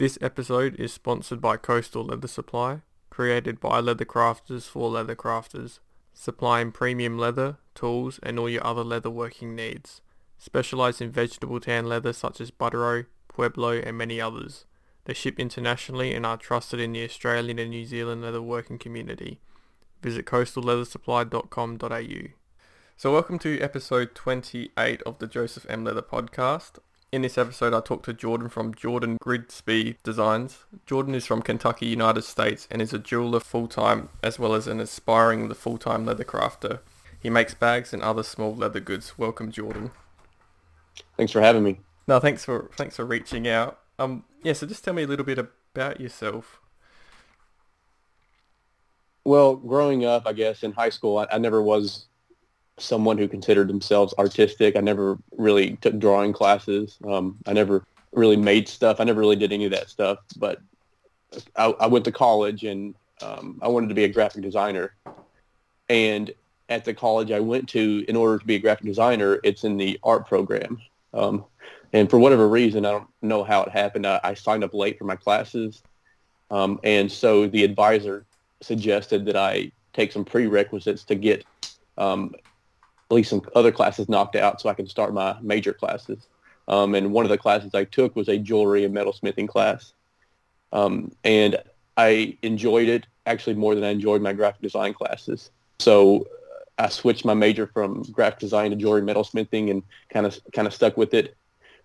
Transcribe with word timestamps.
This 0.00 0.16
episode 0.22 0.74
is 0.76 0.94
sponsored 0.94 1.42
by 1.42 1.58
Coastal 1.58 2.06
Leather 2.06 2.26
Supply, 2.26 2.80
created 3.10 3.60
by 3.60 3.80
leather 3.80 4.06
crafters 4.06 4.62
for 4.62 4.88
leather 4.88 5.14
crafters, 5.14 5.78
supplying 6.14 6.72
premium 6.72 7.18
leather, 7.18 7.58
tools, 7.74 8.18
and 8.22 8.38
all 8.38 8.48
your 8.48 8.66
other 8.66 8.82
leather 8.82 9.10
working 9.10 9.54
needs. 9.54 10.00
Specialised 10.38 11.02
in 11.02 11.10
vegetable 11.10 11.60
tan 11.60 11.84
leather 11.84 12.14
such 12.14 12.40
as 12.40 12.50
Buttero, 12.50 13.04
Pueblo, 13.28 13.72
and 13.72 13.98
many 13.98 14.22
others. 14.22 14.64
They 15.04 15.12
ship 15.12 15.38
internationally 15.38 16.14
and 16.14 16.24
are 16.24 16.38
trusted 16.38 16.80
in 16.80 16.92
the 16.92 17.04
Australian 17.04 17.58
and 17.58 17.68
New 17.68 17.84
Zealand 17.84 18.22
leather 18.22 18.40
working 18.40 18.78
community. 18.78 19.38
Visit 20.00 20.24
coastalleathersupply.com.au. 20.24 22.28
So 22.96 23.12
welcome 23.12 23.38
to 23.40 23.60
episode 23.60 24.14
28 24.14 25.02
of 25.02 25.18
the 25.18 25.26
Joseph 25.26 25.66
M. 25.68 25.84
Leather 25.84 26.00
podcast. 26.00 26.78
In 27.12 27.22
this 27.22 27.36
episode, 27.36 27.74
I 27.74 27.80
talked 27.80 28.04
to 28.04 28.12
Jordan 28.12 28.48
from 28.48 28.72
Jordan 28.72 29.16
Gridsby 29.20 29.96
Designs. 30.04 30.58
Jordan 30.86 31.16
is 31.16 31.26
from 31.26 31.42
Kentucky, 31.42 31.86
United 31.86 32.22
States, 32.22 32.68
and 32.70 32.80
is 32.80 32.92
a 32.92 33.00
jeweler 33.00 33.40
full-time 33.40 34.10
as 34.22 34.38
well 34.38 34.54
as 34.54 34.68
an 34.68 34.78
aspiring 34.78 35.52
full-time 35.52 36.06
leather 36.06 36.22
crafter. 36.22 36.78
He 37.18 37.28
makes 37.28 37.52
bags 37.52 37.92
and 37.92 38.00
other 38.00 38.22
small 38.22 38.54
leather 38.54 38.78
goods. 38.78 39.18
Welcome, 39.18 39.50
Jordan. 39.50 39.90
Thanks 41.16 41.32
for 41.32 41.40
having 41.40 41.64
me. 41.64 41.80
No, 42.06 42.20
thanks 42.20 42.44
for 42.44 42.70
thanks 42.76 42.94
for 42.94 43.04
reaching 43.04 43.48
out. 43.48 43.80
Um, 43.98 44.22
yeah, 44.44 44.52
so 44.52 44.68
just 44.68 44.84
tell 44.84 44.94
me 44.94 45.02
a 45.02 45.06
little 45.08 45.26
bit 45.26 45.38
about 45.38 46.00
yourself. 46.00 46.60
Well, 49.24 49.56
growing 49.56 50.04
up, 50.04 50.28
I 50.28 50.32
guess 50.32 50.62
in 50.62 50.72
high 50.72 50.90
school, 50.90 51.18
I, 51.18 51.26
I 51.32 51.38
never 51.38 51.60
was 51.60 52.06
someone 52.80 53.18
who 53.18 53.28
considered 53.28 53.68
themselves 53.68 54.14
artistic. 54.18 54.76
I 54.76 54.80
never 54.80 55.18
really 55.36 55.76
took 55.76 55.98
drawing 55.98 56.32
classes. 56.32 56.98
Um, 57.06 57.38
I 57.46 57.52
never 57.52 57.84
really 58.12 58.36
made 58.36 58.68
stuff. 58.68 59.00
I 59.00 59.04
never 59.04 59.20
really 59.20 59.36
did 59.36 59.52
any 59.52 59.64
of 59.66 59.70
that 59.72 59.90
stuff. 59.90 60.18
But 60.36 60.60
I, 61.56 61.66
I 61.80 61.86
went 61.86 62.04
to 62.06 62.12
college 62.12 62.64
and 62.64 62.94
um, 63.22 63.58
I 63.62 63.68
wanted 63.68 63.88
to 63.88 63.94
be 63.94 64.04
a 64.04 64.08
graphic 64.08 64.42
designer. 64.42 64.94
And 65.88 66.32
at 66.68 66.84
the 66.84 66.94
college 66.94 67.30
I 67.30 67.40
went 67.40 67.68
to, 67.70 68.04
in 68.08 68.16
order 68.16 68.38
to 68.38 68.44
be 68.44 68.56
a 68.56 68.58
graphic 68.58 68.86
designer, 68.86 69.40
it's 69.44 69.64
in 69.64 69.76
the 69.76 69.98
art 70.02 70.26
program. 70.26 70.80
Um, 71.12 71.44
and 71.92 72.08
for 72.08 72.18
whatever 72.18 72.48
reason, 72.48 72.86
I 72.86 72.92
don't 72.92 73.08
know 73.20 73.42
how 73.42 73.62
it 73.62 73.70
happened. 73.70 74.06
I, 74.06 74.20
I 74.22 74.34
signed 74.34 74.64
up 74.64 74.74
late 74.74 74.98
for 74.98 75.04
my 75.04 75.16
classes. 75.16 75.82
Um, 76.50 76.80
and 76.84 77.10
so 77.10 77.46
the 77.46 77.64
advisor 77.64 78.24
suggested 78.60 79.24
that 79.26 79.36
I 79.36 79.72
take 79.92 80.12
some 80.12 80.24
prerequisites 80.24 81.04
to 81.04 81.14
get 81.14 81.44
um, 81.98 82.34
least 83.14 83.30
some 83.30 83.42
other 83.54 83.72
classes 83.72 84.08
knocked 84.08 84.36
out 84.36 84.60
so 84.60 84.68
I 84.68 84.74
can 84.74 84.86
start 84.86 85.14
my 85.14 85.36
major 85.40 85.72
classes. 85.72 86.28
Um, 86.68 86.94
and 86.94 87.12
one 87.12 87.24
of 87.24 87.30
the 87.30 87.38
classes 87.38 87.74
I 87.74 87.84
took 87.84 88.14
was 88.14 88.28
a 88.28 88.38
jewelry 88.38 88.84
and 88.84 88.94
metalsmithing 88.94 89.48
class. 89.48 89.92
Um, 90.72 91.12
and 91.24 91.56
I 91.96 92.36
enjoyed 92.42 92.88
it 92.88 93.06
actually 93.26 93.54
more 93.54 93.74
than 93.74 93.84
I 93.84 93.90
enjoyed 93.90 94.22
my 94.22 94.32
graphic 94.32 94.62
design 94.62 94.94
classes. 94.94 95.50
So 95.80 96.28
I 96.78 96.88
switched 96.88 97.24
my 97.24 97.34
major 97.34 97.66
from 97.66 98.02
graphic 98.02 98.38
design 98.38 98.70
to 98.70 98.76
jewelry 98.76 99.02
metalsmithing 99.02 99.70
and 99.70 99.82
kind 100.10 100.26
of 100.26 100.38
kind 100.52 100.66
of 100.66 100.74
stuck 100.74 100.96
with 100.96 101.14
it. 101.14 101.36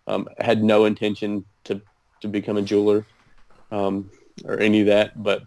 Um, 0.08 0.28
I 0.40 0.46
had 0.46 0.64
no 0.64 0.86
intention 0.86 1.46
to, 1.66 1.82
to 2.22 2.28
become 2.28 2.58
a 2.58 2.62
jeweler 2.62 3.06
um, 3.72 4.12
or 4.46 4.60
any 4.60 4.82
of 4.82 4.88
that, 4.88 5.22
but 5.22 5.44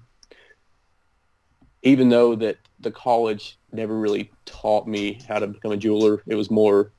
even 1.82 2.08
though 2.08 2.34
that 2.34 2.56
the 2.80 2.90
college 2.90 3.57
never 3.72 3.98
really 3.98 4.30
taught 4.46 4.86
me 4.86 5.20
how 5.28 5.38
to 5.38 5.46
become 5.46 5.72
a 5.72 5.76
jeweler. 5.76 6.22
It 6.26 6.34
was 6.34 6.50
more 6.50 6.92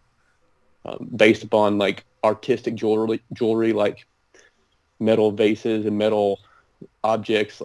um, 0.86 1.10
based 1.16 1.44
upon 1.44 1.78
like 1.78 2.06
artistic 2.24 2.76
jewelry, 2.76 3.22
jewelry 3.34 3.74
like 3.74 4.06
metal 5.00 5.32
vases 5.32 5.86
and 5.86 5.98
metal 5.98 6.40
objects. 7.04 7.62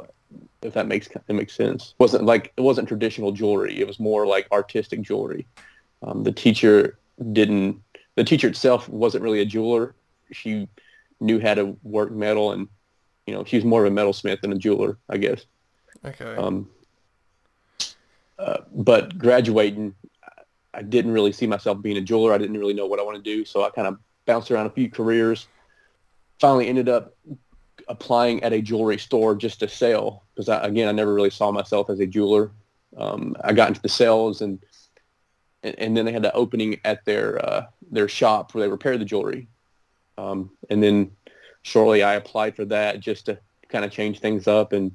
If 0.63 0.75
that 0.75 0.89
makes 0.89 1.09
it 1.09 1.33
makes 1.33 1.55
sense, 1.55 1.91
it 1.91 2.03
wasn't 2.03 2.25
like 2.25 2.53
it 2.57 2.63
wasn't 2.63 2.89
traditional 2.89 3.33
jewelry. 3.33 3.79
It 3.79 3.87
was 3.87 4.01
more 4.01 4.27
like 4.27 4.49
artistic 4.51 5.03
jewelry. 5.03 5.47
Um, 6.03 6.25
the 6.25 6.33
teacher 6.33 6.99
didn't. 7.33 7.81
The 8.17 8.25
teacher 8.25 8.49
itself 8.49 8.89
wasn't 8.89 9.25
really 9.25 9.41
a 9.41 9.45
jeweler. 9.45 9.95
She 10.33 10.69
knew 11.21 11.41
how 11.41 11.55
to 11.55 11.77
work 11.83 12.11
metal, 12.11 12.53
and 12.53 12.69
you 13.27 13.35
know 13.35 13.45
she 13.45 13.57
was 13.57 13.65
more 13.65 13.85
of 13.85 13.93
a 13.93 13.95
metalsmith 13.95 14.41
than 14.41 14.53
a 14.53 14.59
jeweler, 14.59 14.99
I 15.09 15.19
guess. 15.19 15.45
Okay. 16.05 16.37
Um, 16.37 16.69
but 18.73 19.19
graduating, 19.19 19.95
I 20.73 20.83
didn't 20.83 21.13
really 21.13 21.33
see 21.33 21.47
myself 21.47 21.81
being 21.81 21.97
a 21.97 22.01
jeweler. 22.01 22.33
I 22.33 22.39
didn't 22.39 22.59
really 22.59 22.75
know 22.75 22.87
what 22.87 22.99
I 22.99 23.03
want 23.03 23.17
to 23.17 23.23
do, 23.23 23.45
so 23.45 23.65
I 23.65 23.71
kind 23.71 23.87
of 23.87 23.99
bounced 24.27 24.51
around 24.51 24.67
a 24.67 24.71
few 24.71 24.91
careers. 24.91 25.47
Finally, 26.41 26.69
ended 26.69 26.89
up 26.89 27.15
applying 27.89 28.43
at 28.43 28.53
a 28.53 28.61
jewelry 28.61 28.99
store 28.99 29.35
just 29.35 29.61
to 29.61 29.69
sell 29.69 30.25
because, 30.35 30.49
again, 30.49 30.89
I 30.89 30.93
never 30.93 31.15
really 31.15 31.31
saw 31.31 31.53
myself 31.53 31.91
as 31.91 32.01
a 32.01 32.07
jeweler. 32.07 32.51
Um, 32.97 33.37
I 33.43 33.53
got 33.53 33.69
into 33.69 33.83
the 33.83 33.89
sales, 33.89 34.41
and, 34.41 34.59
and 35.63 35.75
and 35.79 35.97
then 35.97 36.05
they 36.05 36.13
had 36.13 36.23
the 36.23 36.35
opening 36.35 36.81
at 36.85 37.05
their 37.05 37.45
uh, 37.45 37.67
their 37.91 38.09
shop 38.09 38.55
where 38.55 38.65
they 38.65 38.71
repair 38.71 38.99
the 38.99 39.05
jewelry. 39.05 39.49
Um, 40.19 40.51
and 40.71 40.83
then 40.83 41.13
shortly, 41.63 42.03
I 42.03 42.15
applied 42.15 42.57
for 42.57 42.65
that 42.67 43.01
just 43.01 43.27
to 43.27 43.39
kind 43.69 43.85
of 43.85 43.91
change 43.91 44.21
things 44.21 44.47
up. 44.47 44.73
And 44.73 44.93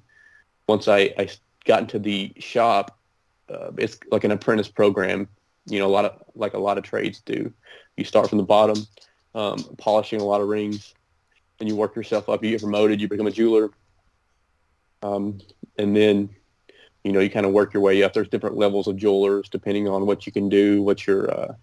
once 0.68 0.88
I, 0.88 1.14
I 1.18 1.30
got 1.66 1.82
into 1.82 2.00
the 2.00 2.34
shop, 2.38 2.99
uh, 3.50 3.72
it's 3.78 4.00
like 4.12 4.24
an 4.24 4.32
apprentice 4.32 4.68
program. 4.68 5.28
You 5.66 5.80
know, 5.80 5.88
a 5.88 5.90
lot 5.90 6.06
of 6.06 6.22
like 6.36 6.54
a 6.54 6.60
lot 6.60 6.78
of 6.78 6.84
trades 6.84 7.22
do. 7.22 7.54
You 7.98 8.04
start 8.04 8.30
from 8.30 8.38
the 8.38 8.44
bottom, 8.44 8.86
um, 9.36 9.58
polishing 9.78 10.22
a 10.22 10.24
lot 10.24 10.42
of 10.42 10.48
rings, 10.48 10.94
and 11.60 11.68
you 11.68 11.76
work 11.76 11.96
yourself 11.96 12.30
up. 12.30 12.44
You 12.44 12.52
get 12.52 12.62
promoted. 12.62 13.02
You 13.02 13.08
become 13.08 13.28
a 13.28 13.32
jeweler, 13.32 13.70
um, 15.04 15.40
and 15.78 15.96
then 15.96 16.30
you 17.04 17.12
know 17.12 17.20
you 17.20 17.30
kind 17.30 17.46
of 17.46 17.52
work 17.52 17.74
your 17.74 17.84
way 17.84 18.04
up. 18.04 18.14
There's 18.14 18.30
different 18.30 18.58
levels 18.58 18.88
of 18.88 18.98
jewelers 18.98 19.50
depending 19.50 19.88
on 19.88 20.06
what 20.06 20.26
you 20.26 20.32
can 20.32 20.50
do, 20.50 20.82
what 20.82 21.06
you're 21.06 21.30
uh, 21.32 21.54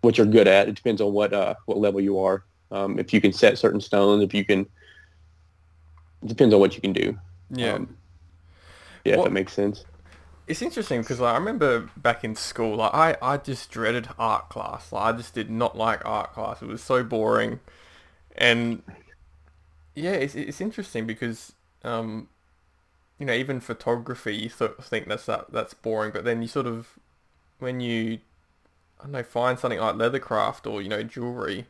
what 0.00 0.18
you're 0.18 0.26
good 0.26 0.48
at. 0.48 0.68
It 0.68 0.74
depends 0.74 1.00
on 1.00 1.12
what 1.12 1.32
uh, 1.32 1.54
what 1.66 1.78
level 1.78 2.00
you 2.00 2.18
are. 2.20 2.44
Um, 2.70 2.98
if 2.98 3.12
you 3.12 3.20
can 3.20 3.32
set 3.32 3.58
certain 3.58 3.80
stones, 3.80 4.22
if 4.22 4.34
you 4.34 4.44
can, 4.44 4.60
it 6.22 6.28
depends 6.28 6.54
on 6.54 6.60
what 6.60 6.74
you 6.74 6.80
can 6.80 6.92
do. 6.92 7.18
Yeah. 7.50 7.74
Um, 7.74 7.96
yeah, 9.04 9.16
what, 9.16 9.24
if 9.26 9.30
that 9.30 9.34
makes 9.34 9.52
sense. 9.52 9.84
It's 10.46 10.62
interesting 10.62 11.02
because 11.02 11.20
like, 11.20 11.34
I 11.34 11.38
remember 11.38 11.90
back 11.96 12.24
in 12.24 12.34
school, 12.34 12.76
like 12.76 12.94
I, 12.94 13.16
I 13.22 13.36
just 13.36 13.70
dreaded 13.70 14.08
art 14.18 14.48
class. 14.48 14.92
Like 14.92 15.14
I 15.14 15.16
just 15.16 15.34
did 15.34 15.50
not 15.50 15.76
like 15.76 16.04
art 16.04 16.32
class. 16.32 16.62
It 16.62 16.68
was 16.68 16.82
so 16.82 17.04
boring, 17.04 17.60
and 18.36 18.82
yeah, 19.94 20.12
it's 20.12 20.34
it's 20.34 20.60
interesting 20.60 21.06
because 21.06 21.52
um, 21.84 22.28
you 23.18 23.26
know, 23.26 23.32
even 23.32 23.60
photography, 23.60 24.34
you 24.34 24.48
sort 24.48 24.78
of 24.78 24.84
think 24.84 25.06
that's 25.08 25.26
that 25.26 25.52
that's 25.52 25.74
boring, 25.74 26.10
but 26.12 26.24
then 26.24 26.42
you 26.42 26.48
sort 26.48 26.66
of 26.66 26.98
when 27.58 27.80
you 27.80 28.18
I 29.00 29.04
don't 29.04 29.12
know 29.12 29.22
find 29.22 29.58
something 29.58 29.78
like 29.78 29.94
leathercraft 29.94 30.70
or 30.70 30.82
you 30.82 30.88
know 30.88 31.02
jewelry, 31.02 31.66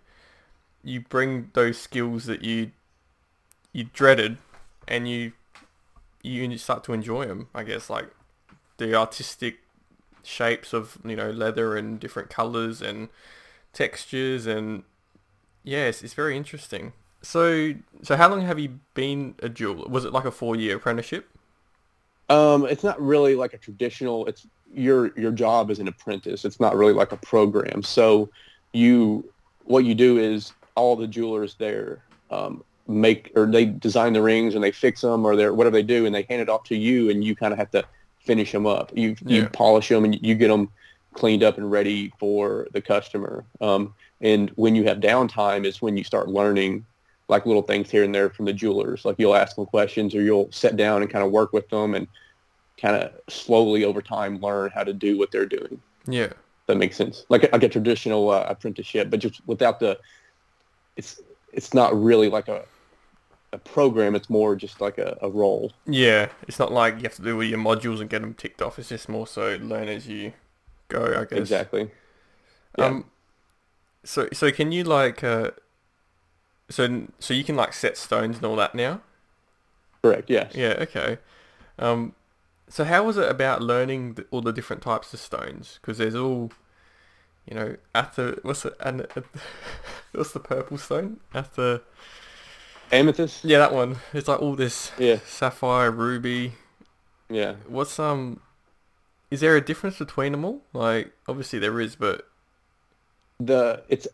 you 0.82 1.00
bring 1.00 1.50
those 1.54 1.78
skills 1.78 2.24
that 2.26 2.42
you 2.42 2.72
you 3.72 3.84
dreaded, 3.92 4.38
and 4.88 5.08
you 5.08 5.32
you 6.22 6.56
start 6.58 6.84
to 6.84 6.92
enjoy 6.92 7.26
them. 7.26 7.48
I 7.54 7.64
guess 7.64 7.90
like 7.90 8.10
the 8.78 8.94
artistic 8.94 9.58
shapes 10.22 10.72
of 10.72 10.98
you 11.04 11.16
know 11.16 11.30
leather 11.30 11.76
and 11.76 11.98
different 11.98 12.30
colors 12.30 12.80
and 12.80 13.08
textures 13.72 14.46
and 14.46 14.84
yes, 15.64 15.96
it's, 15.96 16.04
it's 16.04 16.14
very 16.14 16.36
interesting. 16.36 16.92
So 17.22 17.74
so 18.02 18.16
how 18.16 18.28
long 18.28 18.42
have 18.42 18.58
you 18.58 18.80
been 18.94 19.34
a 19.42 19.48
jeweler? 19.48 19.88
Was 19.88 20.04
it 20.04 20.12
like 20.12 20.24
a 20.24 20.30
four 20.30 20.56
year 20.56 20.76
apprenticeship? 20.76 21.28
Um, 22.28 22.64
it's 22.66 22.84
not 22.84 23.00
really 23.00 23.34
like 23.34 23.52
a 23.52 23.58
traditional. 23.58 24.26
It's 24.26 24.46
your 24.72 25.18
your 25.18 25.32
job 25.32 25.70
as 25.70 25.78
an 25.78 25.88
apprentice. 25.88 26.44
It's 26.44 26.60
not 26.60 26.76
really 26.76 26.94
like 26.94 27.12
a 27.12 27.16
program. 27.16 27.82
So 27.82 28.30
you 28.72 29.30
what 29.64 29.84
you 29.84 29.94
do 29.94 30.18
is 30.18 30.52
all 30.74 30.96
the 30.96 31.06
jewelers 31.06 31.54
there 31.56 32.02
um, 32.30 32.64
make 32.88 33.30
or 33.34 33.46
they 33.46 33.64
design 33.64 34.12
the 34.12 34.22
rings 34.22 34.54
and 34.54 34.62
they 34.62 34.72
fix 34.72 35.00
them 35.00 35.24
or 35.24 35.36
they're 35.36 35.54
whatever 35.54 35.74
they 35.74 35.82
do 35.82 36.06
and 36.06 36.14
they 36.14 36.26
hand 36.28 36.42
it 36.42 36.48
off 36.48 36.64
to 36.64 36.76
you 36.76 37.10
and 37.10 37.22
you 37.22 37.36
kind 37.36 37.52
of 37.52 37.58
have 37.58 37.70
to 37.70 37.84
finish 38.20 38.52
them 38.52 38.66
up. 38.66 38.92
You 38.94 39.16
yeah. 39.24 39.42
you 39.42 39.48
polish 39.48 39.88
them 39.88 40.04
and 40.04 40.18
you 40.24 40.34
get 40.34 40.48
them 40.48 40.70
cleaned 41.14 41.42
up 41.42 41.58
and 41.58 41.70
ready 41.70 42.12
for 42.18 42.66
the 42.72 42.80
customer. 42.80 43.44
Um, 43.60 43.94
and 44.20 44.50
when 44.56 44.74
you 44.74 44.84
have 44.84 44.98
downtime 44.98 45.64
is 45.64 45.82
when 45.82 45.96
you 45.96 46.04
start 46.04 46.28
learning 46.28 46.84
like 47.28 47.46
little 47.46 47.62
things 47.62 47.90
here 47.90 48.04
and 48.04 48.14
there 48.14 48.30
from 48.30 48.44
the 48.44 48.52
jewelers. 48.52 49.04
Like 49.04 49.16
you'll 49.18 49.34
ask 49.34 49.56
them 49.56 49.66
questions 49.66 50.14
or 50.14 50.22
you'll 50.22 50.50
sit 50.52 50.76
down 50.76 51.02
and 51.02 51.10
kind 51.10 51.24
of 51.24 51.30
work 51.30 51.52
with 51.52 51.68
them 51.70 51.94
and 51.94 52.06
kind 52.80 52.96
of 52.96 53.12
slowly 53.28 53.84
over 53.84 54.02
time 54.02 54.40
learn 54.40 54.70
how 54.70 54.84
to 54.84 54.92
do 54.92 55.18
what 55.18 55.30
they're 55.30 55.46
doing. 55.46 55.80
Yeah. 56.06 56.32
That 56.66 56.76
makes 56.76 56.96
sense. 56.96 57.24
Like 57.28 57.50
like 57.52 57.62
a 57.62 57.68
traditional 57.68 58.30
uh, 58.30 58.46
apprenticeship, 58.48 59.10
but 59.10 59.18
just 59.18 59.40
without 59.46 59.80
the, 59.80 59.98
it's 60.96 61.20
it's 61.52 61.74
not 61.74 62.00
really 62.00 62.28
like 62.28 62.48
a 62.48 62.64
a 63.52 63.58
program. 63.58 64.14
It's 64.14 64.30
more 64.30 64.56
just 64.56 64.80
like 64.80 64.98
a, 64.98 65.18
a 65.22 65.30
role. 65.30 65.72
Yeah, 65.86 66.28
it's 66.48 66.58
not 66.58 66.72
like 66.72 66.96
you 66.96 67.02
have 67.02 67.14
to 67.16 67.22
do 67.22 67.36
all 67.36 67.44
your 67.44 67.58
modules 67.58 68.00
and 68.00 68.08
get 68.08 68.22
them 68.22 68.34
ticked 68.34 68.62
off. 68.62 68.78
It's 68.78 68.88
just 68.88 69.08
more 69.08 69.26
so 69.26 69.58
learn 69.60 69.88
as 69.88 70.06
you 70.08 70.32
go. 70.88 71.04
I 71.20 71.24
guess 71.24 71.38
exactly. 71.38 71.90
Yeah. 72.78 72.86
Um. 72.86 73.04
So 74.04 74.28
so 74.32 74.50
can 74.50 74.72
you 74.72 74.84
like 74.84 75.22
uh, 75.22 75.52
So 76.70 77.06
so 77.18 77.34
you 77.34 77.44
can 77.44 77.56
like 77.56 77.72
set 77.72 77.96
stones 77.96 78.36
and 78.36 78.46
all 78.46 78.56
that 78.56 78.74
now. 78.74 79.00
Correct. 80.02 80.28
Yes. 80.30 80.54
Yeah. 80.54 80.74
Okay. 80.80 81.18
Um, 81.78 82.14
so 82.68 82.84
how 82.84 83.04
was 83.04 83.16
it 83.16 83.28
about 83.28 83.62
learning 83.62 84.18
all 84.30 84.40
the 84.40 84.52
different 84.52 84.82
types 84.82 85.12
of 85.14 85.20
stones? 85.20 85.78
Because 85.80 85.98
there's 85.98 86.14
all, 86.14 86.50
you 87.46 87.54
know, 87.54 87.76
at 87.94 88.14
the 88.16 88.38
what's 88.42 88.62
the 88.62 88.74
and 88.80 89.06
what's 90.12 90.32
the 90.32 90.40
purple 90.40 90.78
stone 90.78 91.20
at 91.34 91.54
the 91.54 91.82
Amethyst. 92.92 93.44
yeah 93.44 93.58
that 93.58 93.72
one. 93.74 93.96
It's 94.12 94.28
like 94.28 94.40
all 94.40 94.54
this 94.54 94.92
Yeah. 94.98 95.18
sapphire, 95.26 95.90
ruby. 95.90 96.52
Yeah. 97.30 97.54
What's 97.66 97.98
um, 97.98 98.40
is 99.30 99.40
there 99.40 99.56
a 99.56 99.60
difference 99.60 99.98
between 99.98 100.32
them 100.32 100.44
all? 100.44 100.62
Like 100.72 101.12
obviously 101.26 101.58
there 101.58 101.80
is, 101.80 101.96
but 101.96 102.28
the 103.40 103.82
it's 103.88 104.06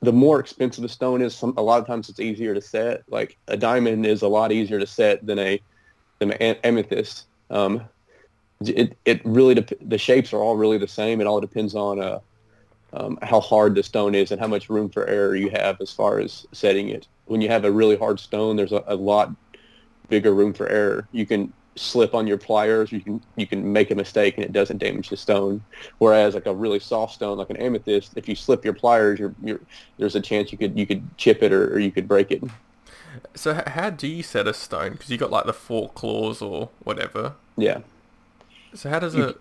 the 0.00 0.12
more 0.12 0.38
expensive 0.38 0.82
the 0.82 0.88
stone 0.88 1.20
is, 1.22 1.34
some, 1.34 1.54
a 1.56 1.62
lot 1.62 1.80
of 1.80 1.86
times 1.86 2.08
it's 2.08 2.20
easier 2.20 2.54
to 2.54 2.60
set. 2.60 3.02
Like 3.08 3.36
a 3.48 3.56
diamond 3.56 4.06
is 4.06 4.22
a 4.22 4.28
lot 4.28 4.52
easier 4.52 4.78
to 4.78 4.86
set 4.86 5.26
than 5.26 5.38
a 5.38 5.60
than 6.20 6.32
an 6.32 6.56
amethyst. 6.62 7.26
Um, 7.50 7.82
it 8.60 8.96
it 9.04 9.20
really 9.24 9.54
dep- 9.56 9.80
the 9.80 9.98
shapes 9.98 10.32
are 10.32 10.38
all 10.38 10.56
really 10.56 10.78
the 10.78 10.88
same. 10.88 11.20
It 11.20 11.26
all 11.26 11.40
depends 11.40 11.74
on 11.74 12.00
uh, 12.00 12.20
um, 12.94 13.18
how 13.22 13.40
hard 13.40 13.74
the 13.74 13.82
stone 13.82 14.14
is 14.14 14.30
and 14.30 14.40
how 14.40 14.46
much 14.46 14.68
room 14.68 14.88
for 14.88 15.06
error 15.06 15.34
you 15.36 15.50
have 15.50 15.80
as 15.80 15.90
far 15.92 16.18
as 16.20 16.46
setting 16.52 16.88
it. 16.88 17.06
When 17.26 17.40
you 17.40 17.48
have 17.48 17.64
a 17.64 17.70
really 17.70 17.96
hard 17.96 18.20
stone, 18.20 18.56
there's 18.56 18.72
a, 18.72 18.82
a 18.86 18.94
lot 18.94 19.32
bigger 20.08 20.32
room 20.34 20.52
for 20.52 20.68
error. 20.68 21.08
You 21.12 21.26
can 21.26 21.52
slip 21.76 22.14
on 22.14 22.26
your 22.26 22.38
pliers, 22.38 22.92
you 22.92 23.00
can 23.00 23.20
you 23.36 23.46
can 23.48 23.72
make 23.72 23.90
a 23.90 23.94
mistake 23.96 24.36
and 24.36 24.44
it 24.44 24.52
doesn't 24.52 24.78
damage 24.78 25.08
the 25.08 25.16
stone. 25.16 25.60
Whereas 25.98 26.34
like 26.34 26.46
a 26.46 26.54
really 26.54 26.78
soft 26.78 27.14
stone 27.14 27.36
like 27.38 27.50
an 27.50 27.56
amethyst, 27.56 28.12
if 28.16 28.28
you 28.28 28.36
slip 28.36 28.64
your 28.64 28.74
pliers, 28.74 29.18
you're, 29.18 29.34
you're, 29.42 29.60
there's 29.98 30.14
a 30.14 30.20
chance 30.20 30.52
you 30.52 30.58
could 30.58 30.78
you 30.78 30.86
could 30.86 31.02
chip 31.18 31.42
it 31.42 31.52
or, 31.52 31.74
or 31.74 31.78
you 31.80 31.90
could 31.90 32.06
break 32.06 32.30
it. 32.30 32.42
so 33.34 33.60
how 33.66 33.90
do 33.90 34.06
you 34.06 34.22
set 34.22 34.46
a 34.46 34.54
stone? 34.54 34.92
Because 34.92 35.10
you 35.10 35.18
got 35.18 35.30
like 35.32 35.46
the 35.46 35.52
four 35.52 35.88
claws 35.90 36.40
or 36.42 36.68
whatever. 36.84 37.34
Yeah, 37.56 37.78
So 38.74 38.88
how 38.90 38.98
does 39.00 39.14
You- 39.16 39.24
it? 39.30 39.38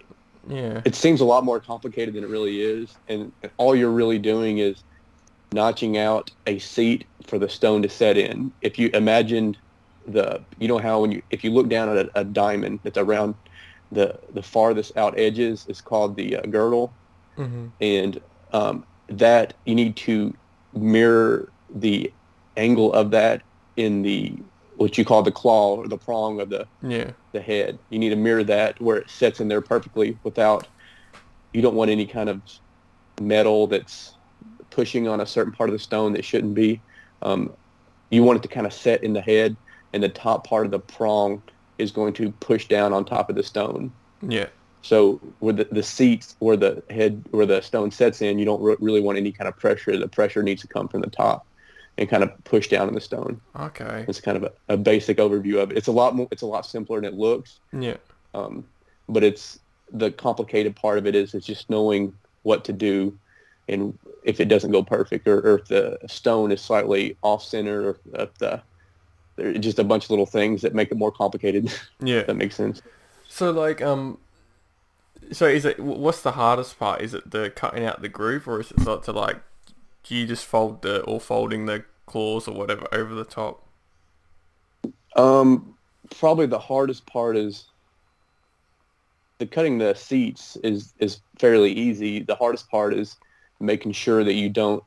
Yeah. 0.47 0.81
it 0.85 0.95
seems 0.95 1.21
a 1.21 1.25
lot 1.25 1.43
more 1.45 1.59
complicated 1.59 2.15
than 2.15 2.23
it 2.23 2.29
really 2.29 2.61
is, 2.61 2.99
and 3.07 3.31
all 3.57 3.75
you're 3.75 3.91
really 3.91 4.19
doing 4.19 4.59
is 4.59 4.83
notching 5.53 5.97
out 5.97 6.31
a 6.47 6.59
seat 6.59 7.05
for 7.27 7.39
the 7.39 7.49
stone 7.49 7.81
to 7.83 7.89
set 7.89 8.17
in. 8.17 8.53
If 8.61 8.77
you 8.79 8.89
imagined 8.93 9.57
the, 10.07 10.45
you 10.59 10.67
know 10.67 10.79
how 10.79 11.01
when 11.01 11.11
you 11.11 11.21
if 11.31 11.43
you 11.43 11.51
look 11.51 11.69
down 11.69 11.89
at 11.89 12.07
a, 12.07 12.19
a 12.21 12.23
diamond 12.25 12.79
that's 12.83 12.97
around 12.97 13.35
the 13.91 14.19
the 14.33 14.43
farthest 14.43 14.97
out 14.97 15.17
edges 15.19 15.65
is 15.67 15.81
called 15.81 16.17
the 16.17 16.37
uh, 16.37 16.41
girdle. 16.43 16.97
hmm 17.37 17.67
and 17.81 18.21
um, 18.53 18.85
that 19.09 19.55
you 19.65 19.75
need 19.75 19.95
to 19.97 20.33
mirror 20.73 21.51
the 21.73 22.13
angle 22.57 22.93
of 22.93 23.11
that 23.11 23.43
in 23.77 24.01
the 24.03 24.37
what 24.77 24.97
you 24.97 25.05
call 25.05 25.21
the 25.23 25.31
claw 25.31 25.75
or 25.75 25.87
the 25.87 25.97
prong 25.97 26.41
of 26.41 26.49
the, 26.49 26.67
Yeah. 26.81 27.11
the 27.31 27.41
head. 27.41 27.79
You 27.89 27.99
need 27.99 28.09
to 28.09 28.15
mirror 28.15 28.43
that 28.45 28.79
where 28.81 28.97
it 28.97 29.09
sets 29.09 29.39
in 29.39 29.47
there 29.47 29.61
perfectly 29.61 30.17
without 30.23 30.67
you 31.53 31.61
don't 31.61 31.75
want 31.75 31.91
any 31.91 32.05
kind 32.05 32.29
of 32.29 32.41
metal 33.21 33.67
that's 33.67 34.13
pushing 34.71 35.07
on 35.07 35.21
a 35.21 35.25
certain 35.25 35.53
part 35.53 35.69
of 35.69 35.73
the 35.73 35.79
stone 35.79 36.13
that 36.13 36.25
shouldn't 36.25 36.55
be. 36.55 36.81
Um, 37.21 37.53
you 38.09 38.23
want 38.23 38.37
it 38.39 38.43
to 38.43 38.47
kind 38.49 38.65
of 38.65 38.73
set 38.73 39.03
in 39.03 39.13
the 39.13 39.21
head 39.21 39.55
and 39.93 40.01
the 40.01 40.09
top 40.09 40.47
part 40.47 40.65
of 40.65 40.71
the 40.71 40.79
prong 40.79 41.41
is 41.77 41.91
going 41.91 42.13
to 42.13 42.31
push 42.31 42.67
down 42.67 42.93
on 42.93 43.05
top 43.05 43.29
of 43.29 43.35
the 43.35 43.43
stone. 43.43 43.91
Yeah. 44.27 44.47
So 44.81 45.21
where 45.39 45.53
the, 45.53 45.65
the 45.71 45.83
seats 45.83 46.35
where 46.39 46.57
the 46.57 46.83
head 46.89 47.23
where 47.31 47.45
the 47.45 47.61
stone 47.61 47.91
sets 47.91 48.21
in, 48.21 48.37
you 48.39 48.45
don't 48.45 48.61
re- 48.61 48.75
really 48.79 48.99
want 48.99 49.17
any 49.17 49.31
kind 49.31 49.47
of 49.47 49.57
pressure. 49.57 49.95
The 49.97 50.07
pressure 50.07 50.43
needs 50.43 50.61
to 50.63 50.67
come 50.67 50.87
from 50.87 51.01
the 51.01 51.09
top 51.09 51.45
and 51.97 52.09
kind 52.09 52.23
of 52.23 52.31
push 52.43 52.67
down 52.69 52.87
on 52.87 52.93
the 52.93 53.01
stone. 53.01 53.39
Okay. 53.59 54.05
It's 54.07 54.19
kind 54.21 54.37
of 54.37 54.43
a, 54.43 54.51
a 54.69 54.77
basic 54.77 55.17
overview 55.17 55.61
of 55.61 55.71
it. 55.71 55.77
It's 55.77 55.87
a 55.87 55.91
lot 55.91 56.15
more. 56.15 56.27
It's 56.31 56.41
a 56.41 56.47
lot 56.47 56.65
simpler 56.65 57.01
than 57.01 57.13
it 57.13 57.17
looks. 57.19 57.59
Yeah. 57.71 57.97
Um, 58.33 58.65
but 59.07 59.23
it's 59.23 59.59
the 59.91 60.11
complicated 60.11 60.75
part 60.75 60.97
of 60.97 61.05
it 61.05 61.15
is 61.15 61.33
it's 61.33 61.45
just 61.45 61.69
knowing 61.69 62.13
what 62.41 62.65
to 62.65 62.73
do 62.73 63.17
and 63.69 63.97
if 64.23 64.39
it 64.39 64.45
doesn't 64.45 64.71
go 64.71 64.81
perfect 64.83 65.27
or, 65.27 65.39
or 65.39 65.59
if 65.59 65.65
the 65.67 65.99
stone 66.07 66.51
is 66.51 66.61
slightly 66.61 67.15
off 67.21 67.43
center 67.43 67.89
or 67.89 67.97
if 68.13 68.33
the 68.39 68.61
there's 69.35 69.59
just 69.59 69.79
a 69.79 69.83
bunch 69.83 70.05
of 70.05 70.09
little 70.09 70.25
things 70.25 70.61
that 70.61 70.73
make 70.75 70.91
it 70.91 70.97
more 70.97 71.11
complicated. 71.11 71.73
Yeah. 72.03 72.23
that 72.23 72.35
makes 72.35 72.55
sense. 72.55 72.81
So 73.29 73.51
like 73.51 73.81
um, 73.81 74.17
so 75.31 75.45
is 75.45 75.65
it 75.65 75.79
what's 75.79 76.21
the 76.21 76.33
hardest 76.33 76.77
part? 76.77 77.01
Is 77.01 77.13
it 77.13 77.31
the 77.31 77.49
cutting 77.49 77.85
out 77.85 78.01
the 78.01 78.09
groove, 78.09 78.47
or 78.47 78.59
is 78.59 78.71
it 78.71 78.79
sort 78.81 79.03
to 79.03 79.11
like, 79.11 79.37
do 80.03 80.15
you 80.15 80.25
just 80.27 80.45
fold 80.45 80.81
the 80.81 81.01
or 81.03 81.19
folding 81.19 81.65
the 81.65 81.83
claws 82.05 82.47
or 82.47 82.53
whatever 82.55 82.87
over 82.91 83.13
the 83.13 83.23
top? 83.25 83.65
Um, 85.15 85.75
probably 86.17 86.45
the 86.45 86.59
hardest 86.59 87.05
part 87.05 87.37
is 87.37 87.65
the 89.37 89.45
cutting 89.45 89.77
the 89.77 89.93
seats 89.93 90.57
is 90.63 90.93
is 90.99 91.19
fairly 91.39 91.71
easy. 91.71 92.19
The 92.21 92.35
hardest 92.35 92.69
part 92.69 92.93
is 92.93 93.15
making 93.59 93.93
sure 93.93 94.23
that 94.23 94.33
you 94.33 94.49
don't 94.49 94.83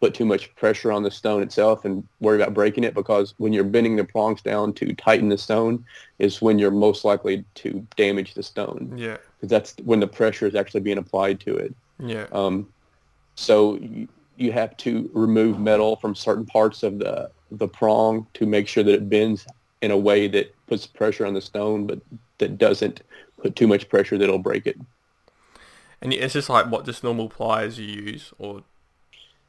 put 0.00 0.14
too 0.14 0.24
much 0.24 0.52
pressure 0.56 0.90
on 0.90 1.04
the 1.04 1.10
stone 1.10 1.42
itself 1.42 1.84
and 1.84 2.06
worry 2.20 2.42
about 2.42 2.52
breaking 2.52 2.82
it 2.82 2.92
because 2.92 3.34
when 3.38 3.52
you're 3.52 3.62
bending 3.62 3.94
the 3.94 4.02
prongs 4.04 4.42
down 4.42 4.72
to 4.72 4.92
tighten 4.96 5.28
the 5.28 5.38
stone 5.38 5.84
is 6.18 6.42
when 6.42 6.58
you're 6.58 6.72
most 6.72 7.04
likely 7.04 7.44
to 7.54 7.86
damage 7.96 8.34
the 8.34 8.42
stone 8.42 8.92
Yeah. 8.96 9.18
because 9.36 9.48
that's 9.48 9.76
when 9.84 10.00
the 10.00 10.08
pressure 10.08 10.44
is 10.48 10.56
actually 10.56 10.80
being 10.80 10.98
applied 10.98 11.38
to 11.40 11.56
it. 11.56 11.72
Yeah. 12.00 12.26
Um, 12.32 12.68
so 13.36 13.78
you, 14.36 14.52
have 14.52 14.76
to 14.78 15.10
remove 15.12 15.58
metal 15.58 15.96
from 15.96 16.14
certain 16.14 16.46
parts 16.46 16.82
of 16.82 16.98
the 16.98 17.30
the 17.50 17.68
prong 17.68 18.26
to 18.34 18.46
make 18.46 18.66
sure 18.66 18.82
that 18.82 18.94
it 18.94 19.08
bends 19.08 19.46
in 19.82 19.90
a 19.90 19.96
way 19.96 20.28
that 20.28 20.54
puts 20.66 20.86
pressure 20.86 21.26
on 21.26 21.34
the 21.34 21.40
stone, 21.40 21.86
but 21.86 22.00
that 22.38 22.56
doesn't 22.56 23.02
put 23.40 23.56
too 23.56 23.66
much 23.66 23.88
pressure 23.88 24.16
that 24.16 24.24
it'll 24.24 24.38
break 24.38 24.66
it. 24.66 24.78
And 26.00 26.12
it's 26.12 26.32
just 26.32 26.48
like 26.48 26.66
what 26.66 26.84
just 26.84 27.04
normal 27.04 27.28
pliers 27.28 27.78
you 27.78 27.86
use, 27.86 28.32
or 28.38 28.62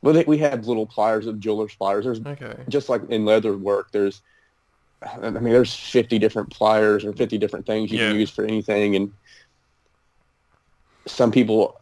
Well, 0.02 0.14
they, 0.14 0.24
we 0.26 0.38
have 0.40 0.68
little 0.68 0.86
pliers, 0.86 1.28
of 1.28 1.40
jeweler's 1.40 1.76
pliers. 1.76 2.06
There's 2.06 2.20
okay. 2.26 2.56
just 2.68 2.90
like 2.90 3.02
in 3.10 3.26
leather 3.26 3.58
work. 3.58 3.92
There's, 3.92 4.22
I 5.02 5.30
mean, 5.30 5.54
there's 5.54 5.74
50 5.74 6.20
different 6.20 6.50
pliers 6.50 7.06
or 7.06 7.14
50 7.14 7.38
different 7.38 7.66
things 7.66 7.92
you 7.92 8.00
can 8.00 8.16
use 8.16 8.30
for 8.30 8.44
anything, 8.44 8.96
and 8.96 9.14
some 11.06 11.32
people 11.32 11.82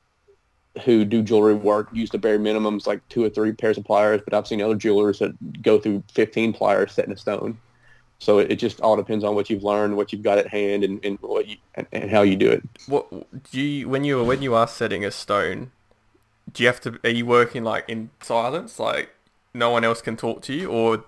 who 0.85 1.03
do 1.03 1.21
jewelry 1.21 1.53
work 1.53 1.89
use 1.91 2.09
the 2.09 2.17
bare 2.17 2.39
minimums 2.39 2.87
like 2.87 3.07
two 3.09 3.23
or 3.23 3.29
three 3.29 3.51
pairs 3.51 3.77
of 3.77 3.83
pliers, 3.83 4.21
but 4.23 4.33
I've 4.33 4.47
seen 4.47 4.61
other 4.61 4.75
jewelers 4.75 5.19
that 5.19 5.61
go 5.61 5.79
through 5.79 6.03
15 6.13 6.53
pliers 6.53 6.93
setting 6.93 7.11
a 7.11 7.17
stone. 7.17 7.57
So 8.19 8.39
it, 8.39 8.51
it 8.51 8.55
just 8.57 8.79
all 8.81 8.95
depends 8.95 9.23
on 9.23 9.35
what 9.35 9.49
you've 9.49 9.63
learned, 9.63 9.97
what 9.97 10.13
you've 10.13 10.21
got 10.21 10.37
at 10.37 10.47
hand, 10.47 10.83
and, 10.83 11.03
and 11.03 11.17
what 11.21 11.47
you, 11.47 11.57
and, 11.73 11.87
and 11.91 12.11
how 12.11 12.21
you 12.21 12.35
do 12.35 12.51
it. 12.51 12.63
What 12.87 13.09
do 13.51 13.59
you 13.59 13.89
when 13.89 14.03
you 14.03 14.23
when 14.23 14.43
you 14.43 14.53
are 14.53 14.67
setting 14.67 15.03
a 15.03 15.09
stone? 15.09 15.71
Do 16.53 16.61
you 16.61 16.67
have 16.67 16.79
to? 16.81 16.99
Are 17.03 17.09
you 17.09 17.25
working 17.25 17.63
like 17.63 17.85
in 17.89 18.11
silence, 18.21 18.79
like 18.79 19.09
no 19.55 19.71
one 19.71 19.83
else 19.83 20.01
can 20.01 20.17
talk 20.17 20.43
to 20.43 20.53
you, 20.53 20.69
or 20.69 21.03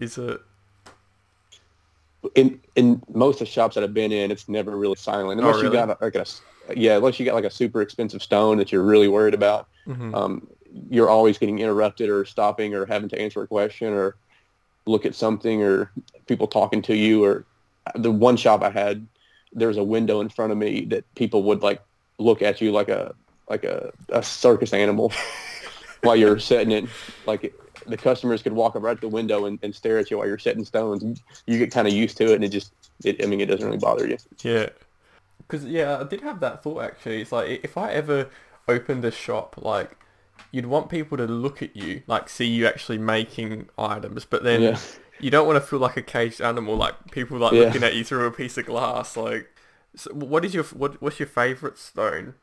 is 0.00 0.16
it? 0.16 0.40
In 2.34 2.60
in 2.76 3.02
most 3.12 3.36
of 3.40 3.46
the 3.46 3.52
shops 3.52 3.74
that 3.74 3.84
I've 3.84 3.94
been 3.94 4.12
in, 4.12 4.30
it's 4.30 4.48
never 4.48 4.76
really 4.76 4.96
silent 4.96 5.40
Oh, 5.40 5.44
unless 5.44 5.62
really? 5.62 5.66
you 5.68 5.72
got 5.86 5.90
a, 5.90 6.04
like 6.04 6.14
a 6.14 6.26
yeah, 6.76 6.96
unless 6.96 7.18
you 7.18 7.24
got 7.24 7.34
like 7.34 7.44
a 7.44 7.50
super 7.50 7.80
expensive 7.80 8.22
stone 8.22 8.58
that 8.58 8.72
you're 8.72 8.82
really 8.82 9.08
worried 9.08 9.34
about. 9.34 9.68
Mhm. 9.86 10.14
Um, 10.14 10.48
you're 10.90 11.08
always 11.08 11.38
getting 11.38 11.58
interrupted 11.60 12.10
or 12.10 12.24
stopping 12.24 12.74
or 12.74 12.84
having 12.86 13.08
to 13.08 13.18
answer 13.20 13.42
a 13.42 13.46
question 13.46 13.92
or 13.92 14.16
look 14.86 15.06
at 15.06 15.14
something 15.14 15.62
or 15.62 15.90
people 16.26 16.46
talking 16.46 16.82
to 16.82 16.94
you 16.96 17.24
or 17.24 17.44
the 17.94 18.10
one 18.10 18.36
shop 18.36 18.62
I 18.62 18.70
had 18.70 19.06
there 19.52 19.68
was 19.68 19.78
a 19.78 19.82
window 19.84 20.20
in 20.20 20.28
front 20.28 20.52
of 20.52 20.58
me 20.58 20.84
that 20.86 21.04
people 21.14 21.42
would 21.44 21.62
like 21.62 21.80
look 22.18 22.42
at 22.42 22.60
you 22.60 22.70
like 22.70 22.88
a 22.90 23.14
like 23.48 23.64
a, 23.64 23.92
a 24.10 24.22
circus 24.22 24.74
animal 24.74 25.10
while 26.02 26.16
you're 26.16 26.38
setting 26.38 26.70
it 26.70 26.84
like 27.26 27.54
the 27.88 27.96
customers 27.96 28.42
could 28.42 28.52
walk 28.52 28.76
up 28.76 28.82
right 28.82 28.94
to 28.96 29.00
the 29.00 29.08
window 29.08 29.46
and, 29.46 29.58
and 29.62 29.74
stare 29.74 29.98
at 29.98 30.10
you 30.10 30.18
while 30.18 30.26
you're 30.26 30.38
setting 30.38 30.64
stones 30.64 31.02
you 31.46 31.58
get 31.58 31.70
kind 31.72 31.88
of 31.88 31.94
used 31.94 32.16
to 32.18 32.24
it 32.32 32.34
and 32.36 32.44
it 32.44 32.48
just 32.50 32.72
it, 33.04 33.22
I 33.22 33.26
mean 33.26 33.40
it 33.40 33.46
doesn't 33.46 33.66
really 33.66 33.78
bother 33.78 34.06
you 34.06 34.18
Yeah. 34.42 34.70
Because 35.38 35.64
yeah, 35.64 35.98
I 36.00 36.04
did 36.04 36.20
have 36.22 36.40
that 36.40 36.62
thought 36.62 36.82
actually. 36.82 37.22
It's 37.22 37.32
like 37.32 37.60
if 37.64 37.76
I 37.76 37.92
ever 37.92 38.28
opened 38.66 39.04
a 39.04 39.10
shop, 39.10 39.56
like 39.58 39.96
you'd 40.52 40.66
want 40.66 40.90
people 40.90 41.16
to 41.18 41.26
look 41.26 41.62
at 41.62 41.76
you, 41.76 42.02
like 42.06 42.28
see 42.28 42.46
you 42.46 42.66
actually 42.66 42.98
making 42.98 43.68
items, 43.78 44.24
but 44.24 44.42
then 44.42 44.62
Yeah. 44.62 44.78
you 45.18 45.30
don't 45.30 45.46
want 45.46 45.56
to 45.62 45.66
feel 45.66 45.78
like 45.78 45.96
a 45.96 46.02
caged 46.02 46.40
animal, 46.40 46.76
like 46.76 47.10
people 47.10 47.38
like 47.38 47.52
Yeah. 47.52 47.56
looking 47.56 47.82
at 47.82 47.94
you 47.94 48.04
through 48.04 48.26
a 48.26 48.30
piece 48.32 48.58
of 48.58 48.66
glass. 48.66 49.16
Like, 49.16 49.50
so 49.96 50.12
what 50.14 50.44
is 50.44 50.54
your 50.54 50.64
what? 50.64 51.00
What's 51.02 51.18
your 51.18 51.28
favorite 51.28 51.78
stone? 51.78 52.34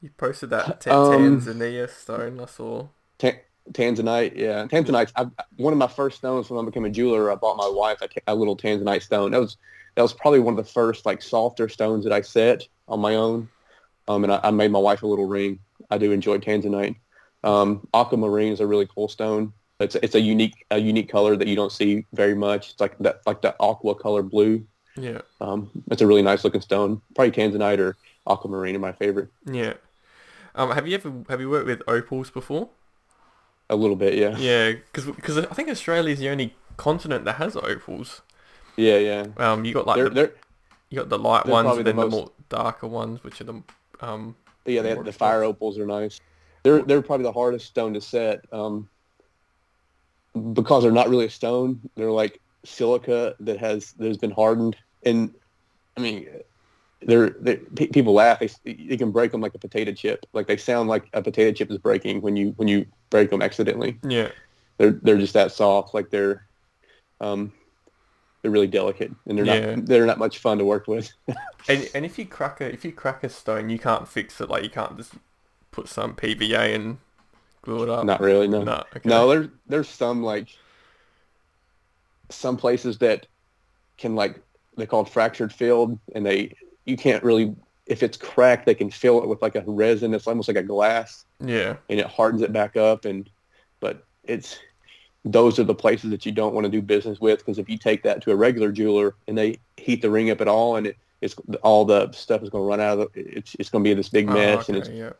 You 0.00 0.10
posted 0.10 0.50
that 0.50 0.80
t- 0.80 0.90
Um, 0.90 1.00
Tanzania 1.02 1.90
stone 1.90 2.38
I 2.38 2.46
saw. 2.46 2.90
Ta- 3.72 3.82
Tanzanite, 3.82 4.36
yeah, 4.36 4.66
Tanzanite. 4.66 5.12
I, 5.16 5.26
one 5.56 5.72
of 5.72 5.78
my 5.78 5.86
first 5.86 6.18
stones 6.18 6.50
when 6.50 6.62
I 6.62 6.66
became 6.66 6.84
a 6.84 6.90
jeweler, 6.90 7.30
I 7.30 7.34
bought 7.34 7.56
my 7.56 7.68
wife 7.68 8.02
a, 8.02 8.08
a 8.26 8.34
little 8.34 8.56
Tanzanite 8.56 9.02
stone. 9.02 9.30
That 9.30 9.40
was 9.40 9.56
that 9.94 10.02
was 10.02 10.12
probably 10.12 10.40
one 10.40 10.58
of 10.58 10.64
the 10.64 10.70
first 10.70 11.06
like 11.06 11.22
softer 11.22 11.68
stones 11.68 12.04
that 12.04 12.12
I 12.12 12.20
set 12.20 12.66
on 12.88 13.00
my 13.00 13.14
own. 13.14 13.48
Um, 14.08 14.24
and 14.24 14.32
I, 14.32 14.40
I 14.44 14.50
made 14.50 14.70
my 14.70 14.78
wife 14.78 15.02
a 15.02 15.06
little 15.06 15.26
ring. 15.26 15.58
I 15.90 15.98
do 15.98 16.12
enjoy 16.12 16.38
Tanzanite. 16.38 16.96
Um, 17.42 17.86
aquamarine 17.94 18.52
is 18.52 18.60
a 18.60 18.66
really 18.66 18.86
cool 18.86 19.08
stone. 19.08 19.52
It's 19.80 19.96
it's 19.96 20.14
a 20.14 20.20
unique 20.20 20.64
a 20.70 20.78
unique 20.78 21.10
color 21.10 21.36
that 21.36 21.48
you 21.48 21.56
don't 21.56 21.72
see 21.72 22.06
very 22.12 22.34
much. 22.34 22.72
It's 22.72 22.80
like 22.80 22.96
that 22.98 23.20
like 23.26 23.42
the 23.42 23.54
aqua 23.60 23.94
color 23.94 24.22
blue. 24.22 24.66
Yeah. 24.96 25.22
Um, 25.40 25.70
it's 25.90 26.02
a 26.02 26.06
really 26.06 26.22
nice 26.22 26.44
looking 26.44 26.60
stone. 26.60 27.02
Probably 27.14 27.32
tanzanite 27.32 27.80
or 27.80 27.96
aquamarine 28.26 28.76
are 28.76 28.80
my 28.80 28.92
favorite. 28.92 29.28
Yeah. 29.44 29.74
Um, 30.54 30.70
have 30.70 30.86
you 30.86 30.94
ever 30.94 31.12
have 31.28 31.40
you 31.40 31.50
worked 31.50 31.66
with 31.66 31.82
opals 31.88 32.30
before? 32.30 32.70
A 33.70 33.76
little 33.76 33.96
bit, 33.96 34.14
yeah. 34.14 34.36
Yeah, 34.36 34.72
because 34.92 35.38
I 35.38 35.54
think 35.54 35.68
Australia 35.68 36.12
is 36.12 36.18
the 36.18 36.28
only 36.28 36.54
continent 36.76 37.24
that 37.24 37.36
has 37.36 37.56
opals. 37.56 38.22
Yeah, 38.76 38.98
yeah. 38.98 39.26
Um, 39.38 39.64
you 39.64 39.72
got 39.72 39.86
like 39.86 39.96
They're, 39.96 40.08
the, 40.08 40.14
they're, 40.14 40.32
you 40.90 40.98
got 40.98 41.08
the 41.08 41.18
light 41.18 41.46
ones 41.46 41.70
and 41.70 41.78
the 41.78 41.84
then 41.84 41.96
the, 41.96 42.02
most- 42.02 42.12
more 42.12 42.30
darker 42.48 42.86
ones, 42.86 43.22
which 43.24 43.40
are 43.40 43.44
the 43.44 43.62
um. 44.00 44.36
yeah, 44.66 44.82
they 44.82 44.94
the 44.94 45.12
fire 45.12 45.44
opals 45.44 45.78
are 45.78 45.86
nice. 45.86 46.20
They're 46.62 46.82
they're 46.82 47.02
probably 47.02 47.24
the 47.24 47.32
hardest 47.32 47.66
stone 47.66 47.94
to 47.94 48.00
set. 48.00 48.44
Um, 48.52 48.88
because 50.52 50.82
they're 50.82 50.92
not 50.92 51.08
really 51.08 51.26
a 51.26 51.30
stone. 51.30 51.80
They're 51.94 52.10
like 52.10 52.40
silica 52.64 53.36
that 53.40 53.58
has 53.58 53.92
that 53.92 54.08
has 54.08 54.18
been 54.18 54.30
hardened, 54.30 54.76
and 55.04 55.32
I 55.96 56.00
mean, 56.00 56.28
they're, 57.06 57.30
they 57.30 57.56
pe- 57.56 57.86
people 57.88 58.12
laugh. 58.14 58.38
They 58.40 58.50
you 58.64 58.96
can 58.98 59.10
break 59.10 59.30
them 59.32 59.40
like 59.40 59.54
a 59.54 59.58
potato 59.58 59.92
chip. 59.92 60.26
Like 60.32 60.46
they 60.46 60.56
sound 60.56 60.88
like 60.88 61.08
a 61.12 61.22
potato 61.22 61.52
chip 61.52 61.70
is 61.70 61.78
breaking 61.78 62.20
when 62.20 62.36
you 62.36 62.52
when 62.56 62.68
you 62.68 62.86
break 63.10 63.30
them 63.30 63.42
accidentally. 63.42 63.98
Yeah. 64.02 64.28
They're 64.78 64.92
they're 65.02 65.18
just 65.18 65.34
that 65.34 65.52
soft. 65.52 65.94
Like 65.94 66.10
they're 66.10 66.46
um 67.20 67.52
they're 68.42 68.50
really 68.50 68.66
delicate, 68.66 69.10
and 69.26 69.38
they're 69.38 69.46
Yeah. 69.46 69.74
not 69.76 69.86
they're 69.86 70.06
not 70.06 70.18
much 70.18 70.38
fun 70.38 70.58
to 70.58 70.64
work 70.64 70.86
with. 70.88 71.10
And 71.66 71.88
and 71.94 72.04
if 72.04 72.18
you 72.18 72.26
crack 72.26 72.60
a 72.60 72.66
if 72.70 72.84
you 72.84 72.92
crack 72.92 73.24
a 73.24 73.28
stone, 73.30 73.70
you 73.70 73.78
can't 73.78 74.06
fix 74.06 74.38
it. 74.40 74.50
Like 74.50 74.64
you 74.64 74.68
can't 74.70 74.98
just 74.98 75.12
put 75.70 75.88
some 75.88 76.14
PVA 76.14 76.74
and 76.74 76.98
glue 77.62 77.84
it 77.84 77.88
up. 77.88 78.04
not 78.04 78.20
really. 78.20 78.46
No. 78.48 78.62
No. 78.62 78.84
Okay. 78.94 79.08
No, 79.08 79.26
there's 79.30 79.48
there's 79.66 79.88
some 79.88 80.22
like 80.22 80.48
some 82.30 82.56
places 82.56 82.98
that 82.98 83.26
can 83.96 84.14
like 84.14 84.40
they're 84.76 84.86
called 84.86 85.08
fracture 85.10 85.48
filled 85.48 85.98
and 86.14 86.26
they 86.26 86.54
you 86.84 86.96
can't 86.96 87.22
really 87.24 87.54
if 87.86 88.02
it's 88.02 88.16
cracked 88.16 88.64
they 88.64 88.74
can 88.74 88.90
fill 88.90 89.22
it 89.22 89.28
with 89.28 89.42
like 89.42 89.56
a 89.56 89.62
resin. 89.66 90.14
It's 90.14 90.26
almost 90.26 90.48
like 90.48 90.56
a 90.56 90.62
glass, 90.62 91.24
Yeah. 91.40 91.76
and 91.90 92.00
it 92.00 92.06
hardens 92.06 92.40
it 92.42 92.52
back 92.52 92.76
up. 92.76 93.04
And 93.04 93.28
but 93.80 94.04
it's 94.24 94.58
those 95.26 95.58
are 95.58 95.64
the 95.64 95.74
places 95.74 96.10
that 96.10 96.24
you 96.26 96.32
don't 96.32 96.54
want 96.54 96.64
to 96.64 96.70
do 96.70 96.80
business 96.82 97.20
with 97.20 97.38
because 97.40 97.58
if 97.58 97.68
you 97.68 97.76
take 97.78 98.02
that 98.02 98.22
to 98.22 98.30
a 98.30 98.36
regular 98.36 98.70
jeweler 98.72 99.14
and 99.28 99.36
they 99.36 99.58
heat 99.76 100.00
the 100.02 100.10
ring 100.10 100.30
up 100.30 100.40
at 100.40 100.48
all, 100.48 100.76
and 100.76 100.86
it, 100.86 100.96
it's 101.20 101.34
all 101.62 101.84
the 101.84 102.10
stuff 102.12 102.42
is 102.42 102.50
going 102.50 102.62
to 102.62 102.68
run 102.68 102.80
out 102.80 102.98
of 102.98 103.12
the, 103.12 103.20
it's 103.36 103.54
it's 103.58 103.68
going 103.70 103.84
to 103.84 103.88
be 103.90 103.94
this 103.94 104.08
big 104.08 104.28
Oh, 104.30 104.34
mess, 104.34 104.68
and 104.68 104.78
it's 104.78 104.88
yeah. 104.88 105.12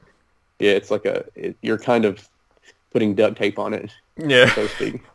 yeah, 0.58 0.72
it's 0.72 0.90
like 0.90 1.04
a 1.04 1.24
it, 1.34 1.56
you're 1.62 1.78
kind 1.78 2.04
of 2.04 2.26
putting 2.92 3.14
duct 3.14 3.36
tape 3.36 3.58
on 3.58 3.74
it, 3.74 3.90
Yeah. 4.16 4.52
so 4.54 4.66
to 4.66 4.74
speak. 4.74 5.02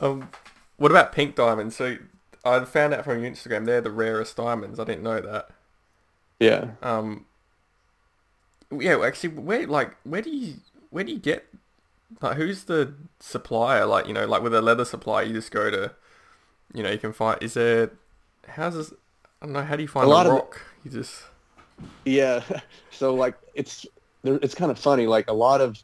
Um, 0.00 0.28
what 0.76 0.90
about 0.90 1.12
pink 1.12 1.34
diamonds? 1.34 1.76
So 1.76 1.96
I 2.44 2.64
found 2.64 2.94
out 2.94 3.04
from 3.04 3.22
your 3.22 3.30
Instagram 3.30 3.66
they're 3.66 3.80
the 3.80 3.90
rarest 3.90 4.36
diamonds. 4.36 4.78
I 4.80 4.84
didn't 4.84 5.02
know 5.02 5.20
that. 5.20 5.50
Yeah. 6.38 6.70
Um, 6.82 7.26
yeah, 8.72 8.96
well, 8.96 9.04
actually, 9.08 9.30
where 9.30 9.66
like 9.66 9.96
where 10.04 10.22
do 10.22 10.30
you 10.30 10.54
where 10.90 11.04
do 11.04 11.12
you 11.12 11.18
get 11.18 11.46
like 12.20 12.36
who's 12.36 12.64
the 12.64 12.94
supplier? 13.18 13.84
Like 13.86 14.06
you 14.06 14.14
know, 14.14 14.26
like 14.26 14.42
with 14.42 14.54
a 14.54 14.62
leather 14.62 14.84
supply, 14.84 15.22
you 15.22 15.32
just 15.32 15.50
go 15.50 15.70
to, 15.70 15.92
you 16.72 16.82
know, 16.82 16.90
you 16.90 16.98
can 16.98 17.12
find. 17.12 17.42
Is 17.42 17.54
there 17.54 17.90
how's 18.48 18.74
this? 18.74 18.92
I 19.42 19.46
don't 19.46 19.52
know. 19.52 19.62
How 19.62 19.76
do 19.76 19.82
you 19.82 19.88
find 19.88 20.06
a 20.06 20.10
lot 20.10 20.26
of 20.26 20.32
the- 20.32 20.38
rock? 20.38 20.62
You 20.84 20.90
just 20.90 21.22
Yeah. 22.04 22.42
So 22.92 23.14
like 23.14 23.34
it's 23.54 23.86
there, 24.22 24.38
it's 24.42 24.54
kind 24.54 24.70
of 24.70 24.78
funny. 24.78 25.06
Like 25.06 25.30
a 25.30 25.32
lot 25.32 25.60
of 25.62 25.82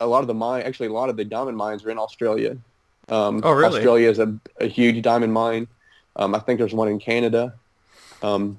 a 0.00 0.06
lot 0.06 0.20
of 0.20 0.26
the 0.26 0.34
mine, 0.34 0.62
actually 0.62 0.88
a 0.88 0.92
lot 0.92 1.10
of 1.10 1.16
the 1.16 1.24
diamond 1.24 1.56
mines 1.56 1.84
are 1.84 1.90
in 1.90 1.98
Australia. 1.98 2.56
Um, 3.08 3.40
Oh, 3.44 3.52
really? 3.52 3.76
Australia 3.76 4.10
is 4.10 4.18
a, 4.18 4.38
a 4.60 4.66
huge 4.66 5.02
diamond 5.02 5.32
mine. 5.32 5.68
Um, 6.16 6.34
I 6.34 6.38
think 6.38 6.58
there's 6.58 6.74
one 6.74 6.88
in 6.88 6.98
Canada. 6.98 7.54
Um, 8.22 8.58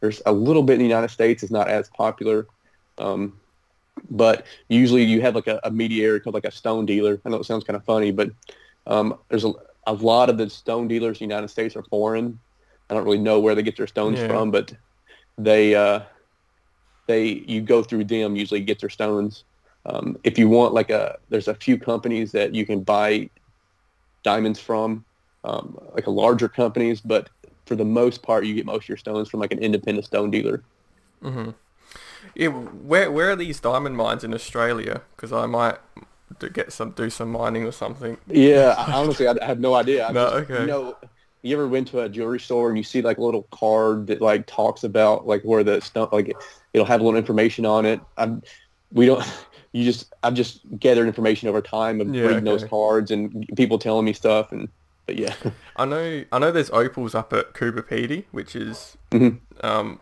there's 0.00 0.22
a 0.26 0.32
little 0.32 0.62
bit 0.62 0.74
in 0.74 0.78
the 0.80 0.84
United 0.86 1.10
States. 1.10 1.42
It's 1.42 1.52
not 1.52 1.68
as 1.68 1.88
popular. 1.88 2.46
Um, 2.98 3.40
but 4.10 4.46
usually 4.68 5.02
you 5.04 5.22
have 5.22 5.34
like 5.34 5.46
a, 5.46 5.58
a 5.64 5.70
mediator 5.70 6.20
called 6.20 6.34
like 6.34 6.44
a 6.44 6.50
stone 6.50 6.86
dealer. 6.86 7.20
I 7.24 7.30
know 7.30 7.36
it 7.36 7.44
sounds 7.44 7.64
kind 7.64 7.76
of 7.76 7.84
funny, 7.84 8.12
but 8.12 8.30
um, 8.86 9.18
there's 9.28 9.44
a, 9.44 9.52
a 9.86 9.94
lot 9.94 10.28
of 10.28 10.36
the 10.38 10.50
stone 10.50 10.86
dealers 10.86 11.20
in 11.20 11.28
the 11.28 11.34
United 11.34 11.48
States 11.48 11.76
are 11.76 11.82
foreign. 11.84 12.38
I 12.88 12.94
don't 12.94 13.04
really 13.04 13.18
know 13.18 13.40
where 13.40 13.54
they 13.54 13.62
get 13.62 13.76
their 13.76 13.86
stones 13.86 14.18
Yeah. 14.18 14.28
from, 14.28 14.50
but 14.50 14.72
they 15.38 15.74
uh, 15.74 16.00
they 17.08 17.44
you 17.46 17.60
go 17.62 17.82
through 17.82 18.04
them 18.04 18.36
usually 18.36 18.60
get 18.60 18.80
their 18.80 18.90
stones. 18.90 19.44
Um, 19.86 20.18
if 20.24 20.38
you 20.38 20.48
want 20.48 20.74
like 20.74 20.90
a, 20.90 21.18
there's 21.28 21.48
a 21.48 21.54
few 21.54 21.78
companies 21.78 22.32
that 22.32 22.54
you 22.54 22.66
can 22.66 22.82
buy 22.82 23.30
diamonds 24.32 24.60
from, 24.68 24.88
um, 25.44 25.66
like 25.96 26.06
a 26.12 26.14
larger 26.22 26.48
companies, 26.48 27.00
but 27.00 27.30
for 27.66 27.76
the 27.82 27.84
most 28.00 28.18
part, 28.28 28.44
you 28.46 28.54
get 28.54 28.66
most 28.66 28.84
of 28.84 28.88
your 28.92 28.98
stones 29.06 29.28
from 29.30 29.40
like 29.40 29.52
an 29.56 29.60
independent 29.68 30.04
stone 30.06 30.30
dealer. 30.30 30.58
hmm 31.22 31.50
Yeah, 32.34 32.48
where 32.92 33.08
where 33.16 33.30
are 33.32 33.36
these 33.36 33.60
diamond 33.60 33.96
mines 33.96 34.24
in 34.24 34.34
Australia? 34.34 35.02
Because 35.14 35.32
I 35.32 35.46
might 35.46 35.78
do, 36.40 36.48
get 36.50 36.72
some 36.72 36.90
do 37.02 37.08
some 37.10 37.30
mining 37.32 37.64
or 37.64 37.72
something. 37.72 38.18
Yeah, 38.28 38.74
honestly, 38.92 39.26
I, 39.28 39.34
I 39.42 39.46
have 39.46 39.60
no 39.60 39.74
idea. 39.74 40.06
I 40.08 40.12
No, 40.12 40.24
just- 40.30 40.50
okay. 40.50 40.60
You 40.62 40.66
know, 40.66 40.96
you 41.42 41.56
ever 41.56 41.68
went 41.68 41.88
to 41.88 42.00
a 42.00 42.08
jewelry 42.08 42.40
store 42.40 42.68
and 42.70 42.76
you 42.78 42.84
see 42.84 43.02
like 43.02 43.18
a 43.18 43.22
little 43.22 43.44
card 43.50 44.06
that 44.08 44.20
like 44.20 44.46
talks 44.46 44.84
about 44.84 45.26
like 45.26 45.42
where 45.44 45.64
the 45.64 45.80
stone, 45.80 46.08
like 46.12 46.36
it'll 46.72 46.86
have 46.86 47.00
a 47.00 47.04
little 47.04 47.18
information 47.18 47.64
on 47.66 47.86
it. 47.86 48.00
I'm, 48.16 48.42
we 48.92 49.06
don't. 49.06 49.24
You 49.72 49.84
just, 49.84 50.12
I've 50.22 50.34
just 50.34 50.60
gathered 50.78 51.06
information 51.06 51.48
over 51.48 51.60
time 51.60 52.00
of 52.00 52.14
Yeah, 52.14 52.26
reading 52.26 52.44
those 52.44 52.64
cards 52.64 53.10
and 53.10 53.46
people 53.56 53.78
telling 53.78 54.04
me 54.04 54.12
stuff 54.12 54.52
and. 54.52 54.68
But 55.06 55.18
yeah, 55.18 55.34
I 55.76 55.84
know 55.84 56.24
I 56.32 56.38
know 56.40 56.50
there's 56.50 56.70
opals 56.70 57.14
up 57.14 57.32
at 57.32 57.54
Coober 57.54 57.82
Pedy, 57.82 58.24
which 58.32 58.56
is 58.56 58.96
Mhm. 59.12 59.38
um, 59.62 60.00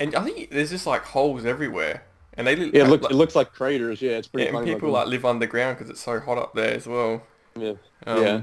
and 0.00 0.12
I 0.16 0.24
think 0.24 0.50
there's 0.50 0.70
just 0.70 0.88
like 0.88 1.04
holes 1.04 1.44
everywhere, 1.44 2.02
and 2.36 2.46
they 2.48 2.56
yeah, 2.56 2.84
it 2.84 2.88
looks, 2.88 3.06
it 3.06 3.14
looks 3.14 3.36
like 3.36 3.52
craters. 3.52 4.02
Yeah, 4.02 4.12
it's 4.18 4.26
pretty 4.26 4.50
yeah, 4.50 4.58
and 4.58 4.66
people 4.66 4.90
like 4.90 5.06
live 5.06 5.24
underground 5.24 5.78
because 5.78 5.88
it's 5.88 6.00
so 6.00 6.18
hot 6.18 6.36
up 6.36 6.52
there 6.54 6.74
as 6.74 6.88
well. 6.88 7.22
yeah, 7.56 7.74
Um, 8.08 8.22
yeah. 8.24 8.42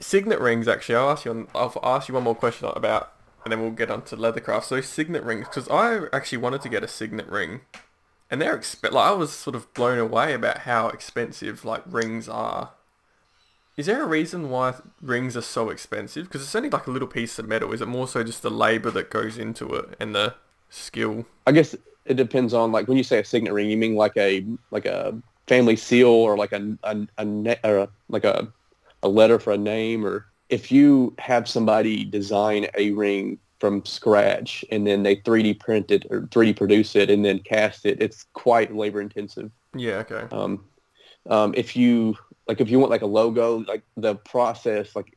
Signet 0.00 0.40
rings, 0.40 0.68
actually, 0.68 0.96
I'll 0.96 1.10
ask 1.10 1.24
you. 1.24 1.30
On, 1.30 1.48
I'll 1.54 1.80
ask 1.82 2.08
you 2.08 2.14
one 2.14 2.24
more 2.24 2.34
question 2.34 2.68
about, 2.74 3.12
and 3.44 3.52
then 3.52 3.60
we'll 3.62 3.70
get 3.70 3.90
on 3.90 4.02
to 4.02 4.16
leathercraft. 4.16 4.64
So 4.64 4.80
signet 4.82 5.22
rings, 5.22 5.46
because 5.48 5.68
I 5.68 6.08
actually 6.12 6.38
wanted 6.38 6.60
to 6.62 6.68
get 6.68 6.82
a 6.84 6.88
signet 6.88 7.26
ring, 7.28 7.62
and 8.34 8.42
they're 8.42 8.58
exp- 8.58 8.82
like 8.90 9.06
I 9.06 9.12
was 9.12 9.32
sort 9.32 9.54
of 9.54 9.72
blown 9.74 9.96
away 9.96 10.34
about 10.34 10.58
how 10.58 10.88
expensive 10.88 11.64
like 11.64 11.84
rings 11.86 12.28
are. 12.28 12.72
Is 13.76 13.86
there 13.86 14.02
a 14.02 14.08
reason 14.08 14.50
why 14.50 14.74
rings 15.00 15.36
are 15.36 15.40
so 15.40 15.70
expensive? 15.70 16.24
Because 16.24 16.42
it's 16.42 16.54
only 16.56 16.68
like 16.68 16.88
a 16.88 16.90
little 16.90 17.06
piece 17.06 17.38
of 17.38 17.46
metal. 17.46 17.72
Is 17.72 17.80
it 17.80 17.86
more 17.86 18.08
so 18.08 18.24
just 18.24 18.42
the 18.42 18.50
labor 18.50 18.90
that 18.90 19.08
goes 19.08 19.38
into 19.38 19.72
it 19.74 19.96
and 20.00 20.16
the 20.16 20.34
skill? 20.68 21.26
I 21.46 21.52
guess 21.52 21.76
it 22.06 22.14
depends 22.14 22.52
on 22.52 22.72
like 22.72 22.88
when 22.88 22.96
you 22.96 23.04
say 23.04 23.20
a 23.20 23.24
signet 23.24 23.52
ring, 23.52 23.70
you 23.70 23.76
mean 23.76 23.94
like 23.94 24.16
a 24.16 24.44
like 24.72 24.86
a 24.86 25.16
family 25.46 25.76
seal 25.76 26.08
or 26.08 26.36
like 26.36 26.50
a 26.50 26.76
a, 26.82 27.06
a 27.18 27.24
ne- 27.24 27.60
or 27.62 27.78
a, 27.78 27.88
like 28.08 28.24
a 28.24 28.52
a 29.04 29.08
letter 29.08 29.38
for 29.38 29.52
a 29.52 29.58
name 29.58 30.04
or 30.04 30.26
if 30.48 30.72
you 30.72 31.14
have 31.20 31.48
somebody 31.48 32.04
design 32.04 32.66
a 32.76 32.90
ring 32.90 33.38
from 33.64 33.82
scratch 33.86 34.62
and 34.70 34.86
then 34.86 35.02
they 35.02 35.16
3D 35.16 35.58
print 35.58 35.90
it 35.90 36.04
or 36.10 36.20
3D 36.26 36.54
produce 36.54 36.94
it 36.96 37.08
and 37.08 37.24
then 37.24 37.38
cast 37.38 37.86
it, 37.86 37.96
it's 37.98 38.26
quite 38.34 38.76
labor 38.76 39.00
intensive. 39.00 39.50
Yeah. 39.74 40.04
Okay. 40.04 40.26
Um, 40.30 40.66
um, 41.30 41.54
if 41.56 41.74
you 41.74 42.14
like, 42.46 42.60
if 42.60 42.68
you 42.68 42.78
want 42.78 42.90
like 42.90 43.00
a 43.00 43.06
logo, 43.06 43.64
like 43.66 43.82
the 43.96 44.16
process, 44.16 44.94
like 44.94 45.16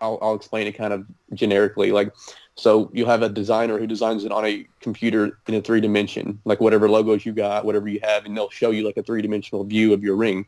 I'll, 0.00 0.20
I'll 0.22 0.36
explain 0.36 0.68
it 0.68 0.78
kind 0.78 0.92
of 0.92 1.04
generically. 1.32 1.90
Like, 1.90 2.14
so 2.54 2.92
you'll 2.94 3.08
have 3.08 3.22
a 3.22 3.28
designer 3.28 3.76
who 3.76 3.88
designs 3.88 4.24
it 4.24 4.30
on 4.30 4.46
a 4.46 4.64
computer 4.78 5.40
in 5.48 5.54
a 5.54 5.60
three 5.60 5.80
dimension, 5.80 6.40
like 6.44 6.60
whatever 6.60 6.88
logos 6.88 7.26
you 7.26 7.32
got, 7.32 7.64
whatever 7.64 7.88
you 7.88 7.98
have, 8.04 8.24
and 8.24 8.36
they'll 8.36 8.50
show 8.50 8.70
you 8.70 8.86
like 8.86 8.98
a 8.98 9.02
three 9.02 9.20
dimensional 9.20 9.64
view 9.64 9.92
of 9.92 10.04
your 10.04 10.14
ring. 10.14 10.46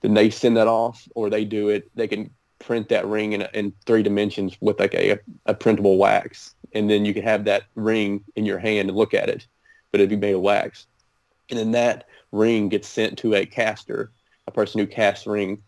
Then 0.00 0.14
they 0.14 0.30
send 0.30 0.56
that 0.58 0.68
off, 0.68 1.08
or 1.16 1.28
they 1.28 1.44
do 1.44 1.70
it. 1.70 1.90
They 1.96 2.06
can 2.06 2.30
print 2.66 2.88
that 2.88 3.06
ring 3.06 3.32
in, 3.32 3.42
in 3.54 3.72
three 3.86 4.02
dimensions 4.02 4.56
with 4.60 4.80
like 4.80 4.94
a, 4.94 5.18
a 5.46 5.54
printable 5.54 5.98
wax, 5.98 6.54
and 6.72 6.90
then 6.90 7.04
you 7.04 7.14
can 7.14 7.22
have 7.22 7.44
that 7.44 7.62
ring 7.76 8.24
in 8.34 8.44
your 8.44 8.58
hand 8.58 8.88
and 8.88 8.98
look 8.98 9.14
at 9.14 9.28
it, 9.28 9.46
but 9.92 10.00
it'd 10.00 10.10
be 10.10 10.16
made 10.16 10.34
of 10.34 10.40
wax. 10.40 10.86
And 11.48 11.58
then 11.58 11.70
that 11.72 12.08
ring 12.32 12.68
gets 12.68 12.88
sent 12.88 13.18
to 13.18 13.34
a 13.34 13.46
caster, 13.46 14.10
a 14.48 14.50
person 14.50 14.80
who 14.80 14.86
casts 14.86 15.26
ring, 15.26 15.62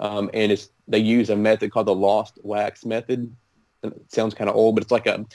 um, 0.00 0.30
and 0.32 0.50
it's 0.50 0.70
they 0.88 0.98
use 0.98 1.28
a 1.28 1.36
method 1.36 1.70
called 1.70 1.86
the 1.86 1.94
lost 1.94 2.38
wax 2.42 2.86
method. 2.86 3.34
It 3.82 3.92
sounds 4.08 4.34
kind 4.34 4.48
of 4.48 4.56
old, 4.56 4.74
but 4.74 4.82
it's 4.82 4.92
like 4.92 5.06
a 5.06 5.26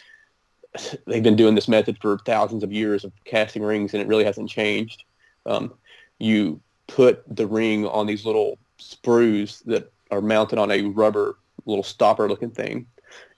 they've 1.06 1.24
been 1.24 1.36
doing 1.36 1.54
this 1.54 1.68
method 1.68 1.98
for 2.02 2.18
thousands 2.26 2.64
of 2.64 2.74
years 2.74 3.04
of 3.04 3.12
casting 3.26 3.62
rings, 3.62 3.94
and 3.94 4.02
it 4.02 4.08
really 4.08 4.26
hasn't 4.26 4.50
changed. 4.50 5.04
Um, 5.46 5.74
you 6.18 6.62
put 6.88 7.24
the 7.28 7.46
ring 7.46 7.86
on 7.86 8.08
these 8.08 8.26
little 8.26 8.58
sprues 8.80 9.64
that 9.66 9.92
are 10.16 10.22
mounted 10.22 10.58
on 10.58 10.72
a 10.72 10.84
rubber 10.84 11.38
little 11.66 11.84
stopper 11.84 12.30
looking 12.30 12.52
thing, 12.52 12.88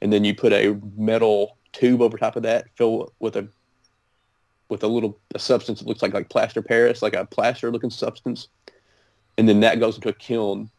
and 0.01 0.12
then 0.12 0.24
you 0.24 0.36
put 0.36 0.53
a 0.53 0.79
metal 0.96 1.57
tube 1.74 2.01
over 2.01 2.17
top 2.17 2.36
of 2.36 2.43
that, 2.43 2.67
fill 2.75 3.12
with 3.19 3.36
a 3.36 3.48
with 4.69 4.84
a 4.84 4.88
little 4.88 5.17
a 5.34 5.39
substance 5.39 5.79
that 5.79 5.88
looks 5.88 6.01
like 6.01 6.13
like 6.13 6.29
plaster 6.29 6.62
Paris, 6.62 7.01
like 7.01 7.15
a 7.15 7.25
plaster 7.25 7.72
looking 7.72 7.89
substance, 7.89 8.48
and 9.38 9.48
then 9.48 9.60
that 9.62 9.79
goes 9.79 9.96
into 9.96 10.10
a 10.10 10.13
kiln. 10.13 10.69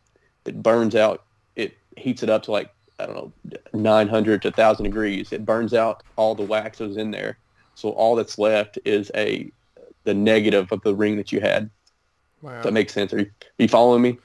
It 0.44 0.62
burns 0.62 0.94
out. 0.94 1.24
It 1.56 1.76
heats 1.96 2.22
it 2.22 2.30
up 2.30 2.44
to 2.44 2.52
like 2.52 2.70
I 2.98 3.06
don't 3.06 3.14
know 3.14 3.32
900 3.72 4.42
to 4.42 4.48
1,000 4.48 4.84
degrees. 4.84 5.32
It 5.32 5.44
burns 5.44 5.72
out 5.72 6.02
all 6.16 6.34
the 6.34 6.42
wax 6.42 6.78
that 6.78 6.88
was 6.88 6.96
in 6.96 7.10
there. 7.10 7.38
So 7.74 7.90
all 7.90 8.16
that's 8.16 8.38
left 8.38 8.78
is 8.84 9.10
a 9.14 9.50
the 10.04 10.14
negative 10.14 10.72
of 10.72 10.80
the 10.82 10.94
ring 10.94 11.16
that 11.16 11.32
you 11.32 11.40
had. 11.40 11.70
Wow. 12.42 12.54
Does 12.54 12.64
that 12.64 12.72
makes 12.72 12.92
sense? 12.92 13.12
Are 13.12 13.18
you, 13.18 13.26
are 13.26 13.62
you 13.62 13.68
following 13.68 14.02
me? 14.02 14.18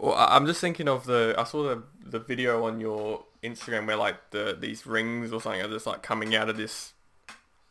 Well, 0.00 0.14
I'm 0.18 0.46
just 0.46 0.60
thinking 0.62 0.88
of 0.88 1.04
the. 1.04 1.34
I 1.36 1.44
saw 1.44 1.62
the 1.62 1.82
the 2.04 2.18
video 2.18 2.64
on 2.64 2.80
your 2.80 3.24
Instagram 3.44 3.86
where 3.86 3.96
like 3.96 4.30
the 4.30 4.56
these 4.58 4.86
rings 4.86 5.32
or 5.32 5.40
something 5.40 5.60
are 5.60 5.68
just 5.68 5.86
like 5.86 6.02
coming 6.02 6.34
out 6.34 6.48
of 6.48 6.56
this. 6.56 6.94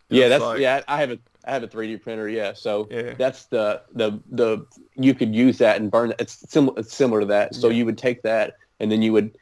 Yeah, 0.10 0.28
that's 0.28 0.44
like- 0.44 0.60
yeah. 0.60 0.82
I 0.88 0.98
have 1.00 1.12
a 1.12 1.20
I 1.46 1.52
have 1.52 1.64
a 1.64 1.68
3D 1.68 2.02
printer. 2.04 2.30
Yeah, 2.30 2.54
so 2.54 2.88
Yeah. 2.92 3.14
that's 3.18 3.46
the 3.46 3.82
the 3.94 4.20
the 4.30 4.66
you 4.96 5.16
could 5.16 5.34
use 5.34 5.58
that 5.58 5.82
and 5.82 5.90
burn. 5.90 6.14
It's 6.20 6.48
similar. 6.52 6.80
It's 6.80 6.94
similar 6.94 7.22
to 7.22 7.26
that. 7.28 7.56
So 7.56 7.68
Yeah. 7.70 7.78
you 7.78 7.86
would 7.86 7.98
take 7.98 8.22
that 8.24 8.56
and 8.80 8.92
then 8.92 9.02
you 9.02 9.12
would 9.14 9.36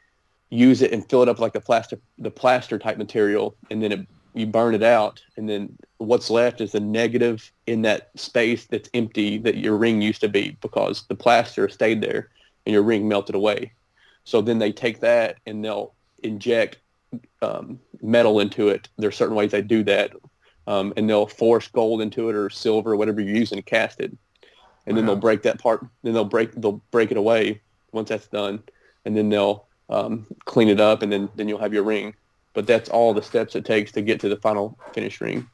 use 0.50 0.80
it 0.80 0.92
and 0.92 1.06
fill 1.10 1.22
it 1.22 1.28
up 1.28 1.38
like 1.38 1.52
the 1.52 1.60
plaster 1.60 1.98
the 2.18 2.30
plaster 2.30 2.78
type 2.78 2.96
material, 2.96 3.54
and 3.70 3.82
then 3.82 3.92
it, 3.92 4.06
you 4.34 4.46
burn 4.46 4.74
it 4.74 4.82
out, 4.82 5.22
and 5.36 5.46
then 5.48 5.76
what's 5.98 6.30
left 6.30 6.60
is 6.62 6.72
the 6.72 6.80
negative 6.80 7.52
in 7.66 7.82
that 7.82 8.10
space 8.16 8.64
that's 8.66 8.88
empty 8.94 9.36
that 9.38 9.56
your 9.56 9.76
ring 9.76 10.00
used 10.00 10.20
to 10.22 10.28
be 10.28 10.56
because 10.62 11.02
the 11.08 11.14
plaster 11.14 11.68
stayed 11.68 12.00
there 12.00 12.30
and 12.66 12.72
your 12.72 12.82
ring 12.82 13.08
melted 13.08 13.34
away. 13.34 13.72
So 14.24 14.40
then 14.42 14.58
they 14.58 14.72
take 14.72 15.00
that 15.00 15.38
and 15.46 15.64
they'll 15.64 15.94
inject 16.22 16.78
um, 17.42 17.80
metal 18.02 18.40
into 18.40 18.68
it. 18.68 18.88
There's 18.98 19.16
certain 19.16 19.34
ways 19.36 19.50
they 19.52 19.62
do 19.62 19.82
that, 19.84 20.12
um, 20.66 20.92
and 20.96 21.08
they'll 21.08 21.26
force 21.26 21.68
gold 21.68 22.02
into 22.02 22.28
it 22.28 22.34
or 22.36 22.50
silver, 22.50 22.92
or 22.92 22.96
whatever 22.96 23.20
you're 23.20 23.34
using, 23.34 23.56
to 23.56 23.62
cast 23.62 24.00
it, 24.00 24.16
and 24.86 24.96
then 24.96 25.04
Wow. 25.04 25.12
they'll 25.14 25.20
break 25.20 25.42
that 25.42 25.60
part. 25.60 25.86
Then 26.02 26.12
they'll 26.14 26.24
break 26.24 26.52
they'll 26.52 26.82
break 26.90 27.10
it 27.10 27.16
away 27.16 27.62
once 27.92 28.08
that's 28.10 28.28
done, 28.28 28.62
and 29.04 29.16
then 29.16 29.28
they'll 29.30 29.66
um, 29.88 30.26
clean 30.44 30.68
it 30.68 30.80
up, 30.80 31.02
and 31.02 31.10
then 31.12 31.28
then 31.34 31.48
you'll 31.48 31.60
have 31.60 31.74
your 31.74 31.84
ring. 31.84 32.14
But 32.54 32.66
that's 32.66 32.88
all 32.88 33.14
the 33.14 33.22
steps 33.22 33.56
it 33.56 33.64
takes 33.64 33.92
to 33.92 34.02
get 34.02 34.20
to 34.20 34.28
the 34.28 34.36
final 34.36 34.78
finished 34.92 35.20
ring. 35.20 35.48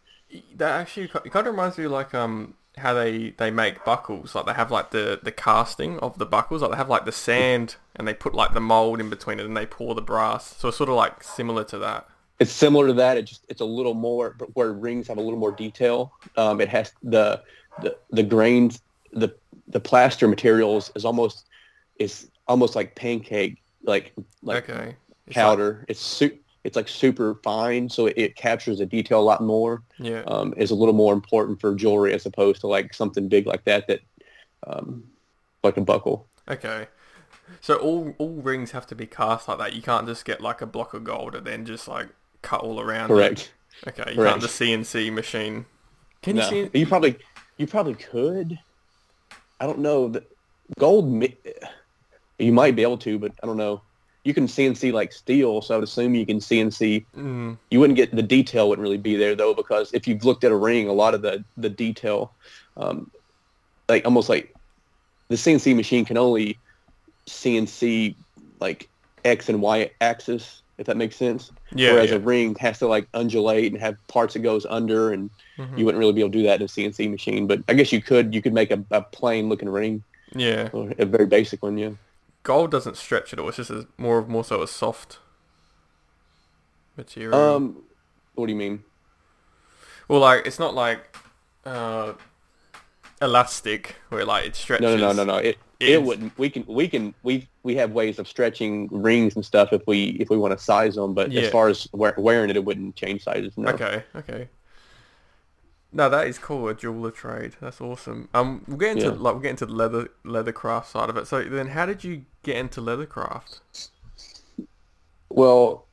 That 0.57 0.81
actually 0.81 1.05
it 1.05 1.31
kind 1.33 1.47
of 1.47 1.53
reminds 1.55 1.79
me 1.79 1.87
like 1.87 2.15
um 2.15 2.55
how 2.77 2.93
they 2.95 3.31
they 3.37 3.51
make 3.51 3.85
buckles. 3.85 4.35
Like 4.35 4.47
they 4.47 4.53
have 4.55 4.71
like 4.71 4.91
the 4.91 5.21
the 5.23 5.33
casting 5.33 5.99
of 6.01 6.19
the 6.19 6.27
buckles. 6.27 6.63
Like 6.63 6.73
they 6.73 6.77
have 6.77 6.89
like 6.89 7.05
the 7.05 7.13
sand 7.13 7.77
and 7.97 8.07
they 8.07 8.15
put 8.15 8.35
like 8.35 8.53
the 8.55 8.61
mold 8.61 9.01
in 9.01 9.11
between 9.11 9.39
it 9.41 9.47
and 9.47 9.57
they 9.57 9.67
pour 9.67 9.95
the 9.95 10.03
brass. 10.03 10.57
So 10.59 10.69
it's 10.69 10.77
sort 10.77 10.89
of 10.91 10.97
like 10.97 11.23
similar 11.23 11.65
to 11.65 11.79
that. 11.79 12.09
It's 12.41 12.51
similar 12.53 12.89
to 12.89 12.93
that. 12.95 13.17
It 13.17 13.23
just 13.27 13.47
it's 13.49 13.61
a 13.61 13.65
little 13.65 13.95
more, 13.95 14.35
but 14.39 14.55
where 14.57 14.73
rings 14.73 15.07
have 15.09 15.19
a 15.19 15.21
little 15.21 15.39
more 15.39 15.53
detail. 15.53 16.13
Um, 16.37 16.61
it 16.61 16.69
has 16.69 16.93
the 17.03 17.43
the 17.81 17.97
the 18.11 18.23
grains, 18.23 18.83
the 19.13 19.35
the 19.69 19.81
plaster 19.81 20.27
materials 20.29 20.91
is 20.97 21.05
almost 21.05 21.47
is 21.99 22.29
almost 22.49 22.75
like 22.75 22.97
pancake, 22.97 23.63
like 23.85 24.13
like 24.43 24.69
okay. 24.69 24.97
It's 25.27 25.37
like- 25.37 25.45
powder. 25.47 25.85
it's 25.89 26.01
su- 26.01 26.37
it's 26.65 26.77
like 26.77 26.89
super 26.89 27.37
fine, 27.45 27.89
so 27.89 28.07
it, 28.07 28.15
it 28.17 28.37
captures 28.37 28.79
the 28.79 28.87
detail 28.87 29.21
a 29.21 29.23
lot 29.23 29.43
more. 29.43 29.83
yeah. 29.99 30.23
Um, 30.27 30.55
is 30.57 30.71
a 30.71 30.75
little 30.75 30.95
more 30.95 31.13
important 31.13 31.61
for 31.61 31.75
jewelry 31.75 32.15
as 32.15 32.27
opposed 32.27 32.63
to 32.63 32.67
like 32.67 32.95
something 32.95 33.29
big 33.29 33.47
like 33.47 33.65
that 33.65 33.87
that 33.87 34.01
um, 34.67 35.05
like 35.63 35.77
a 35.77 35.83
buckle. 35.83 36.27
Okay. 36.49 36.89
So 37.61 37.77
all 37.77 38.15
all 38.19 38.35
rings 38.35 38.71
have 38.71 38.87
to 38.89 38.95
be 38.95 39.07
cast 39.07 39.49
like 39.49 39.59
that. 39.59 39.75
You 39.75 39.83
can't 39.83 40.07
just 40.07 40.25
get 40.25 40.41
like 40.41 40.63
a 40.63 40.67
block 40.67 40.95
of 40.95 41.05
gold 41.05 41.35
and 41.35 41.47
then 41.47 41.67
just 41.67 41.87
like 41.87 42.09
cut 42.43 42.63
all 42.63 42.81
around. 42.81 43.07
it. 43.11 43.15
Correct. 43.15 43.53
Okay. 43.87 44.11
You 44.11 44.17
Correct. 44.17 44.31
can't 44.33 44.43
just 44.43 44.61
CNC 44.61 45.13
machine. 45.13 45.67
Can 46.23 46.37
no, 46.37 46.49
you 46.49 46.71
see? 46.73 46.79
you 46.79 46.87
probably 46.87 47.17
you 47.59 47.67
probably 47.67 47.95
could. 47.95 48.59
I 49.61 49.67
don't 49.67 49.81
know. 49.81 50.09
The 50.09 50.25
gold, 50.79 51.23
you 52.39 52.53
might 52.53 52.75
be 52.75 52.83
able 52.83 52.99
to, 52.99 53.19
but 53.19 53.33
I 53.43 53.47
don't 53.47 53.59
know. 53.59 53.83
You 54.25 54.33
can 54.35 54.47
CNC 54.47 54.93
like 54.93 55.13
steel, 55.13 55.61
so 55.61 55.75
I 55.75 55.77
would 55.79 55.85
assume 55.85 56.15
you 56.15 56.25
can 56.27 56.39
CNC. 56.39 57.05
Mm, 57.17 57.59
You 57.71 57.79
wouldn't 57.81 57.97
get 57.97 58.11
the 58.15 58.23
detail 58.23 58.69
wouldn't 58.71 58.83
really 58.83 58.97
be 58.99 59.17
there 59.17 59.35
though, 59.35 59.53
because 59.55 59.93
if 59.93 60.09
you've 60.09 60.25
looked 60.25 60.45
at 60.45 60.51
a 60.53 60.57
ring, 60.57 60.89
a 60.89 60.93
lot 60.95 61.13
of 61.15 61.21
the 61.23 61.45
the 61.59 61.69
detail, 61.69 62.33
um, 62.79 63.11
like 63.89 64.05
almost 64.07 64.29
like 64.31 64.55
the 65.29 65.37
CNC 65.37 65.77
machine 65.77 66.05
can 66.07 66.17
only 66.17 66.59
CNC 67.27 68.15
like 68.61 68.89
X 69.25 69.49
and 69.49 69.61
Y 69.61 69.91
axis, 70.01 70.63
if 70.79 70.87
that 70.87 70.97
makes 70.97 71.17
sense. 71.17 71.51
yeah. 71.75 71.93
Whereas 71.93 72.11
yeah. 72.11 72.17
a 72.17 72.21
ring 72.21 72.55
has 72.61 72.79
to 72.79 72.87
like 72.87 73.07
undulate 73.15 73.73
and 73.73 73.81
have 73.81 73.97
parts 74.09 74.35
that 74.35 74.41
goes 74.41 74.65
under, 74.67 75.13
and 75.13 75.31
Mhm. 75.59 75.79
you 75.79 75.85
wouldn't 75.85 76.01
really 76.01 76.13
be 76.13 76.21
able 76.21 76.31
to 76.33 76.39
do 76.39 76.45
that 76.45 76.61
in 76.61 76.65
a 76.65 76.69
CNC 76.69 77.11
machine. 77.11 77.47
But 77.47 77.61
I 77.69 77.75
guess 77.75 77.93
you 77.93 78.01
could. 78.03 78.35
You 78.35 78.43
could 78.43 78.55
make 78.55 78.71
a, 78.71 78.83
a 78.91 79.03
plain 79.03 79.49
looking 79.49 79.69
ring, 79.69 80.03
yeah. 80.35 80.69
or 80.73 80.93
a 80.99 81.05
very 81.05 81.27
basic 81.27 81.63
one. 81.63 81.77
Yeah. 81.79 81.91
Gold 82.45 82.71
doesn't 82.71 82.97
stretch 82.97 83.33
at 83.33 83.39
all. 83.41 83.49
It's 83.49 83.57
just 83.57 83.71
a, 83.71 83.87
more 83.99 84.19
of 84.19 84.29
more 84.29 84.45
so 84.45 84.63
a 84.63 84.69
soft 84.69 85.19
material. 86.97 87.35
Um, 87.35 87.83
what 88.35 88.47
do 88.47 88.53
you 88.53 88.59
mean? 88.59 88.85
well, 90.09 90.21
like 90.21 90.47
it's 90.47 90.59
not 90.59 90.75
like 90.75 91.17
uh, 91.65 92.13
elastic 93.23 93.97
where 94.11 94.25
like 94.25 94.47
it 94.47 94.57
stretches. 94.57 94.83
No, 94.85 94.97
no, 94.97 95.13
no, 95.13 95.25
no, 95.25 95.33
no. 95.33 95.37
It 95.39 95.59
It 95.81 95.89
it 95.91 96.03
wouldn't. 96.03 96.37
We 96.39 96.51
can 96.51 96.65
we 96.67 96.87
can 96.87 97.15
we 97.23 97.49
we 97.63 97.75
have 97.77 97.93
ways 97.93 98.19
of 98.19 98.29
stretching 98.29 98.89
rings 98.91 99.35
and 99.37 99.45
stuff 99.45 99.73
if 99.73 99.83
we 99.87 100.11
if 100.21 100.29
we 100.29 100.37
want 100.37 100.57
to 100.57 100.63
size 100.63 100.95
them. 100.97 101.15
But 101.15 101.33
Yeah. 101.33 101.43
as 101.43 101.51
far 101.51 101.69
as 101.69 101.89
wearing 101.93 102.51
it, 102.51 102.57
it 102.57 102.65
wouldn't 102.65 102.95
change 102.95 103.25
sizes. 103.25 103.57
No. 103.57 103.71
Okay, 103.71 104.05
okay. 104.17 104.49
No, 105.97 106.09
that 106.11 106.27
is 106.27 106.39
cool. 106.39 106.69
A 106.69 106.75
jeweler 106.75 107.13
trade. 107.13 107.53
That's 107.61 107.81
awesome. 107.81 108.29
Um, 108.35 108.65
we'll 108.67 108.79
get 108.79 108.97
into 108.97 109.07
Yeah. 109.07 109.13
like 109.13 109.35
we'll 109.35 109.43
get 109.43 109.51
into 109.51 109.67
the 109.67 109.73
leather 109.73 110.09
leather 110.25 110.51
craft 110.53 110.91
side 110.91 111.09
of 111.09 111.17
it. 111.17 111.29
So 111.29 111.43
then, 111.45 111.69
how 111.69 111.87
did 111.87 112.03
you 112.03 112.25
get 112.43 112.57
into 112.57 112.81
leather 112.81 113.07
craft? 113.07 113.61
Well, 115.31 115.87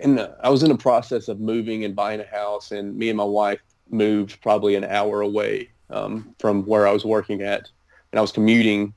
and 0.00 0.26
I 0.42 0.48
was 0.48 0.62
in 0.62 0.70
the 0.70 0.76
process 0.78 1.28
of 1.28 1.38
moving 1.38 1.84
and 1.84 1.94
buying 1.94 2.20
a 2.20 2.24
house, 2.26 2.72
and 2.72 2.96
me 2.96 3.10
and 3.10 3.18
my 3.18 3.24
wife 3.24 3.60
moved 3.90 4.40
probably 4.40 4.74
an 4.74 4.84
hour 4.84 5.20
away 5.20 5.68
um, 5.90 6.34
from 6.38 6.64
where 6.64 6.86
I 6.88 6.92
was 6.92 7.04
working 7.04 7.42
at, 7.42 7.68
and 8.12 8.18
I 8.18 8.22
was 8.22 8.32
commuting 8.32 8.94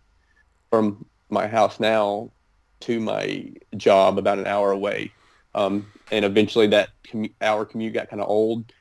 from 0.69 1.05
my 1.29 1.47
house 1.47 1.81
now 1.81 2.31
to 2.81 2.99
my 3.01 3.51
job 3.75 4.17
about 4.17 4.39
an 4.39 4.47
hour 4.47 4.71
away, 4.71 5.11
um, 5.53 5.85
and 6.11 6.23
eventually 6.23 6.67
that 6.67 6.89
commu- 7.05 7.33
hour 7.41 7.65
commute 7.65 7.93
got 7.93 8.09
kind 8.09 8.21
of 8.21 8.29
old, 8.29 8.71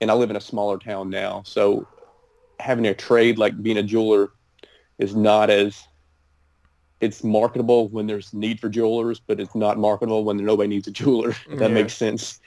and 0.00 0.10
I 0.10 0.14
live 0.14 0.30
in 0.30 0.36
a 0.36 0.40
smaller 0.40 0.78
town 0.78 1.10
now, 1.10 1.42
so 1.44 1.86
having 2.58 2.86
a 2.86 2.94
trade 2.94 3.38
like 3.38 3.60
being 3.62 3.78
a 3.78 3.82
jeweler 3.82 4.30
is 4.98 5.14
not 5.16 5.50
as 5.50 5.82
it's 7.00 7.24
marketable 7.24 7.88
when 7.88 8.06
there's 8.06 8.34
need 8.34 8.60
for 8.60 8.68
jewelers, 8.68 9.20
but 9.20 9.40
it's 9.40 9.54
not 9.54 9.78
marketable 9.78 10.24
when 10.24 10.36
nobody 10.44 10.68
needs 10.68 10.86
a 10.86 10.90
jeweler. 10.90 11.30
If 11.30 11.58
that 11.58 11.70
Yeah. 11.70 11.74
makes 11.74 11.94
sense. 11.94 12.38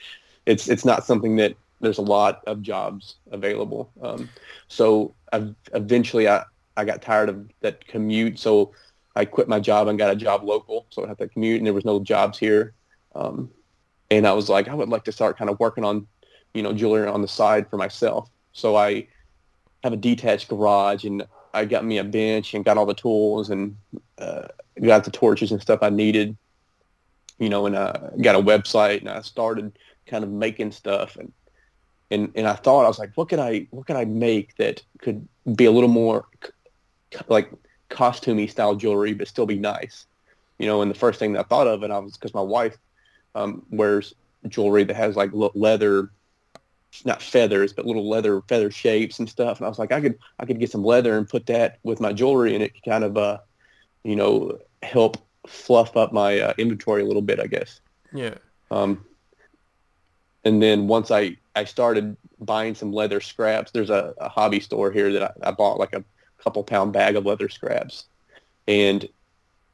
It's 0.46 0.68
it's 0.68 0.84
not 0.84 1.04
something 1.04 1.36
that 1.36 1.56
there's 1.80 1.98
a 1.98 2.02
lot 2.02 2.42
of 2.46 2.62
jobs 2.62 3.16
available. 3.30 3.90
Um, 4.00 4.30
so 4.68 5.14
I, 5.32 5.54
eventually, 5.72 6.28
I 6.28 6.44
I 6.76 6.84
got 6.84 7.02
tired 7.02 7.28
of 7.28 7.50
that 7.62 7.86
commute, 7.86 8.38
so 8.38 8.72
I 9.16 9.24
quit 9.24 9.48
my 9.48 9.60
job 9.60 9.88
and 9.88 9.98
got 9.98 10.12
a 10.12 10.16
job 10.16 10.44
local, 10.44 10.86
so 10.90 11.04
I 11.04 11.08
had 11.08 11.18
to 11.18 11.28
commute, 11.28 11.58
and 11.58 11.66
there 11.66 11.74
was 11.74 11.84
no 11.84 12.00
jobs 12.00 12.38
here. 12.38 12.74
Um, 13.14 13.50
and 14.10 14.26
I 14.26 14.32
was 14.32 14.48
like, 14.48 14.68
I 14.68 14.74
would 14.74 14.88
like 14.88 15.04
to 15.04 15.12
start 15.12 15.38
kind 15.38 15.50
of 15.50 15.58
working 15.60 15.84
on, 15.84 16.06
you 16.54 16.62
know, 16.62 16.72
jewelry 16.72 17.06
on 17.06 17.20
the 17.20 17.28
side 17.28 17.68
for 17.68 17.76
myself. 17.76 18.30
So 18.52 18.76
I 18.76 19.06
have 19.82 19.92
a 19.92 19.96
detached 19.96 20.48
garage, 20.48 21.04
and 21.04 21.26
I 21.52 21.64
got 21.64 21.84
me 21.84 21.98
a 21.98 22.04
bench 22.04 22.54
and 22.54 22.64
got 22.64 22.78
all 22.78 22.86
the 22.86 22.94
tools 22.94 23.50
and 23.50 23.76
uh, 24.18 24.48
got 24.82 25.04
the 25.04 25.10
torches 25.10 25.52
and 25.52 25.60
stuff 25.60 25.80
I 25.82 25.90
needed, 25.90 26.36
you 27.38 27.48
know, 27.48 27.66
and 27.66 27.76
I 27.76 28.10
got 28.20 28.34
a 28.34 28.40
website 28.40 29.00
and 29.00 29.08
I 29.08 29.20
started 29.22 29.78
kind 30.06 30.24
of 30.24 30.30
making 30.30 30.72
stuff 30.72 31.16
and 31.16 31.32
and 32.10 32.30
and 32.34 32.46
I 32.46 32.54
thought 32.54 32.84
I 32.84 32.88
was 32.88 32.98
like, 32.98 33.12
what 33.14 33.28
could 33.28 33.38
I 33.38 33.66
what 33.70 33.86
could 33.86 33.96
I 33.96 34.04
make 34.04 34.56
that 34.56 34.82
could 34.98 35.26
be 35.54 35.64
a 35.64 35.70
little 35.70 35.88
more 35.88 36.26
like 37.28 37.50
costumey 37.90 38.50
style 38.50 38.74
jewelry 38.74 39.14
but 39.14 39.28
still 39.28 39.46
be 39.46 39.58
nice, 39.58 40.06
you 40.58 40.66
know? 40.66 40.82
And 40.82 40.90
the 40.90 40.98
first 40.98 41.18
thing 41.18 41.32
that 41.32 41.40
I 41.40 41.42
thought 41.44 41.66
of, 41.66 41.82
and 41.82 41.92
I 41.92 41.98
was 41.98 42.14
because 42.14 42.34
my 42.34 42.40
wife 42.40 42.76
um, 43.34 43.64
wears 43.70 44.14
jewelry 44.48 44.84
that 44.84 44.96
has 44.96 45.16
like 45.16 45.30
leather 45.32 46.10
not 47.04 47.22
feathers, 47.22 47.72
but 47.72 47.86
little 47.86 48.08
leather 48.08 48.42
feather 48.42 48.70
shapes 48.70 49.18
and 49.18 49.28
stuff. 49.28 49.58
And 49.58 49.66
I 49.66 49.68
was 49.68 49.78
like, 49.78 49.92
I 49.92 50.00
could 50.00 50.18
I 50.38 50.46
could 50.46 50.60
get 50.60 50.70
some 50.70 50.84
leather 50.84 51.16
and 51.16 51.28
put 51.28 51.46
that 51.46 51.78
with 51.82 52.00
my 52.00 52.12
jewelry, 52.12 52.54
and 52.54 52.62
it 52.62 52.74
could 52.74 52.84
kind 52.84 53.04
of 53.04 53.16
uh, 53.16 53.38
you 54.04 54.14
know, 54.14 54.58
help 54.82 55.16
fluff 55.46 55.96
up 55.96 56.12
my 56.12 56.38
uh, 56.38 56.54
inventory 56.58 57.02
a 57.02 57.06
little 57.06 57.22
bit, 57.22 57.40
I 57.40 57.46
guess. 57.46 57.80
Yeah. 58.12 58.34
Um, 58.70 59.04
and 60.44 60.62
then 60.62 60.86
once 60.86 61.10
I 61.10 61.36
I 61.56 61.64
started 61.64 62.16
buying 62.40 62.74
some 62.74 62.92
leather 62.92 63.20
scraps, 63.20 63.70
there's 63.72 63.90
a, 63.90 64.14
a 64.18 64.28
hobby 64.28 64.60
store 64.60 64.92
here 64.92 65.12
that 65.12 65.22
I, 65.22 65.48
I 65.48 65.50
bought 65.50 65.78
like 65.78 65.94
a 65.94 66.04
couple 66.38 66.62
pound 66.62 66.92
bag 66.92 67.16
of 67.16 67.26
leather 67.26 67.48
scraps, 67.48 68.04
and 68.68 69.08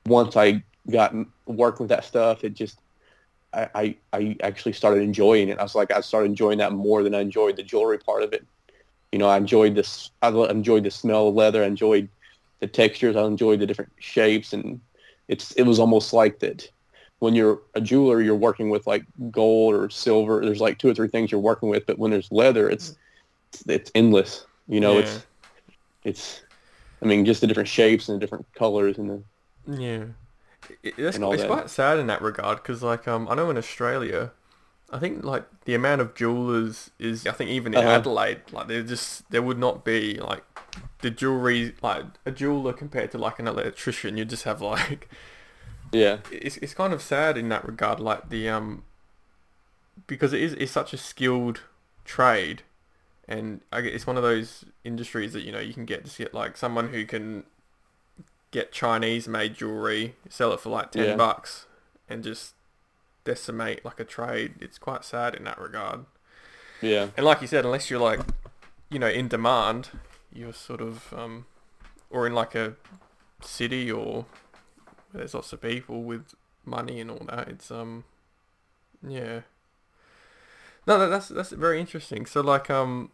once 0.06 0.36
I 0.36 0.62
got 0.88 1.14
working 1.46 1.84
with 1.84 1.90
that 1.90 2.04
stuff, 2.04 2.44
it 2.44 2.54
just 2.54 2.78
I, 3.52 3.68
I, 3.74 3.96
I 4.12 4.36
actually 4.42 4.72
started 4.72 5.02
enjoying 5.02 5.48
it. 5.48 5.58
I 5.58 5.62
was 5.62 5.74
like, 5.74 5.90
I 5.90 6.00
started 6.00 6.26
enjoying 6.26 6.58
that 6.58 6.72
more 6.72 7.02
than 7.02 7.14
I 7.14 7.20
enjoyed 7.20 7.56
the 7.56 7.62
jewelry 7.62 7.98
part 7.98 8.22
of 8.22 8.32
it. 8.32 8.46
You 9.12 9.18
know, 9.18 9.28
I 9.28 9.36
enjoyed 9.36 9.74
this. 9.74 10.10
I 10.22 10.28
enjoyed 10.28 10.84
the 10.84 10.90
smell 10.90 11.28
of 11.28 11.34
leather. 11.34 11.62
I 11.64 11.66
enjoyed 11.66 12.08
the 12.60 12.68
textures. 12.68 13.16
I 13.16 13.24
enjoyed 13.24 13.58
the 13.60 13.66
different 13.66 13.90
shapes, 13.98 14.52
and 14.52 14.80
it's 15.28 15.52
it 15.52 15.62
was 15.62 15.78
almost 15.80 16.12
like 16.12 16.38
that. 16.40 16.68
When 17.18 17.34
you're 17.34 17.60
a 17.74 17.80
jeweler, 17.80 18.22
you're 18.22 18.34
working 18.36 18.70
with 18.70 18.86
like 18.86 19.04
gold 19.30 19.74
or 19.74 19.90
silver. 19.90 20.44
There's 20.44 20.60
like 20.60 20.78
two 20.78 20.88
or 20.88 20.94
three 20.94 21.08
things 21.08 21.30
you're 21.32 21.40
working 21.40 21.68
with, 21.68 21.86
but 21.86 21.98
when 21.98 22.10
there's 22.10 22.30
leather, 22.30 22.70
it's 22.70 22.96
it's 23.66 23.90
endless. 23.94 24.46
You 24.68 24.80
know, 24.80 24.94
Yeah. 24.94 25.00
it's 25.00 25.22
it's. 26.04 26.42
I 27.02 27.06
mean, 27.06 27.24
just 27.24 27.40
the 27.40 27.46
different 27.46 27.68
shapes 27.68 28.08
and 28.08 28.16
the 28.16 28.20
different 28.20 28.46
colors 28.54 28.98
and 28.98 29.10
the 29.10 29.22
Yeah, 29.66 30.04
it, 30.82 30.96
that's, 30.96 31.18
it's 31.18 31.44
quite 31.44 31.70
sad 31.70 31.98
in 31.98 32.06
that 32.08 32.22
regard 32.22 32.58
because, 32.58 32.82
like, 32.82 33.06
um, 33.08 33.28
I 33.28 33.34
know 33.34 33.50
in 33.50 33.56
Australia, 33.58 34.32
I 34.92 34.98
think 34.98 35.24
like 35.24 35.44
the 35.64 35.74
amount 35.74 36.00
of 36.00 36.14
jewelers 36.14 36.90
is, 36.98 37.26
I 37.26 37.32
think 37.32 37.50
even 37.50 37.74
in 37.74 37.80
Uh-huh. 37.80 37.90
Adelaide, 37.90 38.42
like 38.52 38.68
there 38.68 38.82
just 38.82 39.30
there 39.30 39.42
would 39.42 39.58
not 39.58 39.84
be 39.84 40.14
like 40.20 40.44
the 41.02 41.10
jewelry 41.10 41.74
like 41.82 42.04
a 42.26 42.30
jeweler 42.30 42.72
compared 42.72 43.10
to 43.12 43.18
like 43.18 43.38
an 43.38 43.48
electrician. 43.48 44.16
You 44.16 44.24
just 44.24 44.44
have 44.44 44.60
like 44.60 45.08
yeah 45.92 46.18
it's 46.30 46.56
it's 46.58 46.74
kind 46.74 46.92
of 46.92 47.02
sad 47.02 47.36
in 47.36 47.48
that 47.50 47.64
regard, 47.64 48.00
like 48.00 48.28
the 48.30 48.48
um 48.48 48.84
because 50.06 50.32
it 50.32 50.40
is 50.42 50.52
it's 50.54 50.72
such 50.72 50.92
a 50.92 50.96
skilled 50.96 51.62
trade, 52.04 52.62
and 53.28 53.60
I 53.72 53.80
it's 53.80 54.06
one 54.06 54.16
of 54.16 54.22
those 54.22 54.64
industries 54.84 55.32
that 55.32 55.42
you 55.42 55.52
know 55.52 55.60
you 55.60 55.74
can 55.74 55.84
get 55.84 56.04
to 56.04 56.18
get 56.18 56.34
like 56.34 56.56
someone 56.56 56.88
who 56.88 57.04
can 57.04 57.44
get 58.50 58.72
Chinese 58.72 59.28
made 59.28 59.54
jewelry, 59.54 60.16
sell 60.28 60.52
it 60.52 60.60
for 60.60 60.70
like 60.70 60.90
ten 60.92 61.04
Yeah. 61.10 61.16
bucks, 61.16 61.66
and 62.08 62.24
just 62.24 62.54
decimate 63.24 63.84
like 63.84 64.00
a 64.00 64.04
trade. 64.04 64.54
It's 64.60 64.78
quite 64.78 65.04
sad 65.04 65.34
in 65.34 65.44
that 65.44 65.58
regard. 65.58 66.06
yeah 66.80 67.08
And 67.16 67.24
like 67.26 67.40
you 67.42 67.46
said, 67.46 67.64
unless 67.64 67.90
you're 67.90 68.00
like, 68.00 68.20
you 68.88 68.98
know, 68.98 69.08
in 69.08 69.28
demand, 69.28 69.90
you're 70.32 70.52
sort 70.54 70.80
of, 70.80 71.12
um, 71.12 71.46
or 72.08 72.26
in 72.26 72.34
like 72.34 72.54
a 72.54 72.74
city 73.42 73.90
or 73.90 74.26
there's 75.12 75.34
lots 75.34 75.52
of 75.52 75.60
people 75.60 76.02
with 76.02 76.34
money 76.64 77.00
and 77.00 77.10
all 77.10 77.24
that. 77.28 77.48
It's 77.48 77.70
um, 77.70 78.04
yeah. 79.06 79.40
No, 80.86 80.98
that, 80.98 81.08
that's 81.08 81.28
that's 81.28 81.50
very 81.50 81.78
interesting. 81.80 82.26
So 82.26 82.40
like 82.40 82.70
um, 82.70 83.10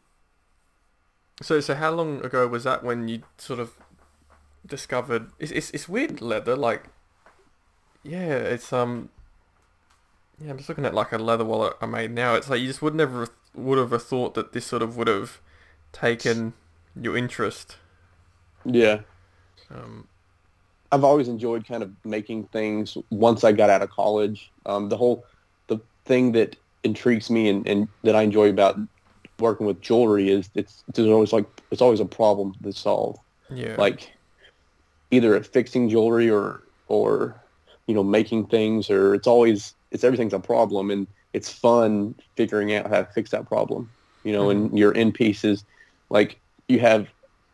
so 1.42 1.60
so 1.60 1.74
how 1.74 1.90
long 1.90 2.24
ago 2.24 2.46
was 2.46 2.64
that 2.64 2.82
when 2.84 3.08
you 3.08 3.22
sort 3.38 3.60
of 3.60 3.72
discovered? 4.66 5.30
It's 5.38 5.52
it's, 5.52 5.70
it's 5.70 5.88
weird 5.88 6.20
leather 6.20 6.56
like. 6.56 6.84
Yeah, 8.02 8.36
it's 8.36 8.72
um. 8.72 9.10
Yeah, 10.38 10.50
I'm 10.50 10.58
just 10.58 10.68
looking 10.68 10.84
at 10.84 10.94
like 10.94 11.12
a 11.12 11.18
leather 11.18 11.44
wallet 11.44 11.76
I 11.80 11.86
made 11.86 12.10
now. 12.10 12.34
It's 12.34 12.50
like 12.50 12.60
you 12.60 12.66
just 12.66 12.82
would 12.82 12.94
never 12.94 13.28
would 13.54 13.78
have 13.78 14.02
thought 14.02 14.34
that 14.34 14.52
this 14.52 14.66
sort 14.66 14.82
of 14.82 14.96
would 14.96 15.08
have 15.08 15.40
taken 15.92 16.54
your 16.94 17.16
interest. 17.16 17.76
yeah. 18.64 19.00
Um, 19.70 20.08
I've 20.92 21.04
always 21.04 21.28
enjoyed 21.28 21.66
kind 21.66 21.82
of 21.82 21.92
making 22.04 22.44
things 22.48 22.96
once 23.10 23.44
I 23.44 23.52
got 23.52 23.70
out 23.70 23.82
of 23.82 23.90
college. 23.90 24.52
Um, 24.66 24.88
the 24.88 24.96
whole 24.96 25.24
the 25.68 25.80
thing 26.04 26.32
that 26.32 26.56
intrigues 26.84 27.30
me 27.30 27.48
and, 27.48 27.66
and 27.66 27.88
that 28.04 28.14
I 28.16 28.22
enjoy 28.22 28.50
about 28.50 28.78
working 29.38 29.66
with 29.66 29.80
jewelry 29.82 30.30
is 30.30 30.50
it's 30.54 30.84
there's 30.94 31.08
always 31.08 31.32
like 31.32 31.46
it's 31.70 31.82
always 31.82 32.00
a 32.00 32.06
problem 32.06 32.54
to 32.62 32.72
solve. 32.72 33.18
yeah. 33.50 33.76
Like 33.76 34.15
either 35.10 35.34
at 35.34 35.46
fixing 35.46 35.88
jewelry 35.88 36.30
or 36.30 36.62
or 36.88 37.40
you 37.86 37.94
know 37.94 38.02
making 38.02 38.46
things 38.46 38.90
or 38.90 39.14
it's 39.14 39.26
always 39.26 39.74
it's 39.90 40.04
everything's 40.04 40.32
a 40.32 40.40
problem 40.40 40.90
and 40.90 41.06
it's 41.32 41.52
fun 41.52 42.14
figuring 42.36 42.74
out 42.74 42.88
how 42.88 43.02
to 43.02 43.12
fix 43.12 43.30
that 43.30 43.46
problem. 43.46 43.90
You 44.24 44.32
know, 44.32 44.50
and 44.50 44.76
your 44.76 44.96
end 44.96 45.14
pieces 45.14 45.64
like 46.10 46.40
you 46.68 46.80
have 46.80 47.08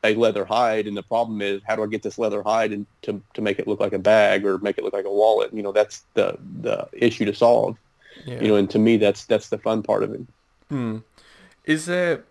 a 0.04 0.14
leather 0.14 0.44
hide 0.44 0.86
and 0.86 0.96
the 0.96 1.02
problem 1.02 1.42
is 1.42 1.60
how 1.66 1.76
do 1.76 1.82
I 1.82 1.86
get 1.86 2.02
this 2.02 2.18
leather 2.18 2.42
hide 2.42 2.72
and 2.72 2.86
to, 3.02 3.22
to 3.34 3.42
make 3.42 3.58
it 3.58 3.68
look 3.68 3.78
like 3.78 3.92
a 3.92 3.98
bag 3.98 4.44
or 4.44 4.58
make 4.58 4.78
it 4.78 4.84
look 4.84 4.94
like 4.94 5.04
a 5.04 5.10
wallet? 5.10 5.52
You 5.52 5.62
know, 5.62 5.72
that's 5.72 6.04
the 6.14 6.38
the 6.60 6.88
issue 6.92 7.24
to 7.26 7.34
solve. 7.34 7.76
yeah. 8.24 8.40
You 8.40 8.48
know, 8.48 8.56
and 8.56 8.70
to 8.70 8.78
me 8.78 8.96
that's 8.96 9.26
that's 9.26 9.48
the 9.48 9.58
fun 9.58 9.82
part 9.82 10.02
of 10.02 10.12
it. 10.14 10.22
Hmm. 10.68 10.98
Is 11.64 11.86
there? 11.86 12.24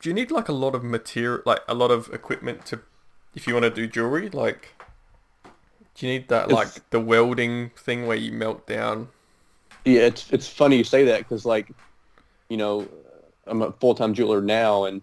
Do 0.00 0.08
you 0.08 0.14
need 0.14 0.30
like 0.30 0.48
a 0.48 0.52
lot 0.52 0.74
of 0.74 0.84
material, 0.84 1.42
like 1.44 1.60
a 1.66 1.74
lot 1.74 1.90
of 1.90 2.08
equipment 2.12 2.64
to, 2.66 2.80
if 3.38 3.46
you 3.46 3.54
want 3.54 3.62
to 3.62 3.70
do 3.70 3.86
jewelry? 3.86 4.28
Like, 4.30 4.74
do 5.94 6.06
you 6.06 6.12
need 6.14 6.28
that 6.28 6.50
It's- 6.50 6.56
like 6.74 6.90
the 6.90 6.98
welding 7.00 7.70
thing 7.76 8.06
where 8.06 8.16
you 8.16 8.32
melt 8.32 8.66
down? 8.66 9.08
Yeah, 9.84 10.00
it's 10.02 10.30
it's 10.32 10.48
funny 10.48 10.76
you 10.76 10.84
say 10.84 11.04
that 11.04 11.18
because 11.20 11.46
like, 11.46 11.70
you 12.48 12.56
know, 12.56 12.86
I'm 13.46 13.62
a 13.62 13.70
full 13.72 13.94
time 13.94 14.12
jeweler 14.12 14.42
now, 14.42 14.84
and 14.84 15.00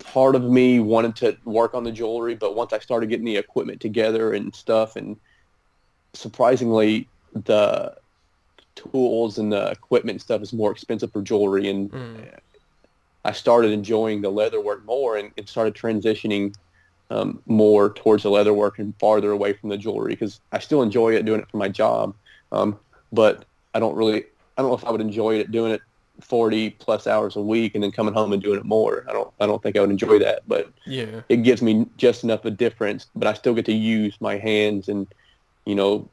part 0.00 0.34
of 0.34 0.42
me 0.42 0.80
wanted 0.80 1.14
to 1.16 1.36
work 1.44 1.74
on 1.74 1.84
the 1.84 1.92
jewelry, 1.92 2.34
but 2.34 2.56
once 2.56 2.72
I 2.72 2.80
started 2.80 3.08
getting 3.08 3.24
the 3.24 3.36
equipment 3.36 3.80
together 3.80 4.32
and 4.32 4.54
stuff, 4.54 4.96
and 4.96 5.16
surprisingly, 6.12 7.08
the 7.32 7.94
tools 8.74 9.38
and 9.38 9.52
the 9.52 9.70
equipment 9.70 10.16
and 10.16 10.22
stuff 10.22 10.42
is 10.42 10.52
more 10.52 10.72
expensive 10.72 11.12
for 11.12 11.22
jewelry, 11.22 11.68
and 11.68 11.90
Mm. 11.92 12.38
I 13.24 13.32
started 13.32 13.72
enjoying 13.72 14.22
the 14.22 14.30
leather 14.30 14.60
work 14.60 14.84
more, 14.84 15.16
and, 15.16 15.30
and 15.36 15.48
started 15.48 15.74
transitioning 15.74 16.54
um, 17.10 17.42
more 17.46 17.92
towards 17.92 18.22
the 18.22 18.30
leather 18.30 18.52
work 18.52 18.78
and 18.78 18.94
farther 18.98 19.30
away 19.30 19.52
from 19.54 19.70
the 19.70 19.78
jewelry 19.78 20.12
because 20.12 20.40
I 20.52 20.58
still 20.58 20.82
enjoy 20.82 21.14
it 21.14 21.24
doing 21.24 21.40
it 21.40 21.50
for 21.50 21.56
my 21.56 21.68
job, 21.68 22.14
um, 22.52 22.78
but 23.12 23.44
I 23.74 23.80
don't 23.80 23.96
really 23.96 24.24
I 24.56 24.62
don't 24.62 24.70
know 24.70 24.76
if 24.76 24.84
I 24.84 24.90
would 24.90 25.00
enjoy 25.00 25.36
it 25.36 25.50
doing 25.50 25.72
it 25.72 25.80
40 26.20 26.70
plus 26.70 27.06
hours 27.06 27.36
a 27.36 27.40
week 27.40 27.74
and 27.74 27.84
then 27.84 27.92
coming 27.92 28.12
home 28.12 28.32
and 28.32 28.42
doing 28.42 28.58
it 28.58 28.64
more. 28.64 29.04
I 29.08 29.12
don't 29.12 29.32
I 29.40 29.46
don't 29.46 29.62
think 29.62 29.76
I 29.76 29.80
would 29.80 29.90
enjoy 29.90 30.18
that, 30.20 30.42
but 30.46 30.70
Yeah. 30.86 31.22
it 31.28 31.38
gives 31.38 31.62
me 31.62 31.86
just 31.96 32.24
enough 32.24 32.40
of 32.40 32.52
a 32.52 32.56
difference, 32.56 33.06
but 33.14 33.28
I 33.28 33.34
still 33.34 33.54
get 33.54 33.66
to 33.66 33.72
use 33.72 34.16
my 34.20 34.36
hands 34.36 34.88
and 34.88 35.06
you 35.64 35.74
know 35.74 36.10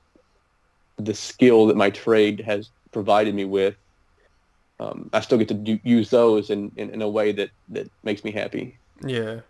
the 0.97 1.13
skill 1.13 1.67
that 1.67 1.75
my 1.75 1.89
trade 1.89 2.41
has 2.41 2.69
provided 2.91 3.35
me 3.35 3.45
with. 3.45 3.75
Um, 4.79 5.09
I 5.13 5.21
still 5.21 5.37
get 5.37 5.47
to 5.49 5.53
do, 5.53 5.79
use 5.83 6.09
those 6.09 6.49
in, 6.49 6.71
in, 6.75 6.89
in 6.89 7.01
a 7.01 7.09
way 7.09 7.31
that, 7.31 7.49
that 7.69 7.89
makes 8.03 8.23
me 8.23 8.31
happy. 8.31 8.77
Yeah. 9.05 9.41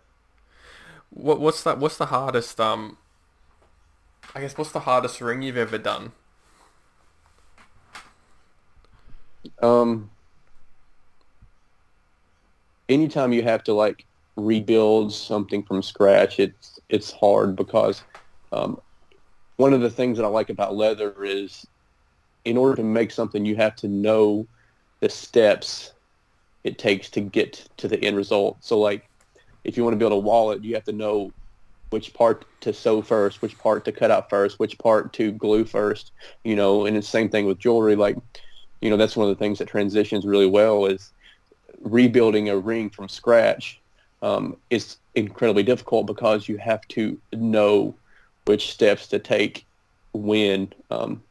What 1.10 1.40
what's 1.40 1.62
that? 1.62 1.78
What's 1.78 1.96
the 1.96 2.06
hardest? 2.06 2.60
Um. 2.60 2.98
I 4.34 4.40
guess 4.40 4.58
what's 4.58 4.72
the 4.72 4.80
hardest 4.80 5.20
ring 5.20 5.40
you've 5.40 5.56
ever 5.56 5.78
done? 5.78 6.12
Um, 9.62 10.10
anytime 12.88 13.32
you 13.32 13.42
have 13.44 13.64
to 13.64 13.72
like 13.72 14.04
rebuild 14.34 15.12
something 15.12 15.62
from 15.62 15.80
scratch, 15.80 16.40
it's 16.40 16.78
it's 16.88 17.12
hard 17.12 17.56
because 17.56 18.02
um, 18.52 18.80
one 19.56 19.72
of 19.72 19.80
the 19.80 19.90
things 19.90 20.18
that 20.18 20.24
I 20.24 20.28
like 20.28 20.50
about 20.50 20.74
leather 20.74 21.24
is 21.24 21.66
in 22.44 22.56
order 22.56 22.76
to 22.76 22.84
make 22.84 23.10
something, 23.10 23.46
you 23.46 23.56
have 23.56 23.76
to 23.76 23.88
know 23.88 24.46
the 25.00 25.08
steps 25.08 25.92
it 26.64 26.78
takes 26.78 27.10
to 27.10 27.20
get 27.20 27.64
to 27.76 27.88
the 27.88 28.02
end 28.02 28.16
result. 28.16 28.56
So 28.60 28.78
like 28.78 29.08
if 29.64 29.76
you 29.76 29.84
want 29.84 29.94
to 29.94 29.98
build 29.98 30.12
a 30.12 30.16
wallet, 30.16 30.64
you 30.64 30.74
have 30.74 30.84
to 30.84 30.92
know 30.92 31.32
which 31.90 32.12
part 32.14 32.44
to 32.60 32.72
sew 32.72 33.00
first, 33.02 33.42
which 33.42 33.56
part 33.58 33.84
to 33.84 33.92
cut 33.92 34.10
out 34.10 34.28
first, 34.28 34.58
which 34.58 34.76
part 34.78 35.12
to 35.14 35.32
glue 35.32 35.64
first, 35.64 36.12
you 36.44 36.56
know, 36.56 36.86
and 36.86 36.96
it's 36.96 37.06
the 37.06 37.12
same 37.12 37.28
thing 37.28 37.46
with 37.46 37.58
jewelry. 37.58 37.94
Like, 37.94 38.16
you 38.80 38.90
know, 38.90 38.96
that's 38.96 39.16
one 39.16 39.28
of 39.28 39.36
the 39.36 39.38
things 39.42 39.58
that 39.58 39.68
transitions 39.68 40.24
really 40.24 40.46
well 40.46 40.86
is 40.86 41.12
rebuilding 41.80 42.48
a 42.48 42.56
ring 42.56 42.90
from 42.90 43.08
scratch 43.08 43.80
um, 44.22 44.56
is 44.70 44.96
incredibly 45.14 45.62
difficult 45.62 46.06
because 46.06 46.48
you 46.48 46.56
have 46.58 46.86
to 46.88 47.18
know 47.32 47.94
which 48.46 48.72
steps 48.72 49.06
to 49.08 49.18
take 49.18 49.64
when. 50.12 50.72
Um, 50.90 51.22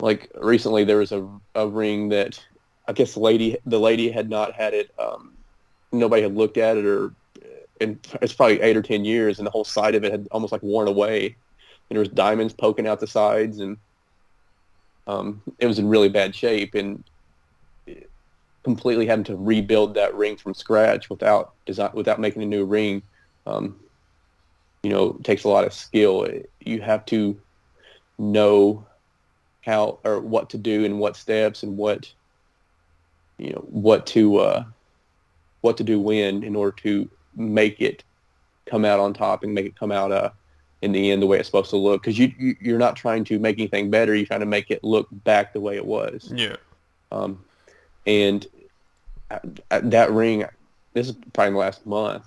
like 0.00 0.30
recently, 0.40 0.84
there 0.84 0.98
was 0.98 1.12
a, 1.12 1.28
a 1.54 1.68
ring 1.68 2.08
that 2.08 2.42
I 2.90 2.92
guess 2.92 3.14
the 3.14 3.20
lady 3.20 3.56
the 3.64 3.78
lady 3.78 4.10
had 4.10 4.28
not 4.28 4.52
had 4.52 4.74
it. 4.74 4.90
Um, 4.98 5.34
nobody 5.92 6.22
had 6.22 6.34
looked 6.34 6.56
at 6.56 6.76
it, 6.76 6.84
or 6.84 7.14
and 7.80 8.04
it's 8.20 8.32
probably 8.32 8.60
eight 8.60 8.76
or 8.76 8.82
ten 8.82 9.04
years, 9.04 9.38
and 9.38 9.46
the 9.46 9.50
whole 9.52 9.64
side 9.64 9.94
of 9.94 10.02
it 10.02 10.10
had 10.10 10.26
almost 10.32 10.50
like 10.50 10.64
worn 10.64 10.88
away, 10.88 11.26
and 11.26 11.96
there 11.96 12.00
was 12.00 12.08
diamonds 12.08 12.52
poking 12.52 12.88
out 12.88 12.98
the 12.98 13.06
sides, 13.06 13.60
and 13.60 13.76
um, 15.06 15.40
it 15.60 15.68
was 15.68 15.78
in 15.78 15.88
really 15.88 16.08
bad 16.08 16.34
shape, 16.34 16.74
and 16.74 17.04
completely 18.64 19.06
having 19.06 19.24
to 19.24 19.36
rebuild 19.36 19.94
that 19.94 20.12
ring 20.16 20.36
from 20.36 20.52
scratch 20.52 21.08
without 21.08 21.54
design 21.66 21.90
without 21.94 22.18
making 22.18 22.42
a 22.42 22.46
new 22.46 22.64
ring. 22.64 23.02
Um, 23.46 23.78
you 24.82 24.90
know, 24.90 25.12
takes 25.22 25.44
a 25.44 25.48
lot 25.48 25.62
of 25.62 25.72
skill. 25.72 26.26
You 26.58 26.80
have 26.80 27.04
to 27.06 27.40
know 28.18 28.84
how 29.64 30.00
or 30.02 30.18
what 30.18 30.50
to 30.50 30.58
do 30.58 30.84
and 30.84 30.98
what 30.98 31.16
steps 31.16 31.62
and 31.62 31.76
what 31.76 32.12
you 33.40 33.50
know 33.50 33.64
what 33.68 34.06
to 34.08 34.36
uh, 34.38 34.64
what 35.60 35.76
to 35.78 35.84
do 35.84 35.98
when 36.00 36.42
in 36.42 36.54
order 36.56 36.76
to 36.82 37.08
make 37.36 37.80
it 37.80 38.02
come 38.66 38.84
out 38.84 39.00
on 39.00 39.12
top 39.14 39.42
and 39.42 39.54
make 39.54 39.66
it 39.66 39.76
come 39.76 39.90
out 39.92 40.12
uh, 40.12 40.30
in 40.82 40.92
the 40.92 41.10
end 41.10 41.20
the 41.22 41.26
way 41.26 41.38
it's 41.38 41.48
supposed 41.48 41.70
to 41.70 41.76
look. 41.76 42.02
Because 42.02 42.18
you, 42.18 42.32
you 42.38 42.56
you're 42.60 42.78
not 42.78 42.96
trying 42.96 43.24
to 43.24 43.38
make 43.38 43.58
anything 43.58 43.90
better. 43.90 44.14
You're 44.14 44.26
trying 44.26 44.40
to 44.40 44.46
make 44.46 44.70
it 44.70 44.84
look 44.84 45.08
back 45.10 45.52
the 45.52 45.60
way 45.60 45.76
it 45.76 45.86
was. 45.86 46.32
Yeah. 46.34 46.56
Um, 47.12 47.44
and 48.06 48.46
I, 49.30 49.40
I, 49.70 49.80
that 49.80 50.10
ring, 50.12 50.44
this 50.92 51.08
is 51.08 51.16
probably 51.32 51.52
the 51.52 51.58
last 51.58 51.86
month. 51.86 52.24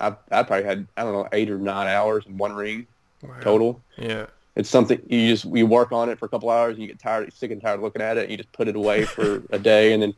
I 0.00 0.08
I 0.30 0.42
probably 0.42 0.64
had 0.64 0.86
I 0.96 1.02
don't 1.04 1.12
know 1.12 1.28
eight 1.32 1.50
or 1.50 1.58
nine 1.58 1.86
hours 1.86 2.26
in 2.26 2.36
one 2.36 2.54
ring 2.54 2.86
Wow. 3.22 3.40
total. 3.40 3.82
Yeah. 3.96 4.26
It's 4.56 4.68
something 4.68 5.00
you 5.08 5.28
just 5.30 5.46
you 5.46 5.66
work 5.66 5.92
on 5.92 6.08
it 6.10 6.18
for 6.18 6.26
a 6.26 6.28
couple 6.28 6.50
hours 6.50 6.74
and 6.74 6.82
you 6.82 6.88
get 6.88 6.98
tired, 6.98 7.32
sick 7.32 7.50
and 7.50 7.60
tired 7.60 7.76
of 7.76 7.82
looking 7.82 8.02
at 8.02 8.18
it. 8.18 8.24
And 8.24 8.30
you 8.30 8.36
just 8.36 8.52
put 8.52 8.68
it 8.68 8.76
away 8.76 9.04
for 9.04 9.42
a 9.50 9.58
day 9.58 9.92
and 9.92 10.02
then 10.02 10.14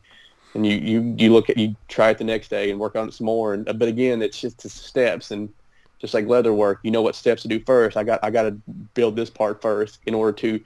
and 0.57 0.67
you, 0.67 0.77
you 0.79 1.15
you 1.19 1.33
look 1.33 1.51
at 1.51 1.57
you 1.57 1.77
try 1.89 2.11
it 2.11 2.19
the 2.19 2.25
next 2.25 2.49
day 2.49 2.71
and 2.71 2.81
work 2.81 2.97
on 2.97 3.09
it 3.09 3.15
some 3.15 3.27
more. 3.27 3.55
And 3.55 3.65
but 3.65 3.89
again, 3.89 4.23
it's 4.23 4.41
just 4.41 4.63
the 4.63 4.69
steps 4.69 5.31
and 5.31 5.49
just 5.99 6.15
like 6.15 6.27
leather 6.27 6.53
work, 6.53 6.81
you 6.83 6.91
know 6.91 7.03
what 7.03 7.15
steps 7.15 7.43
to 7.43 7.49
do 7.49 7.61
first. 7.61 7.97
I 7.97 8.03
got 8.03 8.21
I 8.23 8.31
got 8.31 8.43
to 8.43 8.53
build 8.95 9.17
this 9.17 9.31
part 9.31 9.63
first 9.63 10.01
in 10.07 10.15
order 10.15 10.33
to 10.39 10.61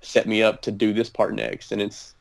set 0.00 0.26
me 0.26 0.42
up 0.42 0.62
to 0.62 0.72
do 0.72 0.92
this 0.92 1.08
part 1.08 1.34
next. 1.34 1.72
And 1.72 1.80
it's 1.80 2.14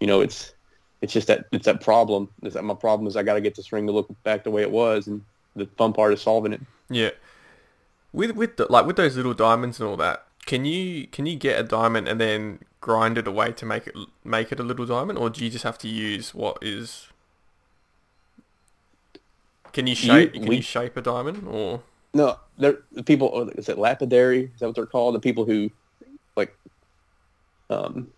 you 0.00 0.06
know 0.06 0.20
it's 0.20 0.52
it's 1.00 1.12
just 1.12 1.28
that 1.28 1.46
it's 1.52 1.66
that 1.66 1.80
problem. 1.80 2.28
Is 2.42 2.54
that 2.54 2.64
my 2.64 2.74
problem 2.74 3.06
is 3.06 3.16
I 3.16 3.22
got 3.22 3.34
to 3.34 3.40
get 3.40 3.54
this 3.54 3.72
ring 3.72 3.86
to 3.86 3.92
look 3.92 4.08
back 4.24 4.44
the 4.44 4.50
way 4.50 4.62
it 4.62 4.70
was, 4.70 5.06
and 5.06 5.22
the 5.54 5.66
fun 5.78 5.92
part 5.92 6.12
is 6.12 6.20
solving 6.20 6.52
it. 6.52 6.60
Yeah. 6.90 7.10
With 8.12 8.32
with 8.32 8.56
the, 8.56 8.66
like 8.70 8.86
with 8.86 8.96
those 8.96 9.16
little 9.16 9.34
diamonds 9.34 9.78
and 9.80 9.88
all 9.88 9.96
that, 9.96 10.26
can 10.44 10.64
you 10.64 11.06
can 11.06 11.26
you 11.26 11.36
get 11.36 11.58
a 11.58 11.62
diamond 11.62 12.08
and 12.08 12.20
then 12.20 12.60
grind 12.84 13.16
it 13.16 13.26
away 13.26 13.50
to 13.50 13.64
make 13.64 13.86
it 13.86 13.94
make 14.24 14.52
it 14.52 14.60
a 14.60 14.62
little 14.62 14.84
diamond, 14.84 15.18
or 15.18 15.30
do 15.30 15.42
you 15.42 15.48
just 15.50 15.64
have 15.64 15.78
to 15.78 15.88
use 15.88 16.34
what 16.34 16.58
is? 16.60 17.08
Can 19.72 19.86
you 19.86 19.94
shape 19.94 20.34
can 20.34 20.44
we- 20.44 20.56
you 20.56 20.62
shape 20.62 20.94
a 20.98 21.00
diamond 21.00 21.48
or? 21.48 21.82
No, 22.12 22.38
they're 22.58 22.80
the 22.92 23.02
people. 23.02 23.48
Is 23.50 23.68
it 23.70 23.78
lapidary? 23.78 24.50
Is 24.54 24.60
that 24.60 24.66
what 24.66 24.74
they're 24.76 24.86
called? 24.86 25.14
The 25.14 25.20
people 25.20 25.46
who 25.46 25.70
like, 26.36 26.54
um, 27.70 28.08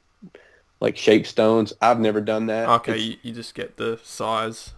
like 0.81 0.97
shape 0.97 1.27
stones. 1.29 1.73
I've 1.81 2.01
never 2.01 2.21
done 2.21 2.47
that. 2.47 2.69
Okay, 2.81 2.99
you, 2.99 3.17
you 3.23 3.33
just 3.33 3.55
get 3.55 3.77
the 3.77 3.99
size. 4.03 4.73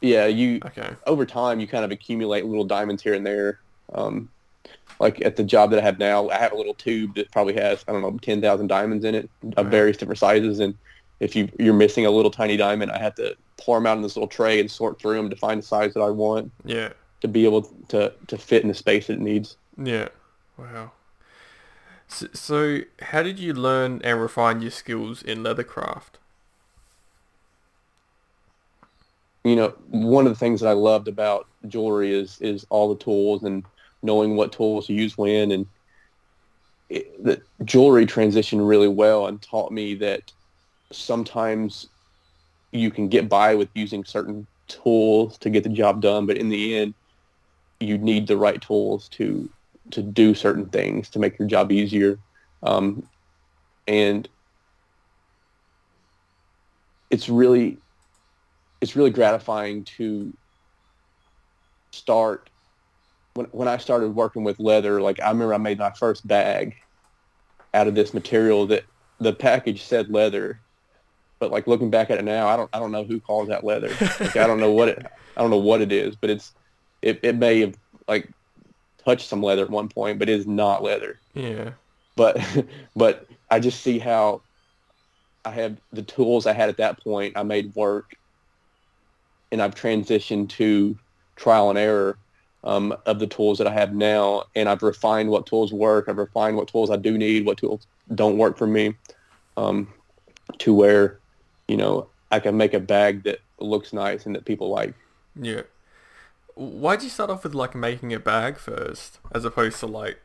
yeah, 0.00 0.26
you 0.26 0.60
Okay. 0.64 0.90
over 1.06 1.26
time 1.26 1.58
you 1.60 1.66
kind 1.66 1.84
of 1.84 1.90
accumulate 1.90 2.46
little 2.46 2.64
diamonds 2.64 3.02
here 3.02 3.12
and 3.14 3.26
there. 3.26 3.58
Um, 3.92 4.30
like 4.98 5.24
at 5.24 5.36
the 5.36 5.44
job 5.44 5.70
that 5.70 5.78
I 5.78 5.82
have 5.82 5.98
now, 5.98 6.28
I 6.28 6.36
have 6.38 6.52
a 6.52 6.56
little 6.56 6.74
tube 6.74 7.14
that 7.14 7.30
probably 7.30 7.54
has 7.54 7.84
I 7.86 7.92
don't 7.92 8.02
know 8.02 8.18
ten 8.18 8.40
thousand 8.40 8.66
diamonds 8.66 9.04
in 9.04 9.14
it 9.14 9.30
of 9.56 9.66
Wow. 9.66 9.70
various 9.70 9.96
different 9.96 10.18
sizes, 10.18 10.58
and 10.60 10.74
if 11.20 11.36
you 11.36 11.48
you're 11.58 11.74
missing 11.74 12.06
a 12.06 12.10
little 12.10 12.30
tiny 12.30 12.56
diamond, 12.56 12.90
I 12.90 12.98
have 12.98 13.14
to 13.16 13.36
pour 13.58 13.76
them 13.76 13.86
out 13.86 13.96
in 13.96 14.02
this 14.02 14.16
little 14.16 14.28
tray 14.28 14.58
and 14.60 14.70
sort 14.70 15.00
through 15.00 15.16
them 15.16 15.30
to 15.30 15.36
find 15.36 15.62
the 15.62 15.66
size 15.66 15.94
that 15.94 16.00
I 16.00 16.10
want 16.10 16.50
Yeah. 16.64 16.90
to 17.20 17.28
be 17.28 17.44
able 17.44 17.62
to 17.88 18.12
to 18.26 18.38
fit 18.38 18.62
in 18.62 18.68
the 18.68 18.74
space 18.74 19.06
that 19.08 19.14
it 19.14 19.20
needs. 19.20 19.56
Yeah. 19.76 20.08
Wow. 20.56 20.92
So, 22.08 22.26
so 22.32 22.78
how 23.00 23.22
did 23.22 23.38
you 23.38 23.54
learn 23.54 24.00
and 24.02 24.20
refine 24.20 24.60
your 24.62 24.72
skills 24.72 25.22
in 25.22 25.44
leathercraft? 25.44 26.14
you 29.44 29.56
know, 29.56 29.68
one 29.88 30.26
of 30.26 30.32
the 30.32 30.38
things 30.38 30.60
that 30.60 30.68
I 30.68 30.72
loved 30.72 31.08
about 31.08 31.46
jewelry 31.66 32.12
is 32.12 32.38
is 32.40 32.66
all 32.68 32.88
the 32.94 33.02
tools 33.02 33.42
and 33.44 33.64
knowing 34.02 34.36
what 34.36 34.52
tools 34.52 34.86
to 34.86 34.92
use 34.92 35.16
when, 35.16 35.52
and 35.52 35.66
it, 36.88 37.22
the 37.22 37.40
jewelry 37.64 38.06
transitioned 38.06 38.66
really 38.66 38.88
well 38.88 39.26
and 39.26 39.40
taught 39.40 39.72
me 39.72 39.94
that 39.94 40.32
sometimes 40.92 41.88
you 42.72 42.90
can 42.90 43.08
get 43.08 43.28
by 43.28 43.54
with 43.54 43.68
using 43.74 44.04
certain 44.04 44.46
tools 44.68 45.38
to 45.38 45.50
get 45.50 45.62
the 45.62 45.68
job 45.68 46.00
done, 46.00 46.26
but 46.26 46.36
in 46.36 46.48
the 46.48 46.76
end, 46.76 46.94
you 47.80 47.98
need 47.98 48.26
the 48.26 48.36
right 48.36 48.60
tools 48.60 49.08
to 49.08 49.48
to 49.90 50.02
do 50.02 50.34
certain 50.34 50.66
things 50.66 51.08
to 51.10 51.18
make 51.18 51.38
your 51.38 51.48
job 51.48 51.72
easier, 51.72 52.18
um, 52.62 53.08
and 53.88 54.28
it's 57.10 57.28
really 57.28 57.78
it's 58.80 58.94
really 58.94 59.10
gratifying 59.10 59.84
to 59.84 60.32
start 61.92 62.49
when 63.34 63.46
when 63.46 63.68
I 63.68 63.76
started 63.76 64.14
working 64.14 64.44
with 64.44 64.58
leather. 64.58 65.00
Like 65.00 65.20
I 65.20 65.28
remember, 65.30 65.54
I 65.54 65.58
made 65.58 65.78
my 65.78 65.90
first 65.90 66.26
bag 66.26 66.76
out 67.74 67.86
of 67.88 67.94
this 67.94 68.12
material 68.14 68.66
that 68.68 68.84
the 69.20 69.32
package 69.32 69.82
said 69.82 70.10
leather, 70.10 70.60
but 71.38 71.50
like 71.50 71.66
looking 71.66 71.90
back 71.90 72.10
at 72.10 72.18
it 72.18 72.24
now, 72.24 72.48
I 72.48 72.56
don't 72.56 72.70
I 72.72 72.78
don't 72.78 72.92
know 72.92 73.04
who 73.04 73.20
calls 73.20 73.48
that 73.48 73.64
leather. 73.64 73.88
Like 74.20 74.36
I 74.36 74.46
don't 74.46 74.60
know 74.60 74.72
what 74.72 74.88
it 74.88 75.06
I 75.36 75.40
don't 75.40 75.50
know 75.50 75.58
what 75.58 75.80
it 75.80 75.92
is, 75.92 76.16
but 76.16 76.30
it's 76.30 76.52
it, 77.02 77.20
it 77.22 77.36
may 77.36 77.60
have 77.60 77.76
like 78.08 78.28
touched 79.04 79.28
some 79.28 79.42
leather 79.42 79.64
at 79.64 79.70
one 79.70 79.88
point, 79.88 80.18
but 80.18 80.28
it 80.28 80.38
is 80.38 80.46
not 80.46 80.82
leather 80.82 81.18
Yeah. 81.34 81.70
but 82.16 82.38
but 82.96 83.26
I 83.50 83.60
just 83.60 83.80
see 83.82 83.98
how 83.98 84.42
I 85.44 85.50
have 85.52 85.80
the 85.92 86.02
tools 86.02 86.46
I 86.46 86.52
had 86.52 86.68
at 86.68 86.76
that 86.76 87.02
point. 87.02 87.36
I 87.36 87.42
made 87.42 87.74
work, 87.74 88.14
and 89.50 89.62
I've 89.62 89.74
transitioned 89.74 90.50
to 90.50 90.98
trial 91.36 91.70
and 91.70 91.78
error 91.78 92.18
um, 92.64 92.94
of 93.06 93.18
the 93.18 93.26
tools 93.26 93.58
that 93.58 93.66
I 93.66 93.72
have 93.72 93.94
now, 93.94 94.44
and 94.54 94.68
I've 94.68 94.82
refined 94.82 95.30
what 95.30 95.46
tools 95.46 95.72
work. 95.72 96.08
I've 96.08 96.18
refined 96.18 96.56
what 96.56 96.68
tools 96.68 96.90
I 96.90 96.96
do 96.96 97.16
need, 97.16 97.46
what 97.46 97.58
tools 97.58 97.86
don't 98.14 98.38
work 98.38 98.58
for 98.58 98.66
me, 98.66 98.94
um, 99.56 99.88
to 100.58 100.74
where 100.74 101.18
you 101.68 101.76
know 101.76 102.08
I 102.30 102.40
can 102.40 102.56
make 102.56 102.74
a 102.74 102.80
bag 102.80 103.24
that 103.24 103.38
looks 103.58 103.92
nice 103.92 104.26
and 104.26 104.34
that 104.34 104.44
people 104.44 104.68
like. 104.68 104.94
Yeah. 105.40 105.62
Why'd 106.54 107.02
you 107.02 107.08
start 107.08 107.30
off 107.30 107.44
with 107.44 107.54
like 107.54 107.74
making 107.74 108.12
a 108.12 108.18
bag 108.20 108.58
first, 108.58 109.18
as 109.32 109.44
opposed 109.44 109.78
to 109.80 109.86
like 109.86 110.18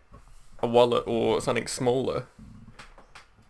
a 0.60 0.68
wallet 0.68 1.04
or 1.08 1.40
something 1.40 1.68
smaller? 1.68 2.26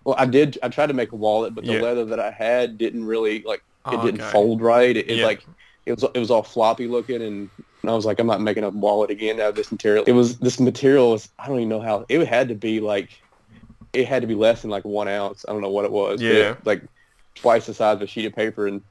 Well, 0.04 0.16
I 0.20 0.26
did. 0.28 0.60
I 0.62 0.70
tried 0.70 0.88
to 0.88 0.94
make 0.94 1.12
a 1.12 1.16
wallet, 1.16 1.56
but 1.56 1.66
the 1.66 1.74
Yeah. 1.74 1.82
leather 1.82 2.06
that 2.06 2.20
I 2.20 2.30
had 2.30 2.78
didn't 2.78 3.06
really 3.06 3.42
like. 3.42 3.64
It 3.88 3.94
Oh, 4.00 4.06
didn't 4.06 4.22
okay. 4.22 4.32
fold 4.32 4.62
right. 4.62 4.96
It, 4.96 5.10
it 5.10 5.18
Yeah. 5.18 5.26
like 5.26 5.46
it 5.86 5.92
was 5.94 6.04
it 6.14 6.20
was 6.20 6.32
all 6.32 6.44
floppy 6.44 6.88
looking, 6.88 7.22
and 7.22 7.50
I 7.84 7.92
was 7.94 8.06
like, 8.06 8.20
I'm 8.20 8.28
not 8.28 8.42
making 8.42 8.64
a 8.64 8.70
wallet 8.70 9.12
again 9.12 9.40
out 9.40 9.50
of 9.50 9.56
this 9.56 9.72
material. 9.72 10.04
It 10.08 10.14
was 10.14 10.38
this 10.40 10.60
material 10.60 11.12
was 11.12 11.30
I 11.40 11.48
don't 11.48 11.58
even 11.58 11.70
know 11.70 11.82
how 11.82 12.06
it 12.10 12.26
had 12.28 12.50
to 12.50 12.56
be 12.56 12.80
like 12.80 13.10
it 13.94 14.08
had 14.08 14.22
to 14.24 14.28
be 14.28 14.36
less 14.36 14.62
than 14.62 14.72
like 14.72 14.84
one 14.84 15.08
ounce. 15.08 15.46
I 15.48 15.52
don't 15.54 15.62
know 15.62 15.70
what 15.70 15.86
it 15.86 15.92
was. 15.92 16.20
but 16.20 16.26
it- 16.26 16.38
Yeah. 16.38 16.56
like 16.66 16.84
twice 17.36 17.66
the 17.68 17.74
size 17.74 17.96
of 17.96 18.02
a 18.02 18.08
sheet 18.08 18.26
of 18.26 18.34
paper, 18.36 18.68
and 18.68 18.82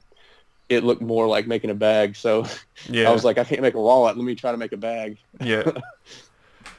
it 0.69 0.83
looked 0.83 1.01
more 1.01 1.27
like 1.27 1.45
making 1.47 1.69
a 1.69 1.75
bag. 1.75 2.15
So 2.15 2.45
Yeah. 2.89 3.09
I 3.09 3.11
was 3.13 3.23
like, 3.23 3.37
I 3.37 3.43
can't 3.43 3.61
make 3.61 3.73
a 3.75 3.79
wallet. 3.81 4.17
Let 4.17 4.25
me 4.25 4.33
try 4.35 4.51
to 4.51 4.57
make 4.57 4.71
a 4.71 4.77
bag. 4.77 5.17
yeah. 5.41 5.63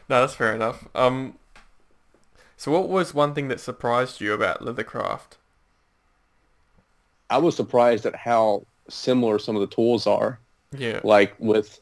No, 0.09 0.21
that's 0.21 0.35
fair 0.35 0.55
enough. 0.55 0.87
Um. 0.95 1.35
So, 2.57 2.71
what 2.71 2.89
was 2.89 3.13
one 3.13 3.35
thing 3.35 3.49
that 3.49 3.59
surprised 3.59 4.21
you 4.21 4.33
about 4.33 4.61
leathercraft? 4.61 5.33
I 7.29 7.39
was 7.39 7.57
surprised 7.57 8.07
at 8.07 8.15
how 8.15 8.65
similar 8.88 9.38
some 9.38 9.57
of 9.57 9.61
the 9.61 9.75
tools 9.75 10.07
are. 10.07 10.38
Yeah. 10.77 11.01
like 11.05 11.35
with 11.38 11.81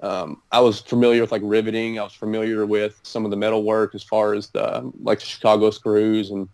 um, 0.00 0.40
I 0.52 0.60
was 0.60 0.80
familiar 0.80 1.20
with 1.22 1.32
like 1.32 1.42
riveting. 1.44 1.98
I 1.98 2.02
was 2.04 2.12
familiar 2.12 2.64
with 2.64 2.98
some 3.02 3.24
of 3.24 3.30
the 3.30 3.36
metal 3.36 3.64
work 3.64 3.94
as 3.94 4.02
far 4.02 4.34
as 4.34 4.48
the 4.48 4.90
like 5.02 5.18
the 5.20 5.26
Chicago 5.26 5.70
screws 5.70 6.30
and 6.30 6.48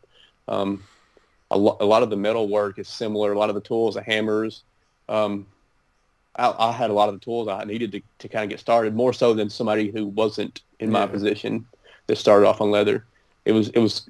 um, 0.49 0.83
a, 1.51 1.59
lo- 1.59 1.77
a 1.81 1.85
lot 1.85 2.03
of 2.03 2.11
the 2.11 2.17
metal 2.17 2.49
work 2.49 2.79
is 2.79 2.89
similar. 2.89 3.33
A 3.33 3.39
lot 3.39 3.49
of 3.51 3.55
the 3.55 3.61
tools, 3.61 3.95
the 3.95 4.03
hammers. 4.03 4.63
Um, 5.09 5.47
I, 6.37 6.53
I 6.59 6.73
had 6.73 6.91
a 6.91 6.93
lot 6.93 7.09
of 7.09 7.15
the 7.15 7.21
tools 7.25 7.47
I 7.49 7.65
needed 7.65 7.93
to, 7.93 8.01
to 8.21 8.29
kind 8.29 8.45
of 8.45 8.51
get 8.51 8.61
started 8.61 8.95
more 8.95 9.13
so 9.13 9.35
than 9.35 9.49
somebody 9.51 9.91
who 9.91 10.07
wasn't 10.07 10.63
in 10.81 10.91
my 10.91 11.01
Yeah. 11.01 11.07
position 11.07 11.67
that 12.07 12.17
started 12.17 12.47
off 12.47 12.61
on 12.61 12.71
leather. 12.71 13.05
It 13.45 13.53
was 13.53 13.69
it 13.71 13.79
was 13.81 14.09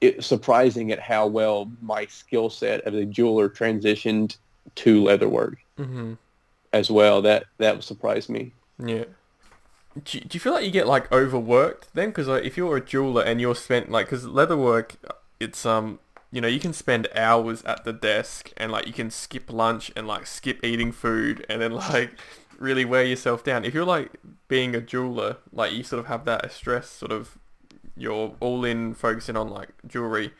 it, 0.00 0.22
surprising 0.24 0.92
at 0.92 1.00
how 1.00 1.26
well 1.26 1.70
my 1.82 2.06
skill 2.06 2.48
set 2.50 2.80
as 2.82 2.94
a 2.94 3.04
jeweler 3.04 3.48
transitioned 3.48 4.36
to 4.76 5.02
leather 5.02 5.28
work 5.28 5.58
Mhm. 5.78 6.18
as 6.72 6.90
well. 6.90 7.22
That 7.22 7.44
that 7.58 7.82
surprised 7.84 8.28
me. 8.30 8.52
Yeah. 8.78 9.04
Do 10.02 10.18
you, 10.18 10.24
do 10.24 10.34
you 10.36 10.40
feel 10.40 10.52
like 10.52 10.64
you 10.64 10.72
get 10.72 10.88
like 10.88 11.10
overworked 11.12 11.94
then? 11.94 12.08
Because 12.08 12.26
like, 12.26 12.44
if 12.44 12.56
you're 12.56 12.76
a 12.76 12.80
jeweler 12.84 13.22
and 13.22 13.40
you're 13.40 13.54
spent 13.54 13.90
like, 13.92 14.06
because 14.06 14.24
leatherwork, 14.26 14.96
it's 15.38 15.64
um, 15.64 16.00
you 16.32 16.40
know, 16.40 16.48
you 16.48 16.58
can 16.58 16.72
spend 16.72 17.06
hours 17.14 17.62
at 17.62 17.84
the 17.84 17.92
desk 17.92 18.52
and 18.56 18.72
like 18.72 18.88
you 18.88 18.92
can 18.92 19.08
skip 19.10 19.52
lunch 19.52 19.92
and 19.94 20.08
like 20.08 20.26
skip 20.26 20.64
eating 20.64 20.90
food 20.90 21.46
and 21.48 21.62
then 21.62 21.70
like 21.92 22.10
really 22.58 22.84
wear 22.84 23.04
yourself 23.04 23.44
down. 23.44 23.64
If 23.64 23.72
you're 23.72 23.84
like 23.84 24.10
being 24.48 24.74
a 24.74 24.80
jeweler, 24.80 25.36
like 25.52 25.72
you 25.72 25.84
sort 25.84 26.00
of 26.00 26.06
have 26.06 26.24
that 26.24 26.50
stress, 26.50 26.90
sort 26.90 27.12
of, 27.12 27.38
you're 27.96 28.34
all 28.40 28.64
in 28.64 28.94
focusing 28.94 29.36
on 29.36 29.48
like 29.48 29.68
jewelry. 29.86 30.32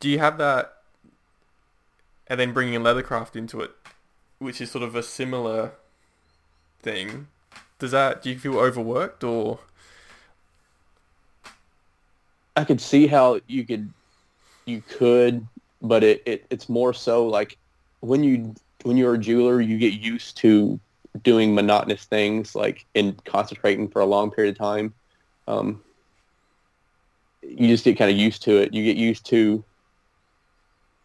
Do 0.00 0.10
you 0.10 0.18
have 0.18 0.36
that? 0.38 0.74
And 2.28 2.38
then 2.38 2.52
bringing 2.52 2.80
leathercraft 2.80 3.36
into 3.36 3.60
it, 3.60 3.70
which 4.38 4.60
is 4.60 4.70
sort 4.70 4.84
of 4.84 4.94
a 4.94 5.02
similar 5.02 5.72
thing. 6.80 7.28
Does 7.78 7.90
that 7.92 8.22
do 8.22 8.30
you 8.30 8.38
feel 8.38 8.58
overworked 8.58 9.24
or 9.24 9.60
I 12.56 12.64
could 12.64 12.80
see 12.80 13.06
how 13.06 13.40
you 13.46 13.64
could 13.64 13.92
you 14.64 14.82
could, 14.82 15.46
but 15.80 16.02
it, 16.02 16.22
it 16.26 16.46
it's 16.50 16.68
more 16.68 16.92
so 16.92 17.26
like 17.26 17.56
when 18.00 18.24
you 18.24 18.54
when 18.82 18.96
you're 18.96 19.14
a 19.14 19.18
jeweler, 19.18 19.60
you 19.60 19.78
get 19.78 19.94
used 19.94 20.36
to 20.38 20.78
doing 21.22 21.54
monotonous 21.54 22.04
things 22.04 22.54
like 22.54 22.84
and 22.94 23.24
concentrating 23.24 23.88
for 23.88 24.00
a 24.00 24.06
long 24.06 24.30
period 24.30 24.52
of 24.52 24.58
time. 24.58 24.92
Um, 25.46 25.82
you 27.42 27.68
just 27.68 27.84
get 27.84 27.96
kind 27.96 28.10
of 28.10 28.16
used 28.16 28.42
to 28.42 28.56
it. 28.58 28.74
You 28.74 28.84
get 28.84 28.96
used 28.96 29.24
to 29.26 29.62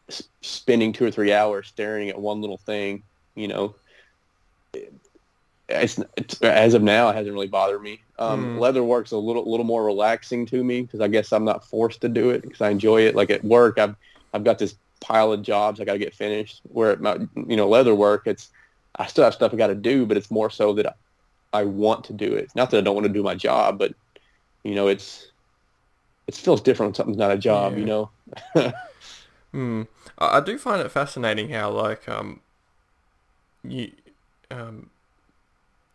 s- 0.09 0.23
spending 0.41 0.93
two 0.93 1.05
or 1.05 1.11
three 1.11 1.33
hours 1.33 1.67
staring 1.67 2.09
at 2.09 2.19
one 2.19 2.41
little 2.41 2.57
thing. 2.57 3.03
You 3.35 3.47
know, 3.47 3.75
it's, 5.69 5.99
it's 6.17 6.41
as 6.41 6.73
of 6.73 6.83
now, 6.83 7.09
it 7.09 7.15
hasn't 7.15 7.33
really 7.33 7.47
bothered 7.47 7.81
me. 7.81 8.01
Um, 8.19 8.45
Mm. 8.45 8.59
Leather 8.59 8.83
work's 8.83 9.11
a 9.11 9.17
little 9.17 9.49
little 9.49 9.65
more 9.65 9.83
relaxing 9.83 10.45
to 10.47 10.63
me 10.63 10.83
because 10.83 11.01
I 11.01 11.07
guess 11.07 11.31
I'm 11.31 11.45
not 11.45 11.65
forced 11.65 12.01
to 12.01 12.09
do 12.09 12.29
it 12.29 12.41
because 12.43 12.61
I 12.61 12.69
enjoy 12.69 13.01
it. 13.01 13.15
Like 13.15 13.29
at 13.29 13.43
work, 13.43 13.79
I've 13.79 13.95
I've 14.33 14.43
got 14.43 14.59
this 14.59 14.75
pile 15.01 15.33
of 15.33 15.41
jobs 15.41 15.79
I 15.79 15.85
got 15.85 15.93
to 15.93 15.99
get 15.99 16.13
finished. 16.13 16.61
Where 16.63 16.91
at 16.91 17.01
my 17.01 17.15
you 17.47 17.55
know 17.55 17.67
leather 17.67 17.95
work, 17.95 18.27
it's 18.27 18.49
I 18.97 19.07
still 19.07 19.23
have 19.23 19.33
stuff 19.33 19.53
I 19.53 19.57
got 19.57 19.67
to 19.67 19.75
do, 19.75 20.05
but 20.05 20.17
it's 20.17 20.29
more 20.29 20.51
so 20.51 20.73
that 20.73 20.85
I, 20.85 21.61
I 21.61 21.63
want 21.63 22.03
to 22.05 22.13
do 22.13 22.33
it. 22.35 22.51
Not 22.55 22.69
that 22.71 22.77
I 22.77 22.81
don't 22.81 22.95
want 22.95 23.07
to 23.07 23.13
do 23.13 23.23
my 23.23 23.35
job, 23.35 23.79
but 23.79 23.93
you 24.63 24.75
know, 24.75 24.87
it's 24.87 25.31
it 26.27 26.35
feels 26.35 26.61
different 26.61 26.89
when 26.89 26.95
something's 26.95 27.17
not 27.17 27.31
a 27.31 27.37
job. 27.37 27.77
You 27.77 27.85
know. 27.85 28.11
Hmm. 29.53 29.83
I, 30.17 30.39
do 30.39 30.57
find 30.57 30.81
it 30.81 30.89
fascinating 30.89 31.49
how 31.49 31.69
like 31.69 32.09
um 32.09 32.41
you 33.63 33.91
um 34.49 34.89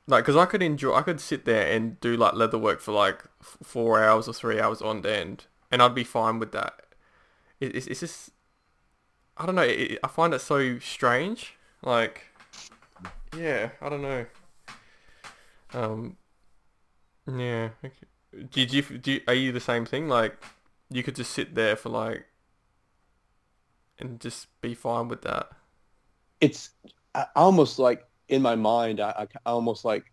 like 0.06 0.24
because 0.24 0.36
I 0.36 0.46
could 0.46 0.62
enjoy 0.62 0.94
I 0.94 1.02
could 1.02 1.20
sit 1.20 1.44
there 1.44 1.70
and 1.70 1.98
do 2.00 2.16
like 2.16 2.34
leather 2.34 2.56
work 2.56 2.80
for 2.80 2.92
like 2.92 3.24
f- 3.40 3.58
four 3.64 4.02
hours 4.02 4.28
or 4.28 4.32
three 4.32 4.60
hours 4.60 4.80
on 4.80 5.04
end 5.04 5.46
and 5.72 5.82
I'd 5.82 5.94
be 5.94 6.04
fine 6.04 6.38
with 6.38 6.52
that. 6.52 6.80
It, 7.58 7.74
it's 7.74 7.88
it's 7.88 8.00
just 8.00 8.30
I 9.36 9.44
don't 9.44 9.56
know. 9.56 9.62
It, 9.62 9.98
I 10.04 10.08
find 10.08 10.32
it 10.32 10.40
so 10.40 10.78
strange. 10.78 11.54
Like 11.82 12.26
yeah, 13.36 13.70
I 13.80 13.88
don't 13.88 14.02
know. 14.02 14.26
Um. 15.74 16.16
Yeah. 17.26 17.70
okay. 17.84 18.48
Did 18.50 18.72
you, 18.72 18.82
do 18.82 19.12
you, 19.12 19.20
are 19.26 19.34
you 19.34 19.52
the 19.52 19.60
same 19.60 19.84
thing? 19.84 20.08
Like, 20.08 20.42
you 20.90 21.02
could 21.02 21.16
just 21.16 21.32
sit 21.32 21.54
there 21.54 21.76
for 21.76 21.88
like, 21.88 22.26
and 24.00 24.20
just 24.20 24.46
be 24.60 24.74
fine 24.74 25.08
with 25.08 25.22
that. 25.22 25.48
it's 26.40 26.70
I 27.14 27.26
almost 27.36 27.78
like 27.78 28.04
in 28.28 28.42
my 28.42 28.54
mind 28.54 29.00
I, 29.00 29.26
I 29.44 29.50
almost 29.50 29.84
like 29.84 30.04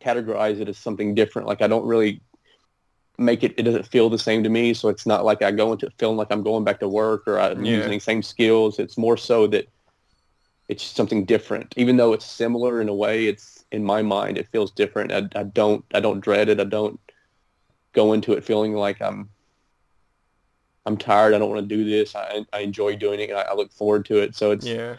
categorize 0.00 0.60
it 0.60 0.68
as 0.68 0.78
something 0.78 1.14
different. 1.14 1.48
Like 1.48 1.62
i 1.62 1.66
don't 1.68 1.86
really 1.86 2.20
make 3.18 3.44
it 3.44 3.54
it 3.58 3.62
doesn't 3.62 3.86
feel 3.86 4.08
the 4.10 4.18
same 4.18 4.42
to 4.42 4.48
me. 4.50 4.74
So 4.74 4.88
it's 4.88 5.06
not 5.06 5.24
like 5.24 5.42
i 5.42 5.50
go 5.50 5.72
into 5.72 5.86
it 5.86 5.94
feeling 5.98 6.16
like 6.16 6.28
i'm 6.30 6.42
going 6.42 6.64
back 6.64 6.80
to 6.80 6.88
work 6.88 7.22
or 7.26 7.38
i'm 7.38 7.64
Yeah. 7.64 7.76
using 7.76 7.92
the 7.92 7.98
same 8.00 8.22
skills. 8.22 8.78
It's 8.78 8.98
more 8.98 9.16
so 9.16 9.46
that 9.48 9.68
it's 10.68 10.82
something 10.84 11.24
different. 11.24 11.74
Even 11.76 11.96
though 11.96 12.12
it's 12.12 12.24
similar 12.26 12.80
in 12.80 12.88
a 12.88 12.94
way 12.94 13.26
it's 13.26 13.64
in 13.72 13.84
my 13.84 14.02
mind 14.02 14.38
it 14.38 14.48
feels 14.48 14.70
different. 14.72 15.12
I, 15.12 15.28
I 15.38 15.44
don't 15.44 15.84
i 15.94 16.00
don't 16.00 16.20
dread 16.20 16.48
it. 16.48 16.60
I 16.60 16.64
don't 16.64 16.98
go 17.94 18.12
into 18.14 18.32
it 18.32 18.42
feeling 18.44 18.72
like 18.74 19.00
i'm 19.02 19.28
i'm 20.86 20.96
tired 20.96 21.34
i 21.34 21.38
don't 21.38 21.50
want 21.50 21.66
to 21.68 21.76
do 21.76 21.84
this 21.88 22.14
i, 22.16 22.44
I 22.52 22.60
enjoy 22.60 22.96
doing 22.96 23.20
it 23.20 23.30
I, 23.32 23.42
I 23.42 23.54
look 23.54 23.72
forward 23.72 24.04
to 24.06 24.18
it 24.18 24.34
so 24.34 24.50
it's 24.50 24.66
Yeah. 24.66 24.96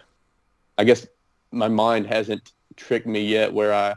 I 0.78 0.84
guess 0.86 1.06
my 1.52 1.68
mind 1.68 2.08
hasn't 2.08 2.52
tricked 2.78 3.06
me 3.06 3.22
yet 3.24 3.54
where 3.54 3.72
I, 3.74 3.94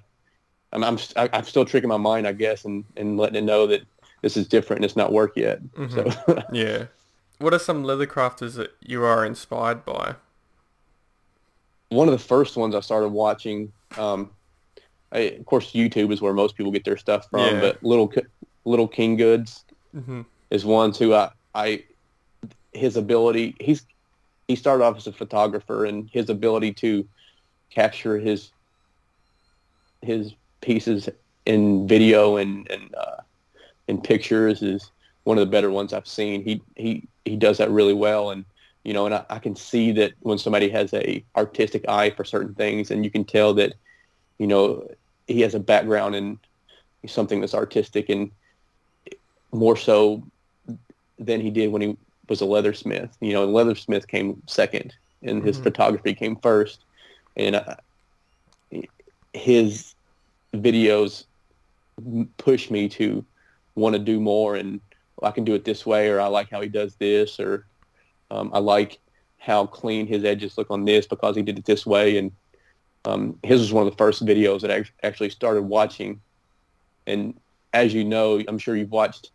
I'm, 0.72 0.84
I'm, 0.84 0.98
I- 1.16 1.30
I'm 1.32 1.44
still 1.44 1.64
tricking 1.64 1.88
my 1.88 1.96
mind, 1.96 2.26
I 2.28 2.32
guess, 2.32 2.66
and, 2.66 2.84
and 2.98 3.16
letting 3.16 3.36
it 3.36 3.44
know 3.44 3.66
that 3.68 3.80
this 4.20 4.36
is 4.36 4.46
different 4.46 4.78
and 4.80 4.84
it's 4.84 4.94
not 4.96 5.10
work 5.10 5.32
yet. 5.36 5.60
So 5.88 6.10
Yeah. 6.52 6.84
What 7.38 7.54
are 7.54 7.58
some 7.58 7.82
leather 7.82 8.06
crafters 8.06 8.56
that 8.56 8.72
you 8.82 9.02
are 9.04 9.24
inspired 9.24 9.86
by? 9.86 10.16
one 11.88 12.08
of 12.08 12.12
the 12.12 12.18
first 12.18 12.56
ones 12.56 12.74
I 12.74 12.80
started 12.80 13.08
watching, 13.08 13.72
um, 13.96 14.30
I, 15.12 15.18
of 15.20 15.46
course, 15.46 15.72
YouTube 15.72 16.12
is 16.12 16.20
where 16.20 16.32
most 16.34 16.56
people 16.56 16.72
get 16.72 16.84
their 16.84 16.96
stuff 16.96 17.28
from, 17.30 17.54
Yeah. 17.54 17.60
but 17.60 17.82
Little, 17.82 18.12
Little 18.66 18.88
King 18.88 19.16
Goods 19.16 19.64
Mm-hmm. 19.96 20.22
is 20.50 20.64
one 20.66 20.92
who 20.92 21.14
I, 21.14 21.30
I, 21.56 21.84
his 22.72 22.96
ability, 22.98 23.56
he's, 23.58 23.82
he 24.46 24.56
started 24.56 24.84
off 24.84 24.98
as 24.98 25.06
a 25.06 25.12
photographer 25.12 25.86
and 25.86 26.08
his 26.12 26.28
ability 26.28 26.74
to 26.74 27.08
capture 27.70 28.18
his, 28.18 28.50
his 30.02 30.34
pieces 30.60 31.08
in 31.46 31.88
video 31.88 32.36
and, 32.36 32.70
and, 32.70 32.94
uh, 32.94 33.22
in 33.88 34.00
pictures 34.00 34.62
is 34.62 34.90
one 35.24 35.38
of 35.38 35.46
the 35.46 35.50
better 35.50 35.70
ones 35.70 35.92
I've 35.92 36.06
seen. 36.06 36.44
He, 36.44 36.60
he, 36.76 37.08
he 37.24 37.36
does 37.36 37.58
that 37.58 37.70
really 37.70 37.94
well. 37.94 38.30
And, 38.30 38.44
you 38.84 38.92
know, 38.92 39.06
and 39.06 39.14
I, 39.14 39.24
I 39.30 39.38
can 39.38 39.56
see 39.56 39.92
that 39.92 40.12
when 40.20 40.38
somebody 40.38 40.68
has 40.68 40.92
a 40.92 41.24
artistic 41.34 41.88
eye 41.88 42.10
for 42.10 42.24
certain 42.24 42.54
things 42.54 42.90
and 42.90 43.02
you 43.02 43.10
can 43.10 43.24
tell 43.24 43.54
that, 43.54 43.74
you 44.38 44.46
know, 44.46 44.86
he 45.26 45.40
has 45.40 45.54
a 45.54 45.60
background 45.60 46.14
in 46.14 46.38
something 47.06 47.40
that's 47.40 47.54
artistic 47.54 48.10
and 48.10 48.30
more 49.52 49.76
so 49.76 50.22
than 51.18 51.40
he 51.40 51.50
did 51.50 51.72
when 51.72 51.82
he 51.82 51.96
was 52.28 52.40
a 52.40 52.44
leathersmith. 52.44 53.10
You 53.20 53.32
know, 53.32 53.44
and 53.44 53.54
leathersmith 53.54 54.06
came 54.06 54.42
second, 54.46 54.94
and 55.22 55.44
his 55.44 55.58
Mhm. 55.58 55.62
photography 55.64 56.14
came 56.14 56.36
first. 56.36 56.84
And 57.36 57.56
uh, 57.56 57.76
his 59.32 59.94
videos 60.54 61.26
push 62.38 62.70
me 62.70 62.88
to 62.90 63.24
want 63.74 63.94
to 63.94 63.98
do 63.98 64.20
more, 64.20 64.56
and 64.56 64.80
I 65.22 65.30
can 65.30 65.44
do 65.44 65.54
it 65.54 65.64
this 65.64 65.86
way, 65.86 66.08
or 66.08 66.20
I 66.20 66.26
like 66.26 66.50
how 66.50 66.60
he 66.60 66.68
does 66.68 66.96
this, 66.96 67.38
or 67.40 67.66
um, 68.30 68.50
I 68.52 68.58
like 68.58 68.98
how 69.38 69.66
clean 69.66 70.06
his 70.06 70.24
edges 70.24 70.58
look 70.58 70.70
on 70.70 70.84
this 70.84 71.06
because 71.06 71.36
he 71.36 71.42
did 71.42 71.58
it 71.58 71.64
this 71.64 71.86
way. 71.86 72.18
And 72.18 72.32
um, 73.04 73.38
his 73.42 73.60
was 73.60 73.72
one 73.72 73.86
of 73.86 73.92
the 73.92 73.96
first 73.96 74.24
videos 74.24 74.62
that 74.62 74.70
I 74.72 74.84
actually 75.06 75.30
started 75.30 75.62
watching. 75.62 76.20
And 77.06 77.34
as 77.72 77.94
you 77.94 78.04
know, 78.04 78.42
I'm 78.48 78.58
sure 78.58 78.74
you've 78.76 78.90
watched 78.90 79.30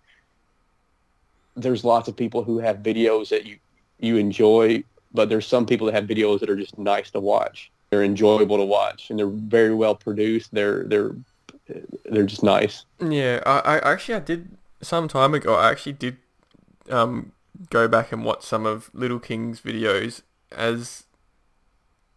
there's 1.55 1.83
lots 1.83 2.07
of 2.07 2.15
people 2.15 2.43
who 2.43 2.59
have 2.59 2.77
videos 2.77 3.29
that 3.29 3.45
you 3.45 3.57
you 3.99 4.17
enjoy, 4.17 4.83
but 5.13 5.29
there's 5.29 5.45
some 5.45 5.65
people 5.65 5.85
that 5.85 5.93
have 5.93 6.05
videos 6.05 6.39
that 6.39 6.49
are 6.49 6.55
just 6.55 6.77
nice 6.77 7.11
to 7.11 7.19
watch. 7.19 7.71
They're 7.89 8.03
enjoyable 8.03 8.57
to 8.57 8.63
watch, 8.63 9.09
and 9.09 9.19
they're 9.19 9.27
very 9.27 9.73
well 9.73 9.95
produced. 9.95 10.53
They're 10.53 10.83
they're 10.85 11.15
they're 12.05 12.25
just 12.25 12.43
nice. 12.43 12.85
Yeah, 12.99 13.41
I, 13.45 13.77
I 13.77 13.91
actually 13.91 14.15
I 14.15 14.19
did 14.19 14.57
some 14.81 15.07
time 15.07 15.33
ago. 15.33 15.55
I 15.55 15.69
actually 15.71 15.93
did 15.93 16.17
um 16.89 17.33
go 17.69 17.87
back 17.87 18.11
and 18.11 18.23
watch 18.23 18.43
some 18.43 18.65
of 18.65 18.89
Little 18.93 19.19
King's 19.19 19.61
videos 19.61 20.21
as 20.51 21.03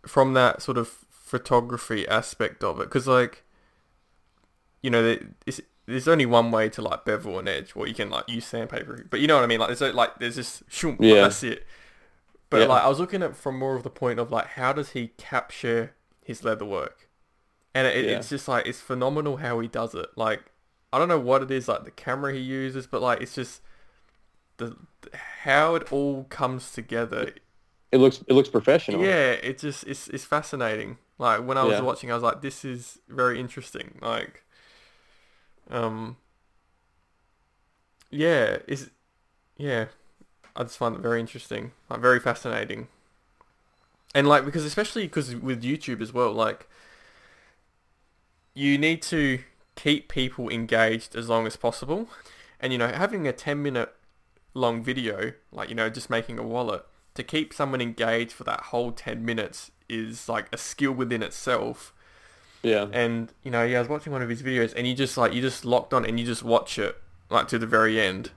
from 0.07 0.35
that 0.35 0.63
sort 0.63 0.79
of 0.79 0.89
photography 1.11 2.07
aspect 2.09 2.63
of 2.63 2.81
it, 2.81 2.85
because 2.85 3.09
like 3.09 3.43
you 4.81 4.91
know, 4.91 5.17
it's, 5.47 5.61
there's 5.87 6.09
only 6.09 6.27
one 6.27 6.51
way 6.51 6.69
to 6.71 6.83
like 6.83 7.05
bevel 7.05 7.39
an 7.39 7.49
edge, 7.49 7.73
or 7.77 7.87
you 7.87 7.95
can 7.95 8.11
like 8.11 8.29
use 8.29 8.45
sandpaper. 8.47 9.05
But 9.11 9.21
you 9.21 9.27
know 9.27 9.35
what 9.37 9.45
I 9.45 9.47
mean? 9.47 9.61
Like 9.61 9.77
there's 9.77 9.95
like 9.95 10.19
there's 10.19 10.37
just 10.37 10.63
shoom, 10.71 10.97
Yeah. 11.01 11.23
that's 11.23 11.43
it. 11.43 11.67
But 12.51 12.61
Yeah. 12.63 12.67
like 12.67 12.83
I 12.85 12.89
was 12.89 12.99
looking 13.01 13.23
at 13.23 13.37
from 13.37 13.59
more 13.59 13.77
of 13.77 13.83
the 13.83 13.91
point 13.91 14.19
of 14.19 14.31
like 14.31 14.47
how 14.49 14.73
does 14.73 14.91
he 14.91 15.09
capture 15.19 15.95
his 16.25 16.45
leather 16.45 16.65
work, 16.65 17.09
and 17.75 17.87
it, 17.87 18.05
Yeah. 18.05 18.19
it's 18.19 18.29
just 18.31 18.49
like 18.49 18.67
it's 18.67 18.81
phenomenal 18.81 19.39
how 19.39 19.59
he 19.61 19.69
does 19.69 19.95
it. 19.95 20.07
Like 20.17 20.45
I 20.93 20.99
don't 20.99 21.09
know 21.09 21.19
what 21.19 21.43
it 21.43 21.51
is, 21.51 21.67
like 21.69 21.85
the 21.85 21.91
camera 21.91 22.33
he 22.33 22.39
uses, 22.41 22.87
but 22.87 23.03
like 23.03 23.21
it's 23.21 23.35
just 23.35 23.61
the 24.59 24.77
how 25.43 25.75
it 25.75 25.93
all 25.93 26.25
comes 26.25 26.71
together. 26.73 27.33
It 27.91 27.99
looks 27.99 28.23
it 28.29 28.33
looks 28.33 28.49
professional. 28.49 29.03
Yeah, 29.03 29.33
it 29.33 29.59
just 29.59 29.85
it's 29.87 30.09
it's 30.09 30.25
fascinating. 30.25 30.99
Like 31.19 31.45
when 31.47 31.59
I 31.59 31.65
was 31.65 31.81
watching, 31.81 32.11
I 32.11 32.15
was 32.15 32.23
like, 32.23 32.41
this 32.43 32.65
is 32.65 32.99
very 33.09 33.39
interesting. 33.39 33.99
Like, 34.03 34.44
um, 35.71 36.17
yeah, 38.11 38.59
is 38.67 38.91
yeah, 39.57 39.87
I 40.57 40.63
just 40.65 40.79
find 40.79 40.95
it 40.95 41.01
very 41.01 41.21
interesting, 41.21 41.73
like 41.91 42.01
very 42.01 42.21
fascinating. 42.21 42.89
And 44.15 44.29
like 44.29 44.45
because 44.45 44.65
especially 44.65 45.05
because 45.05 45.35
with 45.35 45.63
YouTube 45.63 46.01
as 46.01 46.13
well, 46.13 46.33
like 46.33 46.69
you 48.55 48.79
need 48.79 49.03
to 49.03 49.41
keep 49.75 50.09
people 50.09 50.49
engaged 50.49 51.17
as 51.17 51.29
long 51.29 51.47
as 51.47 51.57
possible. 51.57 52.09
And 52.61 52.73
you 52.73 52.79
know, 52.79 52.89
having 52.89 53.27
a 53.27 53.33
10 53.33 53.63
minute 53.63 53.93
long 54.55 54.83
video, 54.83 55.33
like 55.53 55.69
you 55.69 55.75
know, 55.75 55.91
just 55.91 56.09
making 56.09 56.39
a 56.39 56.43
wallet 56.43 56.85
to 57.15 57.23
keep 57.23 57.53
someone 57.53 57.81
engaged 57.81 58.33
for 58.33 58.45
that 58.45 58.61
whole 58.61 58.93
10 58.93 59.25
minutes 59.25 59.71
is 59.89 60.29
like 60.29 60.49
a 60.53 60.59
skill 60.59 60.93
within 60.93 61.23
itself. 61.23 61.93
Yeah, 62.65 62.87
And 62.93 63.31
you 63.45 63.51
know, 63.51 63.63
yeah, 63.63 63.77
I 63.77 63.81
was 63.81 63.89
watching 63.89 64.13
one 64.13 64.23
of 64.23 64.29
his 64.29 64.43
videos 64.43 64.73
and 64.77 64.87
you 64.87 64.95
just 64.95 65.17
like 65.17 65.33
you 65.33 65.41
just 65.41 65.65
locked 65.65 65.95
on 65.95 66.05
and 66.05 66.19
you 66.19 66.27
just 66.27 66.43
watch 66.43 66.79
it 66.79 66.97
like 67.31 67.47
to 67.49 67.59
the 67.59 67.67
very 67.67 68.01
end. 68.01 68.31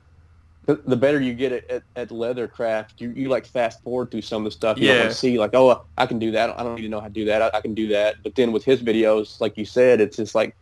The, 0.65 0.75
the 0.75 0.97
better 0.97 1.21
you 1.21 1.33
get 1.33 1.53
at, 1.53 1.71
at, 1.71 1.83
at 1.95 2.09
leathercraft, 2.09 2.99
you, 2.99 3.11
you 3.15 3.29
like 3.29 3.45
fast 3.45 3.81
forward 3.83 4.11
through 4.11 4.23
some 4.23 4.41
of 4.45 4.51
the 4.51 4.51
stuff. 4.51 4.77
You 4.77 4.87
don't 4.89 4.97
Yeah. 4.97 5.09
see 5.09 5.39
like, 5.39 5.51
oh, 5.53 5.85
I 5.97 6.05
can 6.05 6.19
do 6.19 6.31
that. 6.31 6.59
I 6.59 6.63
don't 6.63 6.75
need 6.75 6.81
to 6.81 6.89
know 6.89 6.99
how 6.99 7.07
to 7.07 7.13
do 7.13 7.23
that. 7.25 7.41
I, 7.41 7.57
I 7.57 7.61
can 7.61 7.73
do 7.73 7.87
that. 7.87 8.15
But 8.21 8.35
then 8.35 8.51
with 8.51 8.65
his 8.65 8.81
videos, 8.81 9.39
like 9.39 9.57
you 9.57 9.63
said, 9.63 10.01
it's 10.01 10.17
just 10.17 10.35
like, 10.35 10.55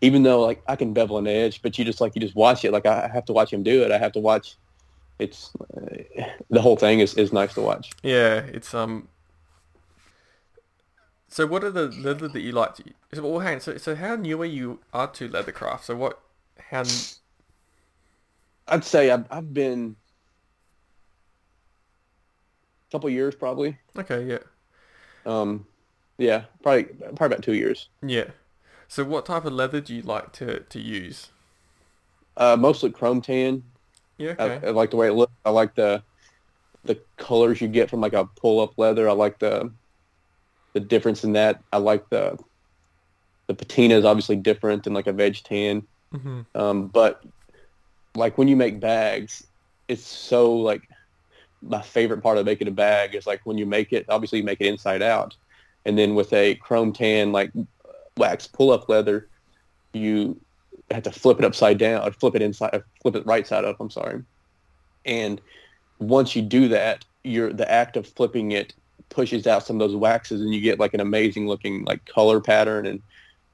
even 0.00 0.22
though 0.22 0.40
like 0.40 0.62
I 0.66 0.76
can 0.76 0.94
bevel 0.94 1.18
an 1.18 1.26
edge, 1.26 1.60
but 1.60 1.78
you 1.78 1.84
just 1.84 2.00
like 2.00 2.14
you 2.14 2.22
just 2.22 2.34
watch 2.34 2.64
it. 2.64 2.72
Like 2.72 2.86
I 2.86 3.06
have 3.12 3.26
to 3.26 3.34
watch 3.34 3.52
him 3.52 3.62
do 3.62 3.82
it. 3.82 3.92
I 3.92 3.98
have 3.98 4.12
to 4.12 4.18
watch. 4.20 4.56
It's 5.18 5.50
uh, 5.76 6.24
the 6.48 6.62
whole 6.62 6.76
thing 6.76 7.00
is, 7.00 7.12
is 7.14 7.30
nice 7.30 7.52
to 7.52 7.60
watch. 7.60 7.90
Yeah, 8.02 8.36
it's 8.38 8.72
um. 8.72 9.08
So 11.30 11.46
what 11.46 11.62
are 11.62 11.70
the 11.70 11.86
leather 11.86 12.26
that 12.26 12.40
you 12.40 12.50
like 12.50 12.74
to? 12.74 12.84
So, 13.14 13.22
well, 13.22 13.38
hang 13.38 13.54
on, 13.54 13.60
so 13.60 13.76
so 13.76 13.94
how 13.94 14.16
new 14.16 14.42
are 14.42 14.46
you 14.46 14.80
are 14.92 15.06
to 15.12 15.28
leathercraft? 15.28 15.84
So 15.84 15.94
what? 15.94 16.20
How? 16.70 16.82
I'd 18.66 18.84
say 18.84 19.10
I've, 19.10 19.24
I've 19.30 19.54
been 19.54 19.94
a 22.88 22.92
couple 22.92 23.08
years 23.10 23.36
probably. 23.36 23.78
Okay, 23.96 24.24
yeah. 24.24 24.38
Um, 25.24 25.66
yeah, 26.18 26.44
probably 26.64 26.84
probably 26.84 27.26
about 27.26 27.42
two 27.42 27.54
years. 27.54 27.88
Yeah. 28.02 28.30
So 28.88 29.04
what 29.04 29.24
type 29.24 29.44
of 29.44 29.52
leather 29.52 29.80
do 29.80 29.94
you 29.94 30.02
like 30.02 30.32
to, 30.32 30.60
to 30.60 30.80
use? 30.80 31.28
Uh, 32.36 32.56
mostly 32.58 32.90
chrome 32.90 33.22
tan. 33.22 33.62
Yeah, 34.18 34.34
I, 34.36 34.42
okay. 34.42 34.66
I 34.66 34.70
like 34.70 34.90
the 34.90 34.96
way 34.96 35.06
it 35.06 35.12
looks. 35.12 35.32
I 35.44 35.50
like 35.50 35.76
the 35.76 36.02
the 36.84 36.98
colors 37.18 37.60
you 37.60 37.68
get 37.68 37.88
from 37.88 38.00
like 38.00 38.14
a 38.14 38.24
pull 38.24 38.58
up 38.58 38.76
leather. 38.76 39.08
I 39.08 39.12
like 39.12 39.38
the 39.38 39.70
the 40.72 40.80
difference 40.80 41.24
in 41.24 41.32
that. 41.32 41.62
I 41.72 41.78
like 41.78 42.08
the 42.10 42.38
the 43.48 43.54
patina 43.54 43.96
is 43.96 44.04
obviously 44.04 44.36
different 44.36 44.84
than 44.84 44.94
like 44.94 45.08
a 45.08 45.12
veg 45.12 45.36
tan. 45.42 45.82
hmm 46.12 46.42
Um, 46.54 46.88
but 46.88 47.22
like 48.14 48.38
when 48.38 48.48
you 48.48 48.56
make 48.56 48.80
bags, 48.80 49.44
it's 49.88 50.06
so 50.06 50.54
like 50.54 50.82
my 51.62 51.82
favorite 51.82 52.22
part 52.22 52.38
of 52.38 52.46
making 52.46 52.68
a 52.68 52.72
bag 52.72 53.14
is 53.14 53.26
like 53.26 53.40
when 53.44 53.58
you 53.58 53.66
make 53.66 53.92
it. 53.92 54.06
Obviously, 54.08 54.38
you 54.38 54.44
make 54.44 54.60
it 54.60 54.66
inside 54.66 55.02
out, 55.02 55.36
and 55.84 55.98
then 55.98 56.14
with 56.14 56.32
a 56.32 56.54
chrome 56.56 56.92
tan 56.92 57.32
like 57.32 57.52
wax 58.16 58.46
pull 58.46 58.70
up 58.70 58.88
leather, 58.88 59.28
you 59.92 60.40
have 60.90 61.02
to 61.04 61.12
flip 61.12 61.38
it 61.38 61.44
upside 61.44 61.78
down 61.78 62.06
or 62.06 62.12
flip 62.12 62.34
it 62.34 62.42
inside, 62.42 62.82
flip 63.02 63.16
it 63.16 63.26
right 63.26 63.46
side 63.46 63.64
up. 63.64 63.76
I'm 63.80 63.90
sorry, 63.90 64.22
and 65.04 65.40
once 65.98 66.34
you 66.34 66.42
do 66.42 66.68
that, 66.68 67.04
you're 67.24 67.52
the 67.52 67.70
act 67.70 67.96
of 67.96 68.06
flipping 68.06 68.52
it 68.52 68.74
pushes 69.10 69.46
out 69.46 69.66
some 69.66 69.76
of 69.76 69.80
those 69.80 69.96
waxes, 69.96 70.40
and 70.40 70.54
you 70.54 70.60
get 70.60 70.80
like 70.80 70.94
an 70.94 71.00
amazing 71.00 71.46
looking 71.46 71.84
like 71.84 72.04
color 72.06 72.40
pattern, 72.40 72.86
and 72.86 73.02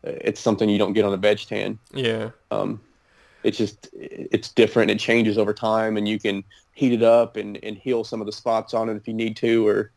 uh, 0.07 0.13
it's 0.21 0.41
something 0.41 0.69
you 0.69 0.79
don't 0.79 0.93
get 0.93 1.05
on 1.05 1.13
a 1.13 1.17
veg 1.17 1.39
tan. 1.39 1.79
Yeah. 1.93 2.31
Um, 2.51 2.81
it's 3.43 3.59
just 3.59 3.89
it's 3.93 4.51
different. 4.51 4.91
It 4.91 4.99
changes 4.99 5.39
over 5.39 5.53
time, 5.53 5.97
and 5.97 6.07
you 6.07 6.19
can 6.19 6.45
heat 6.73 6.93
it 6.93 7.03
up 7.03 7.37
and, 7.37 7.59
and 7.63 7.77
heal 7.77 8.05
some 8.05 8.21
of 8.21 8.27
the 8.27 8.33
spots 8.33 8.75
on 8.75 8.89
it 8.89 8.97
if 8.97 9.09
you 9.09 9.15
need 9.15 9.37
to, 9.37 9.67
or 9.67 9.93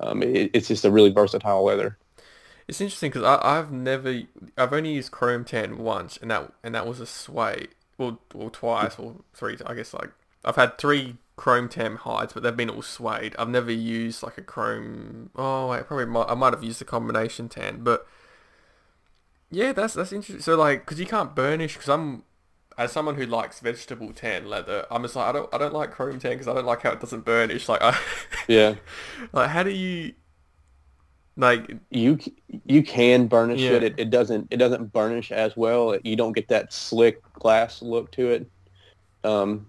um, 0.00 0.22
it, 0.22 0.50
it's 0.52 0.68
just 0.68 0.84
a 0.84 0.90
really 0.90 1.10
versatile 1.10 1.64
leather. 1.64 1.96
It's 2.66 2.80
interesting 2.80 3.10
because 3.10 3.24
I've 3.42 3.72
never, 3.72 4.22
I've 4.58 4.72
only 4.72 4.92
used 4.92 5.10
Chrome 5.10 5.44
Tan 5.44 5.78
once, 5.78 6.18
and 6.18 6.30
that 6.30 6.52
and 6.62 6.74
that 6.74 6.86
was 6.86 7.00
a 7.00 7.06
suede, 7.06 7.68
well, 7.96 8.18
or 8.34 8.50
twice 8.50 8.98
or 8.98 9.16
three. 9.32 9.56
I 9.64 9.74
guess 9.74 9.94
like 9.94 10.10
I've 10.44 10.56
had 10.56 10.76
three 10.76 11.16
Chrome 11.38 11.68
Tan 11.70 11.96
hides, 11.96 12.34
but 12.34 12.42
they've 12.42 12.56
been 12.56 12.68
all 12.70 12.82
suede. 12.82 13.34
I've 13.38 13.48
never 13.48 13.72
used 13.72 14.22
like 14.22 14.36
a 14.38 14.42
Chrome. 14.42 15.30
Oh 15.36 15.68
wait, 15.68 15.86
probably 15.86 16.06
might, 16.06 16.26
I 16.28 16.34
might 16.34 16.52
have 16.52 16.64
used 16.64 16.82
a 16.82 16.84
combination 16.84 17.48
tan, 17.48 17.82
but 17.84 18.06
yeah, 19.50 19.72
that's 19.72 19.94
that's 19.94 20.12
interesting. 20.12 20.42
So 20.42 20.56
like, 20.56 20.80
because 20.84 21.00
you 21.00 21.06
can't 21.06 21.34
burnish, 21.34 21.74
because 21.74 21.88
I'm 21.88 22.24
as 22.76 22.92
someone 22.92 23.16
who 23.16 23.26
likes 23.26 23.60
vegetable 23.60 24.12
tan 24.12 24.48
leather, 24.48 24.86
I'm 24.90 25.02
just 25.02 25.16
like 25.16 25.26
I 25.28 25.32
don't 25.32 25.54
I 25.54 25.58
don't 25.58 25.74
like 25.74 25.92
Chrome 25.92 26.18
Tan 26.18 26.32
because 26.32 26.48
I 26.48 26.54
don't 26.54 26.66
like 26.66 26.82
how 26.82 26.92
it 26.92 27.00
doesn't 27.00 27.24
burnish. 27.24 27.68
Like 27.68 27.82
I, 27.82 27.98
Yeah, 28.48 28.76
like 29.32 29.50
how 29.50 29.62
do 29.62 29.70
you 29.70 30.14
like 31.36 31.70
you 31.90 32.18
you 32.64 32.82
can 32.82 33.28
burnish 33.28 33.60
Yeah. 33.60 33.70
it. 33.70 33.82
it. 33.84 33.94
It 33.98 34.10
doesn't 34.10 34.48
it 34.50 34.56
doesn't 34.56 34.92
burnish 34.92 35.30
as 35.32 35.56
well. 35.56 35.96
You 36.02 36.16
don't 36.16 36.32
get 36.32 36.48
that 36.48 36.72
slick 36.72 37.22
glass 37.34 37.80
look 37.82 38.10
to 38.12 38.30
it. 38.32 38.50
Um, 39.24 39.68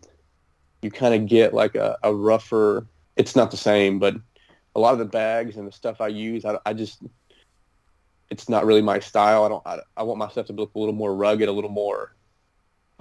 you 0.82 0.92
kind 0.92 1.14
of 1.14 1.28
get 1.28 1.54
like 1.54 1.76
a, 1.76 1.98
a 2.04 2.14
rougher. 2.14 2.88
It's 3.16 3.36
not 3.36 3.52
the 3.52 3.58
same, 3.58 4.00
but 4.00 4.16
a 4.76 4.80
lot 4.80 4.94
of 4.94 5.00
the 5.00 5.06
bags 5.06 5.58
and 5.58 5.68
the 5.68 5.72
stuff 5.72 6.00
I 6.02 6.08
use, 6.08 6.46
I, 6.46 6.58
I 6.66 6.74
just 6.74 7.02
it's 8.30 8.48
not 8.48 8.66
really 8.66 8.82
my 8.82 9.00
style. 9.00 9.44
I 9.44 9.50
don't. 9.50 9.66
I, 9.66 9.80
I 9.98 10.04
want 10.04 10.20
my 10.20 10.30
stuff 10.30 10.48
to 10.48 10.54
look 10.54 10.74
a 10.76 10.80
little 10.80 10.94
more 10.94 11.16
rugged, 11.16 11.50
a 11.50 11.52
little 11.52 11.70
more, 11.70 12.16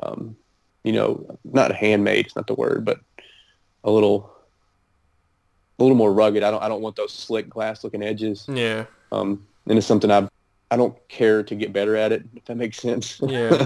um, 0.02 0.36
you 0.84 0.92
know, 0.92 1.38
not 1.44 1.74
handmade. 1.74 2.26
It's 2.26 2.36
not 2.36 2.46
the 2.46 2.54
word, 2.54 2.84
but 2.84 3.00
a 3.84 3.90
little, 3.90 4.32
a 5.78 5.82
little 5.82 5.96
more 5.96 6.12
rugged. 6.12 6.42
I 6.42 6.50
don't. 6.50 6.62
I 6.62 6.68
don't 6.68 6.80
want 6.80 6.96
those 6.96 7.12
slick 7.12 7.48
glass 7.48 7.84
looking 7.84 8.02
edges. 8.02 8.46
yeah 8.48 8.86
Um, 9.12 9.46
and 9.68 9.78
it's 9.78 9.86
something 9.86 10.10
I. 10.10 10.28
I 10.70 10.76
don't 10.76 10.96
care 11.08 11.42
to 11.42 11.54
get 11.54 11.72
better 11.72 11.96
at 11.96 12.12
it. 12.12 12.24
If 12.34 12.44
that 12.46 12.56
makes 12.56 12.78
sense. 12.78 13.20
Yeah. 13.28 13.64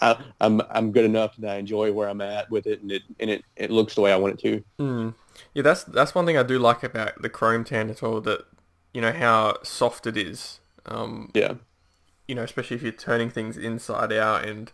I, 0.00 0.16
I'm 0.40 0.62
I'm 0.70 0.92
good 0.92 1.04
enough 1.04 1.36
that 1.38 1.50
I 1.50 1.56
enjoy 1.56 1.92
where 1.92 2.08
I'm 2.08 2.20
at 2.20 2.50
with 2.50 2.66
it, 2.66 2.80
and 2.82 2.92
it 2.92 3.02
and 3.20 3.28
it, 3.30 3.44
it 3.56 3.70
looks 3.70 3.94
the 3.94 4.00
way 4.00 4.12
I 4.12 4.16
want 4.16 4.34
it 4.34 4.40
to. 4.40 4.64
Hmm. 4.78 5.08
Yeah, 5.54 5.62
that's 5.62 5.84
that's 5.84 6.14
one 6.14 6.24
thing 6.26 6.36
I 6.38 6.42
do 6.42 6.58
like 6.58 6.82
about 6.82 7.20
the 7.20 7.28
Chrome 7.28 7.64
Tan 7.64 7.90
at 7.90 8.02
all. 8.02 8.20
That 8.20 8.44
you 8.94 9.00
know 9.00 9.12
how 9.12 9.58
soft 9.62 10.06
it 10.06 10.16
is. 10.16 10.60
Um, 10.86 11.30
Yeah. 11.34 11.54
you 12.26 12.34
know, 12.34 12.42
especially 12.44 12.76
if 12.76 12.82
you're 12.82 12.92
turning 12.92 13.28
things 13.28 13.56
inside 13.58 14.12
out, 14.12 14.44
and 14.46 14.72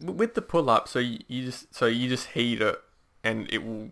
with 0.00 0.34
the 0.34 0.42
pull 0.42 0.68
up, 0.70 0.88
so 0.88 0.98
you, 0.98 1.18
you 1.28 1.44
just 1.44 1.72
so 1.74 1.86
you 1.86 2.08
just 2.08 2.28
heat 2.28 2.60
it, 2.60 2.80
and 3.22 3.48
it 3.52 3.64
will 3.64 3.90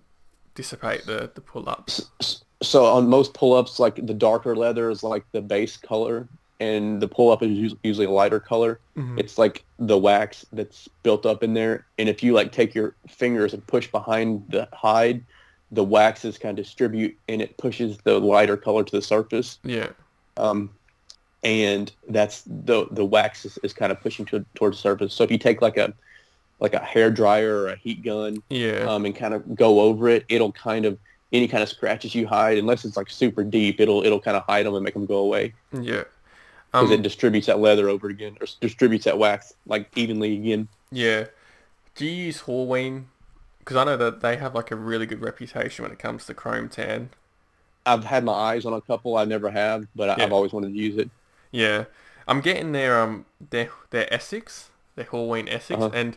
dissipate 0.54 1.06
the 1.06 1.30
the 1.34 1.40
pull 1.40 1.68
ups. 1.68 2.42
So 2.62 2.84
on 2.86 3.08
most 3.08 3.34
pull-ups, 3.34 3.78
like 3.80 3.96
the 4.06 4.14
darker 4.14 4.54
leather 4.54 4.88
is 4.88 5.02
like 5.02 5.24
the 5.32 5.40
base 5.42 5.76
color, 5.76 6.28
and 6.62 7.02
the 7.02 7.08
pull-up 7.08 7.42
is 7.42 7.74
usually 7.82 8.06
a 8.06 8.10
lighter 8.10 8.38
color. 8.38 8.78
Mhm. 8.96 9.18
It's 9.18 9.36
like 9.36 9.64
the 9.78 9.98
wax 9.98 10.46
that's 10.52 10.88
built 11.02 11.26
up 11.26 11.42
in 11.42 11.54
there, 11.54 11.86
and 11.98 12.08
if 12.08 12.22
you 12.22 12.32
like 12.34 12.52
take 12.52 12.72
your 12.74 12.94
fingers 13.08 13.52
and 13.52 13.66
push 13.66 13.90
behind 13.90 14.44
the 14.48 14.68
hide, 14.72 15.24
the 15.72 15.82
waxes 15.82 16.38
kind 16.38 16.56
of 16.56 16.64
distribute, 16.64 17.16
and 17.28 17.42
it 17.42 17.56
pushes 17.56 17.98
the 18.04 18.20
lighter 18.20 18.56
color 18.56 18.84
to 18.84 18.92
the 18.92 19.02
surface. 19.02 19.58
Yeah, 19.64 19.88
um, 20.36 20.70
and 21.42 21.90
that's 22.08 22.42
the 22.46 22.86
the 22.92 23.04
wax 23.04 23.44
is, 23.44 23.58
is 23.64 23.72
kind 23.72 23.90
of 23.90 24.00
pushing 24.00 24.24
to, 24.26 24.44
towards 24.54 24.76
the 24.76 24.82
surface. 24.82 25.14
So 25.14 25.24
if 25.24 25.30
you 25.32 25.38
take 25.38 25.60
like 25.62 25.76
a 25.76 25.92
like 26.60 26.74
a 26.74 26.84
hair 26.92 27.10
dryer 27.10 27.56
or 27.56 27.68
a 27.70 27.76
heat 27.76 28.04
gun 28.04 28.40
yeah, 28.50 28.86
um, 28.88 29.04
and 29.04 29.16
kind 29.16 29.34
of 29.34 29.56
go 29.56 29.80
over 29.80 30.08
it, 30.08 30.24
it'll 30.28 30.52
kind 30.52 30.84
of 30.84 30.96
any 31.32 31.48
kind 31.48 31.62
of 31.62 31.68
scratches 31.68 32.14
you 32.14 32.26
hide, 32.26 32.58
unless 32.58 32.84
it's 32.84 32.96
like 32.96 33.10
super 33.10 33.42
deep, 33.42 33.80
it'll 33.80 34.04
it'll 34.04 34.20
kind 34.20 34.36
of 34.36 34.44
hide 34.44 34.64
them 34.64 34.74
and 34.74 34.84
make 34.84 34.94
them 34.94 35.06
go 35.06 35.16
away 35.16 35.54
yeah. 35.72 36.04
Because 36.72 36.88
Um, 36.88 36.92
it 36.92 37.02
distributes 37.02 37.46
that 37.48 37.58
leather 37.60 37.88
over 37.88 38.08
again 38.08 38.36
or 38.40 38.46
distributes 38.60 39.04
that 39.04 39.18
wax 39.18 39.54
like 39.66 39.90
evenly 39.96 40.34
again. 40.34 40.68
yeah. 40.90 41.26
Do 41.94 42.06
you 42.06 42.12
use 42.26 42.42
Horween? 42.42 43.04
Because 43.58 43.76
I 43.76 43.84
know 43.84 43.98
that 43.98 44.22
they 44.22 44.36
have 44.36 44.54
like 44.54 44.70
a 44.70 44.76
really 44.76 45.04
good 45.04 45.20
reputation 45.20 45.82
when 45.82 45.92
it 45.92 45.98
comes 45.98 46.24
to 46.26 46.34
Chrome 46.34 46.70
Tan. 46.70 47.10
I've 47.84 48.04
had 48.04 48.24
my 48.24 48.32
eyes 48.32 48.64
on 48.64 48.72
a 48.72 48.80
couple, 48.80 49.16
I 49.18 49.24
never 49.26 49.50
have, 49.50 49.86
but 49.94 50.16
Yeah. 50.16 50.24
I've 50.24 50.32
always 50.32 50.52
wanted 50.54 50.72
to 50.72 50.78
use 50.78 50.96
it. 50.96 51.10
Yeah, 51.50 51.84
I'm 52.26 52.40
getting 52.40 52.72
their 52.72 52.98
um 53.00 53.26
their 53.50 53.70
their 53.90 54.12
Essex, 54.12 54.70
their 54.96 55.04
Horween 55.04 55.52
Essex, 55.52 55.78
Uh-huh. 55.78 55.90
and 55.92 56.16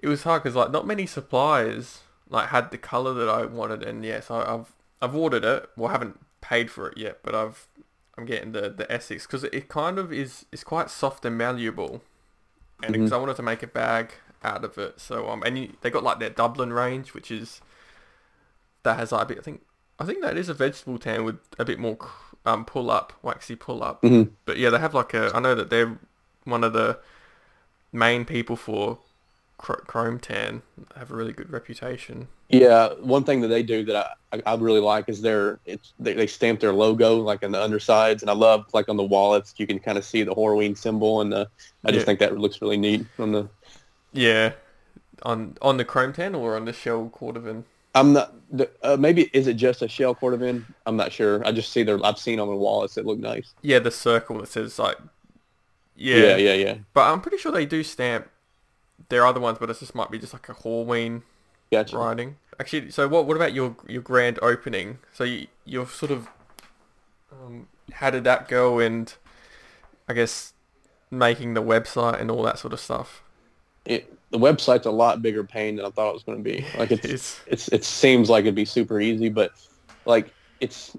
it 0.00 0.08
was 0.08 0.24
hard 0.24 0.42
because 0.42 0.56
like 0.56 0.72
not 0.72 0.86
many 0.86 1.06
suppliers 1.06 2.00
like 2.28 2.48
had 2.48 2.70
the 2.72 2.78
color 2.78 3.14
that 3.14 3.28
I 3.28 3.44
wanted, 3.44 3.82
and 3.84 4.04
yes, 4.04 4.30
I, 4.30 4.42
I've 4.52 4.72
I've 5.00 5.14
ordered 5.14 5.44
it. 5.44 5.70
Well, 5.76 5.90
I 5.90 5.92
haven't 5.92 6.18
paid 6.40 6.70
for 6.70 6.88
it 6.88 6.98
yet, 6.98 7.20
but 7.22 7.34
I've 7.36 7.68
I'm 8.16 8.24
getting 8.26 8.52
the 8.52 8.70
the 8.70 8.90
Essex 8.90 9.26
because 9.26 9.44
it 9.44 9.68
kind 9.68 9.98
of 9.98 10.12
is 10.12 10.46
is 10.52 10.62
quite 10.64 10.90
soft 10.90 11.24
and 11.24 11.36
malleable, 11.36 12.02
and 12.82 12.92
because 12.92 13.12
I 13.12 13.16
wanted 13.16 13.36
to 13.36 13.42
make 13.42 13.62
a 13.62 13.66
bag 13.66 14.12
out 14.42 14.64
of 14.64 14.78
it, 14.78 15.00
so 15.00 15.28
um 15.28 15.42
and 15.44 15.58
you, 15.58 15.72
they 15.80 15.90
got 15.90 16.02
like 16.04 16.18
their 16.20 16.30
Dublin 16.30 16.72
range, 16.72 17.14
which 17.14 17.30
is 17.30 17.60
that 18.82 18.98
has 18.98 19.10
like 19.12 19.22
a 19.22 19.26
bit 19.26 19.38
I 19.38 19.42
think 19.42 19.62
I 19.98 20.04
think 20.04 20.22
that 20.22 20.36
is 20.36 20.48
a 20.48 20.54
vegetable 20.54 20.98
tan 20.98 21.24
with 21.24 21.38
a 21.58 21.64
bit 21.64 21.78
more 21.78 21.98
um 22.46 22.64
pull 22.64 22.90
up 22.90 23.12
waxy 23.22 23.56
pull 23.56 23.82
up. 23.82 24.02
Mhm. 24.02 24.30
But 24.44 24.58
yeah, 24.58 24.70
they 24.70 24.78
have 24.78 24.94
like 24.94 25.14
a. 25.14 25.32
I 25.34 25.40
know 25.40 25.54
that 25.54 25.70
they're 25.70 25.98
one 26.44 26.62
of 26.62 26.72
the 26.72 26.98
main 27.92 28.24
people 28.24 28.56
for 28.56 28.98
Chrome 29.58 30.18
Tan. 30.18 30.62
Have 30.96 31.10
a 31.10 31.14
really 31.14 31.32
good 31.32 31.50
reputation. 31.50 32.28
Yeah, 32.48 32.92
one 33.00 33.24
thing 33.24 33.40
that 33.40 33.48
they 33.48 33.62
do 33.62 33.84
that 33.86 33.96
I, 34.32 34.36
I, 34.36 34.42
I 34.52 34.56
really 34.56 34.80
like 34.80 35.08
is 35.08 35.22
their 35.22 35.58
it's 35.64 35.92
they, 35.98 36.12
they 36.12 36.26
stamp 36.26 36.60
their 36.60 36.72
logo 36.72 37.16
like 37.16 37.42
on 37.44 37.52
the 37.52 37.62
undersides, 37.62 38.22
and 38.22 38.30
I 38.30 38.34
love 38.34 38.66
like 38.74 38.88
on 38.88 38.96
the 38.96 39.02
wallets 39.04 39.54
you 39.56 39.66
can 39.66 39.78
kind 39.78 39.96
of 39.98 40.04
see 40.04 40.22
the 40.22 40.34
Horween 40.34 40.76
symbol, 40.76 41.20
and 41.20 41.32
the, 41.32 41.48
I 41.84 41.90
just 41.90 42.02
Yeah. 42.02 42.04
think 42.06 42.18
that 42.20 42.36
looks 42.38 42.60
really 42.60 42.76
neat 42.76 43.06
on 43.18 43.32
the. 43.32 43.48
Yeah, 44.12 44.52
on 45.22 45.56
on 45.62 45.76
the 45.76 45.84
Chrome 45.84 46.12
Tan 46.12 46.34
or 46.34 46.56
on 46.56 46.64
the 46.64 46.72
Shell 46.72 47.10
Cordovan. 47.14 47.64
I'm 47.94 48.12
not 48.12 48.34
uh, 48.82 48.96
maybe 48.98 49.30
is 49.32 49.46
it 49.46 49.54
just 49.54 49.82
a 49.82 49.88
shell 49.88 50.14
cordovan? 50.14 50.64
I'm 50.84 50.96
not 50.96 51.12
sure. 51.12 51.46
I 51.46 51.52
just 51.52 51.72
see 51.72 51.82
their 51.84 52.04
I've 52.04 52.18
seen 52.18 52.40
on 52.40 52.48
the 52.48 52.54
wallets 52.56 52.94
that 52.96 53.06
look 53.06 53.18
nice. 53.18 53.54
Yeah, 53.62 53.78
the 53.78 53.90
circle 53.90 54.38
that 54.38 54.48
says 54.48 54.78
like. 54.78 54.98
Yeah, 55.96 56.16
Yeah, 56.16 56.36
yeah, 56.36 56.54
yeah. 56.54 56.74
But 56.92 57.12
I'm 57.12 57.20
pretty 57.20 57.38
sure 57.38 57.52
they 57.52 57.66
do 57.66 57.84
stamp 57.84 58.28
their 59.08 59.26
other 59.26 59.40
ones, 59.40 59.58
but 59.58 59.70
it 59.70 59.78
just 59.78 59.94
might 59.94 60.10
be 60.10 60.18
just 60.18 60.32
like 60.32 60.48
a 60.48 60.54
Horween 60.54 61.22
Gotcha. 61.72 61.96
writing. 61.96 62.36
Actually, 62.60 62.90
so 62.90 63.08
what 63.08 63.26
what 63.26 63.36
about 63.36 63.52
your 63.52 63.76
your 63.88 64.02
grand 64.02 64.38
opening? 64.42 64.98
So 65.12 65.24
you, 65.24 65.46
you're 65.64 65.86
sort 65.86 66.12
of 66.12 66.28
um, 67.32 67.66
how 67.92 68.10
did 68.10 68.24
that 68.24 68.48
go? 68.48 68.78
And 68.78 69.12
I 70.08 70.12
guess 70.12 70.52
making 71.10 71.54
the 71.54 71.62
website 71.62 72.20
and 72.20 72.30
all 72.30 72.42
that 72.44 72.58
sort 72.58 72.72
of 72.72 72.80
stuff. 72.80 73.22
It, 73.84 74.12
the 74.30 74.38
website's 74.38 74.86
a 74.86 74.90
lot 74.90 75.20
bigger 75.22 75.44
pain 75.44 75.76
than 75.76 75.84
I 75.86 75.90
thought 75.90 76.10
it 76.10 76.14
was 76.14 76.22
going 76.22 76.38
to 76.38 76.44
be. 76.44 76.64
Like 76.78 76.90
it's, 76.90 77.04
It's- 77.04 77.40
it's 77.46 77.68
it 77.68 77.84
seems 77.84 78.30
like 78.30 78.42
it'd 78.42 78.54
be 78.54 78.64
super 78.64 79.00
easy, 79.00 79.28
but 79.28 79.52
like 80.06 80.32
it's 80.60 80.96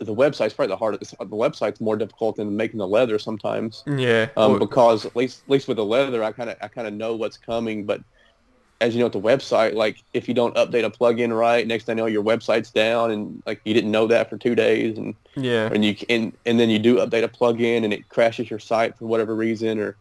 the 0.00 0.14
website's 0.14 0.54
probably 0.54 0.68
the 0.72 0.76
hardest. 0.76 1.14
The 1.18 1.26
website's 1.26 1.80
more 1.80 1.96
difficult 1.96 2.36
than 2.36 2.56
making 2.56 2.78
the 2.78 2.88
leather 2.88 3.18
sometimes. 3.18 3.84
Yeah. 3.86 4.28
um, 4.36 4.58
because 4.58 5.04
at 5.04 5.14
least 5.14 5.42
at 5.44 5.50
least 5.50 5.68
with 5.68 5.76
the 5.76 5.84
leather, 5.84 6.24
I 6.24 6.32
kind 6.32 6.50
of 6.50 6.56
I 6.62 6.68
kind 6.68 6.88
of 6.88 6.94
know 6.94 7.14
what's 7.16 7.36
coming, 7.36 7.84
but 7.84 8.00
as 8.80 8.94
you 8.94 9.00
know, 9.00 9.06
at 9.06 9.12
the 9.12 9.20
website, 9.20 9.74
like 9.74 10.02
if 10.14 10.26
you 10.26 10.32
don't 10.32 10.56
update 10.56 10.84
a 10.86 10.90
plugin 10.90 11.38
right, 11.38 11.66
next 11.66 11.84
thing 11.84 11.98
you 11.98 12.02
know, 12.04 12.06
your 12.06 12.24
website's 12.24 12.70
down, 12.70 13.10
and 13.10 13.42
like 13.46 13.60
you 13.66 13.74
didn't 13.74 13.90
know 13.90 14.06
that 14.06 14.30
for 14.30 14.38
two 14.38 14.54
days, 14.54 14.96
and 14.96 15.14
Yeah. 15.36 15.68
and 15.70 15.84
you 15.84 15.94
and, 16.08 16.32
and 16.46 16.58
then 16.58 16.70
you 16.70 16.78
do 16.78 16.96
update 16.96 17.22
a 17.22 17.28
plugin, 17.28 17.84
and 17.84 17.92
it 17.92 18.08
crashes 18.08 18.48
your 18.48 18.58
site 18.58 18.96
for 18.96 19.04
whatever 19.04 19.34
reason, 19.36 19.78
or 19.78 19.96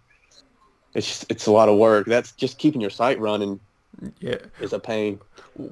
it's 0.95 1.05
just, 1.07 1.25
it's 1.29 1.45
a 1.45 1.51
lot 1.51 1.67
of 1.67 1.77
work. 1.77 2.07
That's 2.07 2.31
just 2.31 2.57
keeping 2.57 2.79
your 2.79 2.89
site 2.89 3.19
running 3.19 3.59
Yeah. 4.21 4.37
is 4.61 4.71
a 4.71 4.79
pain. 4.79 5.19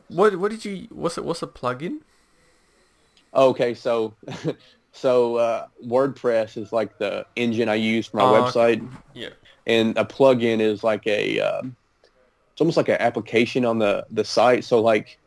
What 0.10 0.36
what 0.36 0.52
did 0.52 0.66
you 0.66 0.88
what's 0.92 1.18
it 1.18 1.24
what's 1.24 1.42
a 1.42 1.48
plugin? 1.48 2.00
Okay, 3.38 3.74
so 3.74 4.16
so 4.94 5.36
uh, 5.36 5.68
WordPress 5.86 6.58
is 6.58 6.74
like 6.74 6.98
the 6.98 7.26
engine 7.36 7.70
I 7.70 7.76
use 7.76 8.08
for 8.08 8.18
my 8.18 8.24
okay. 8.24 8.52
website, 8.52 8.92
Yeah. 9.14 9.30
and 9.68 9.98
a 9.98 10.06
plugin 10.06 10.60
is 10.60 10.84
like 10.84 11.06
a 11.06 11.40
um, 11.40 11.76
it's 12.54 12.62
almost 12.62 12.78
like 12.78 12.90
an 12.90 12.98
application 13.00 13.64
on 13.66 13.80
the 13.80 14.06
the 14.12 14.24
site. 14.24 14.64
So 14.64 14.82
like 14.82 15.20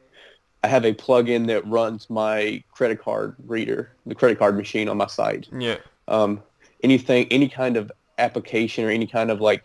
I 0.63 0.69
have 0.69 0.85
a 0.85 0.93
plugin 0.93 1.47
that 1.47 1.67
runs 1.67 2.11
my 2.11 2.63
credit 2.73 3.01
card 3.01 3.37
reader, 3.47 3.93
the 4.07 4.15
credit 4.15 4.39
card 4.39 4.57
machine 4.57 4.89
on 4.89 4.97
my 4.97 5.07
site. 5.07 5.49
Yeah. 5.57 5.79
Um, 6.09 6.43
anything, 6.83 7.29
any 7.31 7.49
kind 7.49 7.77
of 7.77 7.93
application 8.19 8.85
or 8.85 8.91
any 8.91 9.07
kind 9.07 9.31
of 9.31 9.41
like 9.41 9.65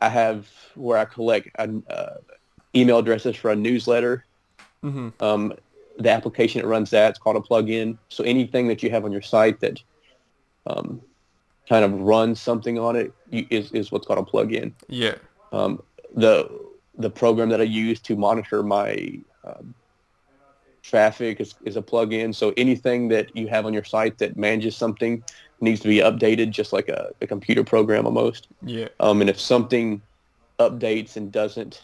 I 0.00 0.08
have 0.08 0.48
where 0.74 0.98
I 0.98 1.04
collect 1.04 1.48
uh, 1.58 1.66
email 2.74 2.98
addresses 2.98 3.36
for 3.36 3.50
a 3.50 3.56
newsletter. 3.56 4.26
hmm 4.82 5.10
Um, 5.20 5.54
the 5.98 6.10
application 6.10 6.60
that 6.60 6.66
runs 6.66 6.90
that, 6.90 7.10
it's 7.10 7.18
called 7.18 7.36
a 7.36 7.40
plugin. 7.40 7.98
So 8.08 8.24
anything 8.24 8.68
that 8.68 8.82
you 8.82 8.90
have 8.90 9.04
on 9.04 9.12
your 9.12 9.22
site 9.22 9.60
that 9.60 9.82
um, 10.66 11.00
kind 11.68 11.84
of 11.84 11.92
runs 12.00 12.40
something 12.40 12.78
on 12.78 12.96
it 12.96 13.12
you, 13.30 13.46
is, 13.50 13.70
is 13.72 13.92
what's 13.92 14.06
called 14.06 14.26
a 14.26 14.30
plugin. 14.30 14.72
Yeah. 14.88 15.14
Um, 15.52 15.82
the 16.14 16.50
the 16.98 17.10
program 17.10 17.48
that 17.48 17.60
I 17.60 17.64
use 17.64 18.00
to 18.00 18.16
monitor 18.16 18.62
my 18.62 19.18
um, 19.44 19.74
traffic 20.82 21.40
is, 21.40 21.54
is 21.64 21.76
a 21.76 21.82
plugin. 21.82 22.34
So 22.34 22.52
anything 22.56 23.08
that 23.08 23.34
you 23.34 23.48
have 23.48 23.64
on 23.64 23.72
your 23.72 23.84
site 23.84 24.18
that 24.18 24.36
manages 24.36 24.76
something 24.76 25.24
needs 25.60 25.80
to 25.80 25.88
be 25.88 25.98
updated, 25.98 26.50
just 26.50 26.72
like 26.72 26.88
a, 26.88 27.10
a 27.22 27.26
computer 27.26 27.64
program 27.64 28.04
almost. 28.04 28.48
Yeah. 28.62 28.88
Um, 29.00 29.20
and 29.22 29.30
if 29.30 29.40
something 29.40 30.02
updates 30.58 31.16
and 31.16 31.32
doesn't 31.32 31.82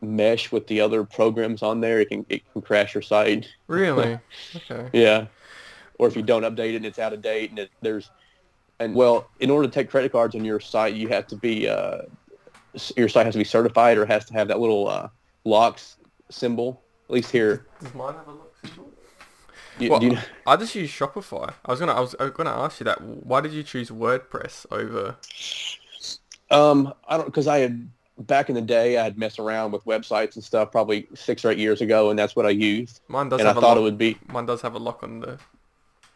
mesh 0.00 0.50
with 0.52 0.66
the 0.66 0.80
other 0.80 1.04
programs 1.04 1.62
on 1.62 1.80
there, 1.80 2.00
it 2.00 2.08
can 2.08 2.24
it 2.28 2.42
can 2.52 2.62
crash 2.62 2.94
your 2.94 3.02
site. 3.02 3.48
Really? 3.66 4.18
Okay. 4.56 4.88
Yeah. 4.92 5.26
Or 5.98 6.08
if 6.08 6.16
you 6.16 6.22
don't 6.22 6.42
update 6.42 6.72
it 6.72 6.76
and 6.76 6.86
it's 6.86 6.98
out 6.98 7.12
of 7.12 7.20
date 7.20 7.50
and 7.50 7.58
it, 7.58 7.70
there's 7.82 8.10
and 8.78 8.94
well, 8.94 9.28
in 9.40 9.50
order 9.50 9.68
to 9.68 9.72
take 9.72 9.90
credit 9.90 10.10
cards 10.10 10.34
on 10.34 10.44
your 10.44 10.58
site, 10.58 10.94
you 10.94 11.08
have 11.08 11.26
to 11.28 11.36
be 11.36 11.68
uh, 11.68 11.98
your 12.96 13.08
site 13.08 13.26
has 13.26 13.34
to 13.34 13.38
be 13.38 13.44
certified 13.44 13.98
or 13.98 14.06
has 14.06 14.24
to 14.26 14.32
have 14.32 14.48
that 14.48 14.58
little 14.58 14.88
uh, 14.88 15.08
locks 15.44 15.96
symbol. 16.30 16.82
At 17.08 17.14
least 17.14 17.30
here, 17.30 17.66
Does 17.80 17.94
mine 17.94 18.14
have 18.14 18.26
a 18.26 18.30
lock 18.30 18.52
symbol? 18.64 18.90
you, 19.78 19.90
Well, 19.90 20.02
you 20.02 20.10
know, 20.12 20.20
I 20.46 20.56
just 20.56 20.74
use 20.74 20.90
Shopify. 20.90 21.52
I 21.64 21.70
was 21.70 21.80
gonna 21.80 21.92
I 21.94 22.00
was 22.00 22.14
gonna 22.14 22.50
ask 22.50 22.80
you 22.80 22.84
that. 22.84 23.02
Why 23.02 23.42
did 23.42 23.52
you 23.52 23.62
choose 23.62 23.90
WordPress 23.90 24.64
over? 24.70 25.16
um, 26.50 26.94
I 27.06 27.16
don't 27.18 27.26
because 27.26 27.46
I 27.46 27.58
had 27.58 27.90
back 28.20 28.48
in 28.48 28.54
the 28.54 28.60
day 28.62 28.98
I 28.98 29.04
had 29.04 29.18
messed 29.18 29.38
around 29.38 29.72
with 29.72 29.84
websites 29.84 30.34
and 30.34 30.44
stuff 30.44 30.70
probably 30.70 31.08
six 31.14 31.44
or 31.44 31.50
eight 31.50 31.58
years 31.58 31.80
ago, 31.80 32.10
and 32.10 32.18
that's 32.18 32.36
what 32.36 32.46
I 32.46 32.50
used. 32.50 33.00
Mine 33.08 33.28
does 33.28 33.40
and 33.40 33.48
I 33.48 33.50
have 33.50 33.56
a 33.58 33.60
thought 33.60 33.68
lock. 33.70 33.78
it 33.78 33.82
would 33.82 33.98
be 33.98 34.18
Mine 34.28 34.46
does 34.46 34.62
have 34.62 34.74
a 34.74 34.78
lock 34.78 35.02
on 35.02 35.20
the. 35.20 35.38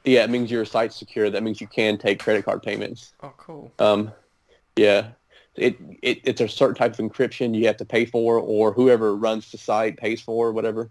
yeah, 0.05 0.24
it 0.24 0.30
means 0.30 0.50
your 0.50 0.64
site's 0.64 0.96
secure. 0.96 1.30
That 1.30 1.42
means 1.42 1.61
you 1.61 1.66
can 1.66 1.98
take 1.98 2.18
credit 2.20 2.44
card 2.44 2.62
payments. 2.62 3.12
Oh, 3.22 3.32
cool. 3.36 3.72
Um, 3.78 4.12
yeah, 4.76 5.09
it, 5.55 5.76
it 6.02 6.20
it's 6.24 6.40
a 6.40 6.48
certain 6.48 6.74
type 6.74 6.92
of 6.92 6.98
encryption 6.98 7.55
you 7.57 7.66
have 7.66 7.76
to 7.78 7.84
pay 7.84 8.05
for, 8.05 8.38
or 8.38 8.72
whoever 8.72 9.16
runs 9.16 9.50
the 9.50 9.59
site 9.59 9.96
pays 9.96 10.20
for, 10.20 10.52
whatever. 10.52 10.90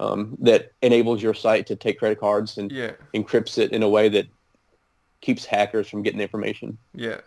Um, 0.00 0.36
that 0.40 0.72
enables 0.82 1.22
your 1.22 1.34
site 1.34 1.66
to 1.68 1.76
take 1.76 1.98
credit 2.00 2.18
cards 2.18 2.58
and 2.58 2.72
Yeah. 2.72 2.92
encrypts 3.14 3.56
it 3.58 3.70
in 3.70 3.84
a 3.84 3.88
way 3.88 4.08
that 4.08 4.26
keeps 5.20 5.44
hackers 5.44 5.88
from 5.88 6.02
getting 6.02 6.20
information. 6.20 6.76
Yeah. 6.92 7.20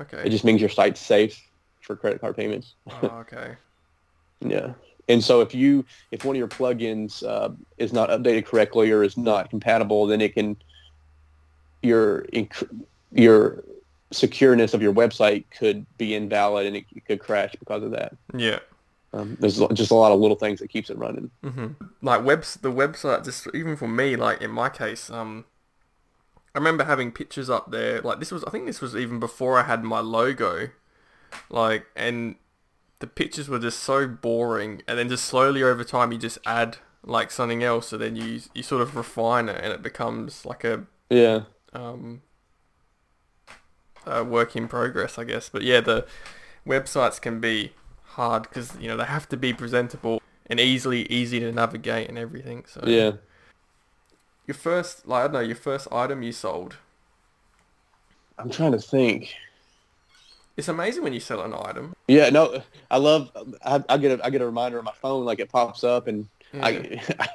Okay. 0.00 0.22
It 0.24 0.30
just 0.30 0.44
means 0.44 0.60
your 0.60 0.70
site's 0.70 1.00
safe 1.00 1.42
for 1.86 1.96
credit 1.96 2.20
card 2.20 2.36
payments. 2.36 2.74
oh, 2.90 3.06
okay. 3.20 3.54
Yeah. 4.40 4.74
And 5.08 5.22
so 5.22 5.40
if 5.40 5.54
you 5.54 5.84
if 6.10 6.24
one 6.24 6.34
of 6.34 6.38
your 6.38 6.48
plugins 6.48 7.22
uh, 7.24 7.50
is 7.78 7.92
not 7.92 8.10
updated 8.10 8.44
correctly 8.44 8.90
or 8.90 9.04
is 9.04 9.16
not 9.16 9.48
compatible, 9.50 10.06
then 10.06 10.20
it 10.20 10.34
can 10.34 10.56
your 11.82 12.26
your 13.12 13.62
secureness 14.12 14.74
of 14.74 14.82
your 14.82 14.92
website 14.92 15.44
could 15.56 15.86
be 15.96 16.14
invalid 16.14 16.66
and 16.66 16.76
it, 16.76 16.84
could 17.06 17.20
crash 17.20 17.54
because 17.58 17.82
of 17.82 17.92
that. 17.92 18.14
Yeah. 18.36 18.58
Um, 19.12 19.36
there's 19.40 19.58
just 19.72 19.90
a 19.90 19.94
lot 19.94 20.12
of 20.12 20.20
little 20.20 20.36
things 20.36 20.58
that 20.60 20.68
keeps 20.68 20.90
it 20.90 20.98
running. 20.98 21.30
hmm 21.42 21.68
Like 22.02 22.24
webs, 22.24 22.54
the 22.56 22.72
website. 22.72 23.24
Just 23.24 23.46
even 23.54 23.76
for 23.76 23.88
me, 23.88 24.16
like 24.16 24.42
in 24.42 24.50
my 24.50 24.68
case, 24.68 25.08
um, 25.08 25.44
I 26.54 26.58
remember 26.58 26.84
having 26.84 27.12
pictures 27.12 27.48
up 27.48 27.70
there. 27.70 28.00
Like 28.00 28.18
this 28.18 28.32
was, 28.32 28.42
I 28.44 28.50
think 28.50 28.66
this 28.66 28.80
was 28.80 28.96
even 28.96 29.20
before 29.20 29.58
I 29.58 29.62
had 29.62 29.84
my 29.84 30.00
logo. 30.00 30.70
Like, 31.50 31.86
and 31.96 32.36
the 33.00 33.06
pictures 33.06 33.48
were 33.48 33.58
just 33.58 33.80
so 33.80 34.06
boring. 34.06 34.82
And 34.88 34.98
then 34.98 35.08
just 35.08 35.24
slowly 35.24 35.62
over 35.62 35.84
time, 35.84 36.12
you 36.12 36.18
just 36.18 36.38
add 36.46 36.78
like 37.04 37.30
something 37.30 37.62
else, 37.62 37.92
and 37.92 38.02
then 38.02 38.16
you 38.16 38.40
you 38.54 38.62
sort 38.62 38.82
of 38.82 38.96
refine 38.96 39.48
it, 39.48 39.60
and 39.62 39.72
it 39.72 39.82
becomes 39.82 40.44
like 40.44 40.64
a 40.64 40.84
Yeah. 41.10 41.42
um, 41.72 42.22
a 44.04 44.24
work 44.24 44.56
in 44.56 44.68
progress, 44.68 45.18
I 45.18 45.24
guess. 45.24 45.48
But 45.48 45.62
yeah, 45.62 45.80
the 45.80 46.06
websites 46.66 47.20
can 47.20 47.40
be 47.40 47.72
hard 48.02 48.42
because 48.44 48.76
you 48.80 48.88
know 48.88 48.96
they 48.96 49.04
have 49.04 49.28
to 49.28 49.36
be 49.36 49.52
presentable 49.52 50.20
and 50.48 50.58
easily 50.58 51.02
easy 51.06 51.38
to 51.40 51.52
navigate 51.52 52.08
and 52.08 52.18
everything. 52.18 52.64
So 52.66 52.82
Yeah. 52.84 53.12
your 54.46 54.54
first, 54.54 55.06
like 55.06 55.20
I 55.20 55.26
don't 55.26 55.32
know, 55.34 55.40
your 55.40 55.56
first 55.56 55.88
item 55.92 56.22
you 56.22 56.32
sold. 56.32 56.76
I'm 58.38 58.50
trying 58.50 58.72
to 58.72 58.78
think. 58.78 59.34
It's 60.56 60.68
amazing 60.68 61.02
when 61.02 61.12
you 61.12 61.20
sell 61.20 61.42
an 61.42 61.52
item. 61.54 61.92
Yeah, 62.08 62.30
no, 62.30 62.62
I 62.90 62.96
love. 62.98 63.30
I, 63.64 63.82
I 63.88 63.98
get 63.98 64.18
a 64.20 64.24
I 64.24 64.30
get 64.30 64.40
a 64.40 64.46
reminder 64.46 64.78
on 64.78 64.84
my 64.84 64.92
phone, 65.02 65.24
like 65.24 65.38
it 65.38 65.50
pops 65.50 65.84
up, 65.84 66.06
and 66.06 66.26
Yeah. 66.52 66.64
I, 66.66 67.00
I 67.20 67.28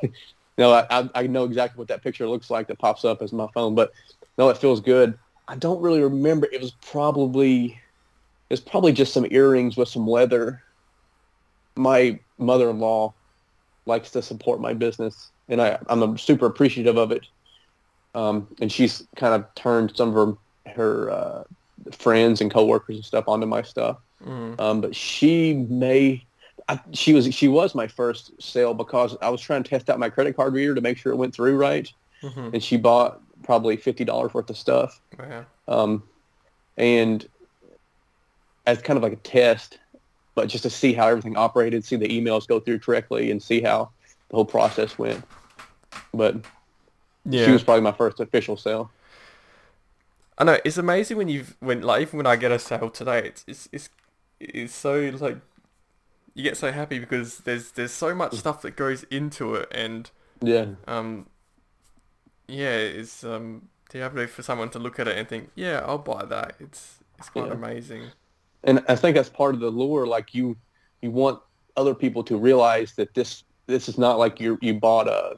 no, 0.58 0.72
I 0.74 0.86
I- 0.90 1.10
I 1.16 1.28
know 1.28 1.44
exactly 1.44 1.78
what 1.78 1.88
that 1.90 2.02
picture 2.04 2.28
looks 2.28 2.50
like 2.50 2.68
that 2.68 2.80
pops 2.80 3.06
up 3.06 3.22
as 3.22 3.32
my 3.32 3.48
phone, 3.54 3.76
but 3.76 3.92
no, 4.38 4.50
it 4.50 4.58
feels 4.58 4.82
good. 4.82 5.18
I 5.48 5.56
don't 5.56 5.82
really 5.82 6.02
remember. 6.02 6.48
It 6.52 6.62
was 6.62 6.72
probably 6.82 7.66
it 8.50 8.54
was 8.54 8.60
probably 8.62 8.92
just 8.92 9.14
some 9.14 9.28
earrings 9.30 9.78
with 9.78 9.88
some 9.90 10.08
leather. 10.08 10.64
My 11.76 12.20
mother-in-law 12.38 13.14
likes 13.86 14.12
to 14.12 14.22
support 14.22 14.60
my 14.60 14.74
business, 14.74 15.32
and 15.48 15.62
I 15.62 15.78
I'm 15.88 16.18
super 16.18 16.48
appreciative 16.48 16.98
of 16.98 17.12
it. 17.12 17.28
Um, 18.14 18.48
and 18.60 18.72
she's 18.72 19.08
kind 19.16 19.34
of 19.36 19.46
turned 19.56 19.96
some 19.96 20.10
of 20.10 20.16
her 20.16 20.74
her 20.74 21.12
uh, 21.12 21.44
friends 21.92 22.42
and 22.42 22.52
coworkers 22.52 22.96
and 22.96 23.06
stuff 23.06 23.26
onto 23.28 23.46
my 23.48 23.62
stuff. 23.62 23.98
Mm. 24.24 24.60
Um, 24.60 24.82
but 24.82 24.96
she 24.96 25.54
may, 25.54 26.26
I, 26.68 26.80
she 26.94 27.14
was 27.14 27.34
she 27.34 27.48
was 27.48 27.74
my 27.74 27.88
first 27.88 28.32
sale 28.42 28.74
because 28.74 29.18
I 29.22 29.30
was 29.30 29.42
trying 29.42 29.64
to 29.64 29.70
test 29.70 29.90
out 29.90 30.00
my 30.00 30.10
credit 30.10 30.36
card 30.36 30.54
reader 30.54 30.76
to 30.76 30.82
make 30.82 30.98
sure 30.98 31.12
it 31.12 31.18
went 31.18 31.34
through 31.34 31.58
right, 31.58 31.92
hmm 32.22 32.50
and 32.54 32.64
she 32.64 32.78
bought 32.78 33.22
probably 33.44 33.78
fifty 33.78 34.06
dollars 34.06 34.34
worth 34.34 34.50
of 34.50 34.58
stuff, 34.58 35.02
Yeah. 35.18 35.46
um, 35.68 36.04
and 36.78 37.28
as 38.68 38.80
kind 38.82 38.96
of 38.98 39.02
like 39.04 39.14
a 39.14 39.18
test, 39.18 39.80
but 40.36 40.48
just 40.48 40.64
to 40.64 40.70
see 40.70 40.94
how 40.94 41.08
everything 41.08 41.36
operated, 41.36 41.84
see 41.84 41.96
the 41.96 42.08
emails 42.08 42.48
go 42.48 42.60
through 42.60 42.80
correctly, 42.80 43.32
and 43.32 43.42
see 43.42 43.60
how 43.62 43.90
the 44.30 44.36
whole 44.36 44.46
process 44.46 45.00
went. 45.00 45.24
But 46.14 46.36
Yeah. 47.26 47.46
she 47.46 47.52
was 47.52 47.64
probably 47.64 47.82
my 47.82 47.92
first 47.92 48.20
official 48.20 48.56
sale. 48.56 48.92
I 50.42 50.44
know 50.44 50.58
it's 50.66 50.78
amazing 50.78 51.18
when 51.18 51.30
you've 51.30 51.56
when 51.60 51.82
like 51.84 52.02
even 52.02 52.18
when 52.18 52.26
I 52.26 52.36
get 52.36 52.52
a 52.52 52.58
sale 52.58 52.90
today, 52.90 53.20
it's 53.28 53.46
it's 53.48 53.70
it's, 53.72 53.90
it's 54.40 54.74
so 54.74 55.12
like 55.20 55.38
you 56.34 56.42
get 56.42 56.58
so 56.58 56.72
happy 56.72 56.98
because 56.98 57.38
there's 57.40 57.72
there's 57.74 57.92
so 57.92 58.16
much 58.16 58.34
stuff 58.34 58.64
that 58.64 58.76
goes 58.76 59.04
into 59.04 59.54
it 59.54 59.68
and 59.72 60.10
Yeah, 60.42 60.66
um 60.88 61.28
yeah 62.48 62.76
it's 62.76 63.24
um 63.24 63.70
have 63.94 64.18
it 64.18 64.32
for 64.32 64.42
someone 64.42 64.70
to 64.70 64.80
look 64.80 65.00
at 65.00 65.08
it 65.08 65.16
and 65.16 65.30
think 65.30 65.52
yeah 65.54 65.84
I'll 65.86 66.00
buy 66.00 66.26
that 66.26 66.56
it's 66.60 66.96
it's 67.20 67.30
quite 67.30 67.50
Yeah. 67.50 67.54
amazing 67.54 68.14
and 68.64 68.84
I 68.88 68.96
think 68.96 69.16
that's 69.16 69.30
part 69.30 69.54
of 69.54 69.62
the 69.62 69.70
lure. 69.70 70.08
Like 70.08 70.34
you, 70.34 70.58
you 71.02 71.12
want 71.12 71.40
other 71.78 71.96
people 71.96 72.24
to 72.24 72.38
realize 72.38 72.94
that 72.96 73.14
this 73.14 73.44
this 73.68 73.88
is 73.88 73.98
not 73.98 74.20
like 74.20 74.40
you 74.40 74.58
you 74.62 74.80
bought 74.80 75.08
a 75.08 75.36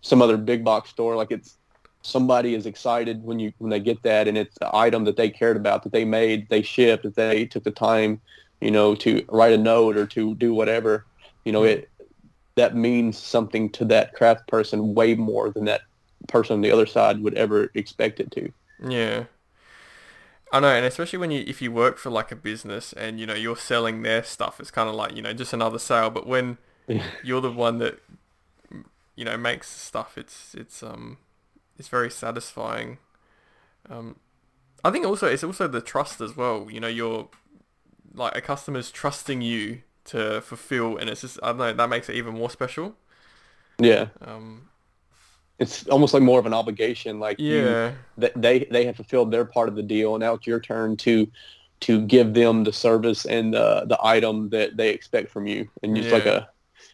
some 0.00 0.22
other 0.22 0.36
big 0.36 0.64
box 0.64 0.90
store. 0.90 1.16
Like 1.16 1.30
it's 1.30 1.56
somebody 2.02 2.54
is 2.54 2.66
excited 2.66 3.22
when 3.22 3.38
you 3.38 3.52
when 3.58 3.70
they 3.70 3.80
get 3.80 4.02
that, 4.02 4.28
and 4.28 4.38
it's 4.38 4.56
the 4.58 4.74
item 4.74 5.04
that 5.04 5.16
they 5.16 5.30
cared 5.30 5.56
about, 5.56 5.82
that 5.82 5.92
they 5.92 6.04
made, 6.04 6.48
they 6.48 6.62
shipped, 6.62 7.04
that 7.04 7.14
they 7.14 7.46
took 7.46 7.64
the 7.64 7.70
time, 7.70 8.20
you 8.60 8.70
know, 8.70 8.94
to 8.96 9.24
write 9.28 9.52
a 9.52 9.58
note 9.58 9.96
or 9.96 10.06
to 10.06 10.34
do 10.36 10.54
whatever. 10.54 11.06
You 11.44 11.52
know, 11.52 11.64
it 11.64 11.90
that 12.56 12.76
means 12.76 13.16
something 13.18 13.70
to 13.70 13.84
that 13.86 14.14
craft 14.14 14.46
person 14.48 14.94
way 14.94 15.14
more 15.14 15.50
than 15.50 15.64
that 15.66 15.82
person 16.28 16.54
on 16.54 16.60
the 16.60 16.70
other 16.70 16.86
side 16.86 17.22
would 17.22 17.34
ever 17.34 17.70
expect 17.74 18.20
it 18.20 18.30
to. 18.32 18.52
yeah 18.86 19.24
I 20.52 20.58
know, 20.58 20.68
and 20.68 20.84
especially 20.84 21.18
when 21.18 21.30
you 21.30 21.44
if 21.46 21.62
you 21.62 21.70
work 21.70 21.96
for 21.96 22.10
like 22.10 22.32
a 22.32 22.36
business 22.36 22.92
and 22.92 23.20
you 23.20 23.26
know 23.26 23.34
you're 23.34 23.56
selling 23.56 24.02
their 24.02 24.24
stuff, 24.24 24.58
it's 24.58 24.70
kind 24.70 24.88
of 24.88 24.94
like 24.96 25.14
you 25.14 25.22
know 25.22 25.32
just 25.32 25.52
another 25.52 25.78
sale. 25.78 26.10
But 26.10 26.26
when 26.26 26.58
you're 27.22 27.40
the 27.40 27.52
one 27.52 27.78
that 27.78 28.00
you 29.14 29.24
know 29.24 29.36
makes 29.36 29.70
stuff, 29.70 30.18
it's 30.18 30.54
it's 30.54 30.82
um 30.82 31.18
it's 31.80 31.88
very 31.88 32.12
satisfying. 32.12 32.98
Um, 33.90 34.16
I 34.84 34.90
think 34.90 35.06
also 35.06 35.26
it's 35.28 35.44
also 35.44 35.68
the 35.68 35.80
trust 35.80 36.20
as 36.20 36.36
well. 36.36 36.68
You 36.70 36.80
know, 36.80 36.88
you're 36.88 37.28
like 38.14 38.36
a 38.36 38.40
customer's 38.42 38.90
trusting 38.90 39.42
you 39.42 39.82
to 40.06 40.40
fulfill, 40.42 40.96
and 40.98 41.10
it's 41.10 41.22
just 41.22 41.38
I 41.42 41.48
don't 41.48 41.58
know 41.58 41.72
that 41.74 41.90
makes 41.90 42.08
it 42.10 42.16
even 42.16 42.34
more 42.36 42.50
special. 42.50 42.96
Yeah. 43.78 44.10
Um, 44.20 44.68
it's 45.58 45.86
almost 45.88 46.14
like 46.14 46.22
more 46.22 46.38
of 46.40 46.46
an 46.46 46.54
obligation. 46.54 47.20
Like 47.20 47.42
yeah, 47.46 47.94
that 48.16 48.32
they 48.40 48.60
they 48.70 48.84
have 48.86 48.96
fulfilled 48.96 49.30
their 49.30 49.44
part 49.44 49.68
of 49.68 49.74
the 49.76 49.82
deal, 49.82 50.14
and 50.14 50.22
now 50.22 50.34
it's 50.34 50.46
your 50.46 50.60
turn 50.60 50.96
to 50.98 51.26
to 51.80 52.06
give 52.06 52.34
them 52.34 52.64
the 52.64 52.72
service 52.72 53.26
and 53.26 53.52
the 53.54 53.84
the 53.86 53.98
item 54.02 54.48
that 54.50 54.76
they 54.76 54.90
expect 54.90 55.30
from 55.30 55.46
you, 55.46 55.68
and 55.82 55.96
it's 55.98 56.12
like 56.12 56.26
Yeah. 56.26 56.26
a 56.26 56.48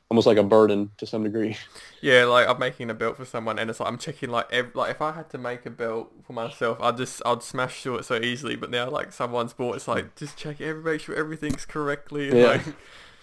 almost 0.08 0.26
like 0.26 0.36
a 0.38 0.42
burden 0.42 0.90
to 0.98 1.06
some 1.06 1.22
degree. 1.24 1.56
yeah. 2.00 2.24
Like 2.24 2.48
I'm 2.48 2.58
making 2.58 2.90
a 2.90 2.94
belt 2.94 3.16
for 3.16 3.24
someone, 3.24 3.58
and 3.58 3.68
it's 3.70 3.80
like 3.80 3.88
I'm 3.88 3.98
checking 3.98 4.30
like 4.30 4.52
ev- 4.52 4.74
like 4.74 4.90
if 4.90 5.02
I 5.02 5.12
had 5.12 5.30
to 5.30 5.38
make 5.38 5.66
a 5.66 5.70
belt 5.70 6.12
for 6.26 6.32
myself, 6.32 6.78
I'd 6.80 6.96
just 6.96 7.22
I'd 7.26 7.42
smash 7.42 7.82
through 7.82 7.98
it 7.98 8.04
so 8.04 8.16
easily. 8.16 8.56
But 8.56 8.70
now 8.70 8.88
like 8.90 9.12
someone's 9.12 9.52
bought, 9.52 9.76
it's 9.76 9.88
like 9.88 10.14
just 10.16 10.36
check 10.36 10.60
every 10.60 10.92
make 10.92 11.00
sure 11.00 11.14
everything's 11.14 11.64
correctly. 11.64 12.28
and, 12.28 12.38
Yeah. 12.38 12.46
Like, 12.46 12.62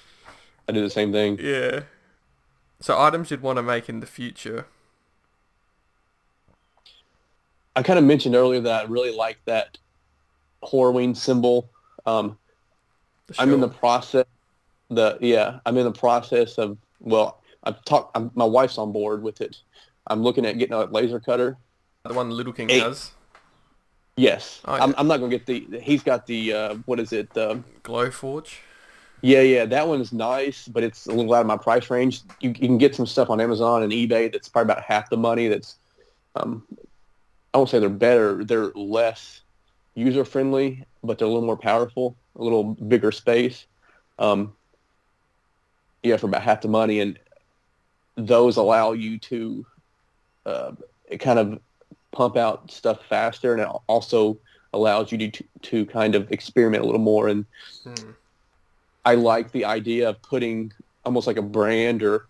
I 0.68 0.72
do 0.72 0.82
the 0.82 0.90
same 0.90 1.12
thing. 1.12 1.38
yeah. 1.42 1.82
So 2.80 3.00
items 3.02 3.32
you'd 3.32 3.42
want 3.42 3.58
to 3.58 3.64
make 3.64 3.88
in 3.88 4.02
the 4.02 4.06
future. 4.06 4.66
I 7.76 7.82
kind 7.84 7.98
of 7.98 8.06
mentioned 8.06 8.36
earlier 8.36 8.60
that 8.62 8.86
I 8.86 8.88
really 8.88 9.16
like 9.16 9.38
that 9.46 9.78
Horween 10.64 11.16
symbol. 11.16 11.70
Um, 12.06 12.38
I'm 13.40 13.54
in 13.54 13.62
the 13.62 13.70
process. 13.70 14.26
The 14.90 15.18
yeah, 15.22 15.60
I'm 15.66 15.78
in 15.78 15.86
the 15.86 15.92
process 15.92 16.58
of 16.58 16.78
well, 17.00 17.42
I've 17.64 17.84
talked. 17.86 18.16
I'm, 18.16 18.32
my 18.36 18.46
wife's 18.46 18.78
on 18.78 18.92
board 18.92 19.24
with 19.24 19.42
it. 19.42 19.58
I'm 20.08 20.22
looking 20.22 20.46
at 20.46 20.58
getting 20.58 20.74
a 20.74 20.86
laser 20.86 21.20
cutter. 21.20 21.58
the 22.04 22.14
one 22.14 22.30
Little 22.30 22.54
King 22.54 22.70
Eight. 22.70 22.84
has. 22.84 23.12
Yes, 24.16 24.62
Oh, 24.66 24.74
I'm. 24.74 24.94
I'm 24.98 25.08
not 25.08 25.18
gonna 25.18 25.32
get 25.32 25.46
the. 25.48 25.80
He's 25.82 26.04
got 26.04 26.28
the 26.28 26.54
uh, 26.54 26.76
what 26.86 27.00
is 27.00 27.14
it? 27.14 27.34
Glowforge. 27.34 28.58
Yeah, 29.22 29.40
yeah, 29.40 29.66
that 29.66 29.88
one's 29.88 30.12
nice, 30.12 30.68
but 30.68 30.84
it's 30.84 31.08
a 31.08 31.12
little 31.14 31.34
out 31.34 31.40
of 31.42 31.48
my 31.48 31.56
price 31.56 31.90
range. 31.90 32.22
You, 32.42 32.50
you 32.50 32.68
can 32.68 32.78
get 32.78 32.94
some 32.94 33.06
stuff 33.06 33.30
on 33.30 33.40
Amazon 33.40 33.82
and 33.82 33.92
eBay 33.92 34.30
that's 34.30 34.50
probably 34.50 34.74
about 34.74 34.84
half 34.84 35.10
the 35.10 35.16
money. 35.16 35.48
That's, 35.48 35.78
um, 36.36 36.68
I 37.54 37.58
won't 37.58 37.70
say 37.70 37.80
they're 37.80 37.88
better. 37.88 38.44
They're 38.44 38.74
less 38.76 39.40
user 39.96 40.26
friendly, 40.26 40.86
but 41.06 41.18
they're 41.18 41.26
a 41.26 41.32
little 41.32 41.46
more 41.46 41.56
powerful, 41.56 42.18
a 42.36 42.44
little 42.44 42.66
bigger 42.66 43.14
space. 43.14 43.66
Um, 44.20 44.52
yeah, 46.04 46.18
for 46.18 46.28
about 46.28 46.44
half 46.44 46.62
the 46.62 46.68
money, 46.68 47.00
and 47.00 47.18
those 48.16 48.58
allow 48.58 48.92
you 48.92 49.18
to 49.20 49.66
uh, 50.46 50.72
kind 51.20 51.40
of 51.40 51.60
pump 52.12 52.38
out 52.38 52.70
stuff 52.70 53.00
faster, 53.08 53.54
and 53.54 53.62
it 53.62 53.68
also 53.88 54.38
allows 54.74 55.12
you 55.12 55.18
to 55.30 55.44
to 55.62 55.86
kind 55.86 56.16
of 56.16 56.32
experiment 56.32 56.84
a 56.84 56.86
little 56.86 57.02
more 57.02 57.28
and 57.28 57.46
Hmm. 57.84 58.12
I 59.06 59.16
like 59.16 59.52
the 59.52 59.66
idea 59.66 60.10
of 60.10 60.22
putting 60.22 60.72
almost 61.06 61.28
like 61.28 61.38
a 61.38 61.42
brand 61.44 62.02
or 62.04 62.28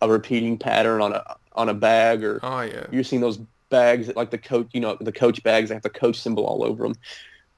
a 0.00 0.08
repeating 0.08 0.58
pattern 0.58 1.00
on 1.00 1.12
a 1.12 1.36
on 1.52 1.68
a 1.68 1.74
bag 1.74 2.24
or 2.24 2.40
Oh 2.42 2.62
yeah. 2.62 2.86
you've 2.90 3.06
seen 3.06 3.20
those 3.20 3.38
bags 3.68 4.06
that 4.06 4.16
like 4.16 4.30
the 4.30 4.38
coach 4.38 4.68
you 4.72 4.80
know 4.80 4.96
the 5.00 5.12
coach 5.12 5.42
bags 5.42 5.68
that 5.68 5.76
have 5.76 5.82
the 5.82 5.90
coach 5.90 6.18
symbol 6.20 6.44
all 6.44 6.64
over 6.64 6.82
them 6.84 6.96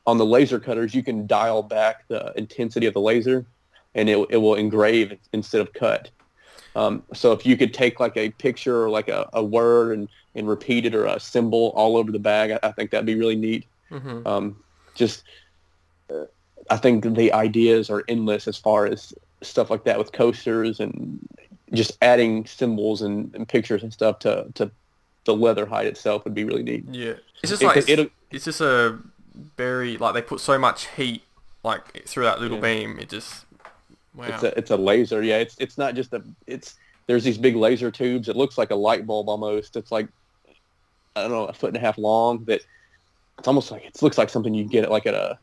on 0.06 0.18
the 0.18 0.26
laser 0.26 0.58
cutters 0.60 0.94
you 0.94 1.02
can 1.02 1.26
dial 1.26 1.62
back 1.62 2.06
the 2.08 2.32
intensity 2.36 2.86
of 2.86 2.94
the 2.94 3.00
laser 3.00 3.46
and 3.98 4.08
it, 4.08 4.18
it 4.30 4.36
will 4.44 4.54
engrave 4.54 5.06
instead 5.32 5.60
of 5.60 5.72
cut 5.72 6.10
um, 6.76 7.02
so 7.12 7.32
if 7.32 7.44
you 7.44 7.56
could 7.56 7.72
take 7.74 7.98
like 7.98 8.16
a 8.16 8.30
picture 8.30 8.76
or 8.84 8.88
like 8.98 9.08
a, 9.08 9.28
a 9.32 9.42
word 9.42 9.88
and, 9.98 10.08
and 10.36 10.48
repeat 10.48 10.86
it 10.86 10.94
or 10.94 11.04
a 11.06 11.18
symbol 11.18 11.72
all 11.74 11.96
over 11.96 12.10
the 12.12 12.18
bag 12.18 12.46
I, 12.52 12.58
I 12.68 12.72
think 12.72 12.90
that'd 12.90 13.06
be 13.06 13.16
really 13.16 13.36
neat 13.36 13.64
hmm 13.90 14.20
um, 14.26 14.44
just 14.94 15.24
uh, 16.10 16.24
I 16.70 16.76
think 16.76 16.96
the 17.16 17.32
ideas 17.32 17.88
are 17.90 18.04
endless 18.08 18.46
as 18.46 18.56
far 18.58 18.86
as 18.86 19.14
stuff 19.42 19.70
like 19.70 19.84
that 19.84 19.96
with 19.98 20.12
coasters 20.12 20.80
and 20.80 21.18
just 21.72 21.92
adding 22.02 22.44
symbols 22.46 23.00
and, 23.02 23.34
and 23.34 23.46
pictures 23.48 23.82
and 23.82 23.92
stuff 23.92 24.18
to, 24.20 24.46
to 24.54 24.70
the 25.24 25.34
leather 25.34 25.64
hide 25.66 25.86
itself 25.86 26.24
would 26.24 26.34
be 26.34 26.44
really 26.44 26.62
neat. 26.62 26.84
Yeah. 26.90 27.14
It's 27.42 27.50
just 27.50 27.62
It- 27.62 27.66
like 27.66 27.76
it's, 27.78 27.88
it'll- 27.88 28.10
it's 28.30 28.44
just 28.44 28.60
a 28.60 28.98
very 29.56 29.96
like 29.96 30.12
they 30.14 30.22
put 30.22 30.40
so 30.40 30.58
much 30.58 30.88
heat 30.96 31.22
like 31.62 32.06
through 32.06 32.24
that 32.24 32.40
little 32.40 32.58
Yeah. 32.58 32.62
beam. 32.80 32.98
It 32.98 33.08
just 33.08 33.44
wow. 34.18 34.26
It's 34.26 34.42
a 34.42 34.58
it's 34.58 34.70
a 34.70 34.76
laser. 34.76 35.22
Yeah, 35.22 35.38
it's 35.38 35.56
it's 35.58 35.78
not 35.78 35.94
just 35.94 36.12
a 36.12 36.22
it's 36.46 36.76
there's 37.06 37.24
these 37.24 37.38
big 37.38 37.56
laser 37.56 37.90
tubes. 37.90 38.28
It 38.28 38.36
looks 38.36 38.58
like 38.58 38.70
a 38.70 38.74
light 38.74 39.06
bulb 39.06 39.28
almost. 39.28 39.76
It's 39.76 39.90
like 39.92 40.08
I 41.16 41.22
don't 41.22 41.30
know 41.30 41.46
a 41.46 41.52
foot 41.52 41.68
and 41.68 41.76
a 41.76 41.80
half 41.80 41.98
long. 41.98 42.44
That 42.44 42.60
it's 43.38 43.48
almost 43.48 43.70
like 43.70 43.84
it 43.84 44.02
looks 44.02 44.18
like 44.18 44.30
something 44.30 44.52
you 44.52 44.64
get 44.64 44.84
at 44.84 44.90
like 44.90 45.06
at 45.06 45.14
a 45.14 45.38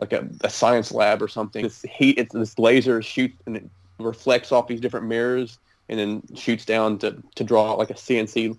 like 0.00 0.12
a, 0.12 0.28
a 0.42 0.50
science 0.50 0.92
lab 0.92 1.22
or 1.22 1.28
something. 1.28 1.62
This 1.62 1.82
heat, 1.82 2.18
it's 2.18 2.32
this 2.32 2.58
laser 2.58 3.02
shoots 3.02 3.36
and 3.46 3.56
it 3.56 3.64
reflects 3.98 4.52
off 4.52 4.68
these 4.68 4.80
different 4.80 5.06
mirrors 5.06 5.58
and 5.88 5.98
then 5.98 6.22
shoots 6.36 6.64
down 6.64 6.98
to, 6.98 7.22
to 7.34 7.44
draw 7.44 7.72
like 7.74 7.90
a 7.90 7.94
CNC 7.94 8.56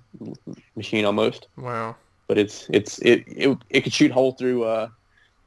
machine 0.76 1.06
almost. 1.06 1.48
wow. 1.58 1.96
But 2.28 2.38
it's 2.38 2.68
it's 2.72 3.00
it 3.00 3.24
it, 3.28 3.58
it 3.70 3.82
could 3.82 3.94
shoot 3.94 4.12
hole 4.12 4.34
through 4.34 4.66
uh, 4.66 4.90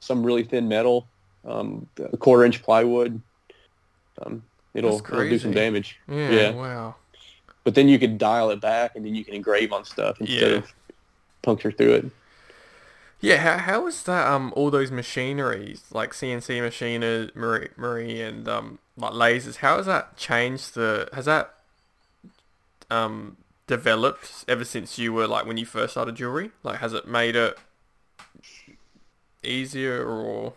some 0.00 0.24
really 0.24 0.44
thin 0.44 0.66
metal, 0.66 1.06
um, 1.44 1.86
a 1.98 2.16
quarter 2.16 2.42
inch 2.44 2.62
plywood. 2.62 3.20
Um, 4.24 4.42
it'll, 4.74 4.98
it'll 4.98 5.28
do 5.28 5.38
some 5.38 5.52
damage. 5.52 5.98
Yeah, 6.08 6.30
Yeah. 6.30 6.50
Wow. 6.52 6.94
But 7.64 7.74
then 7.74 7.88
you 7.88 7.98
could 7.98 8.16
dial 8.18 8.50
it 8.50 8.60
back 8.60 8.96
and 8.96 9.04
then 9.04 9.14
you 9.14 9.24
can 9.24 9.34
engrave 9.34 9.72
on 9.72 9.84
stuff 9.84 10.20
instead 10.20 10.50
Yeah. 10.52 10.58
of 10.58 10.72
puncture 11.42 11.70
through 11.70 11.92
it. 11.92 12.10
Yeah. 13.20 13.36
How 13.36 13.58
how 13.58 13.86
is 13.86 14.02
that? 14.04 14.26
Um, 14.26 14.52
all 14.56 14.70
those 14.70 14.90
machineries 14.90 15.84
like 15.92 16.12
CNC 16.12 16.60
machinery, 16.62 17.30
Marie, 17.34 17.68
Marie, 17.76 18.20
and 18.22 18.48
um, 18.48 18.78
like 18.96 19.12
lasers. 19.12 19.56
How 19.56 19.76
has 19.76 19.84
that 19.86 20.16
changed 20.16 20.74
the? 20.74 21.08
Has 21.12 21.26
that 21.26 21.54
um 22.90 23.36
developed 23.66 24.44
ever 24.48 24.64
since 24.64 24.98
you 24.98 25.12
were 25.12 25.26
like 25.28 25.44
when 25.46 25.56
you 25.58 25.66
first 25.66 25.92
started 25.92 26.16
jewelry? 26.16 26.50
Like, 26.62 26.78
has 26.80 26.92
it 26.94 27.06
made 27.06 27.36
it 27.36 27.58
easier 29.42 30.04
or? 30.04 30.54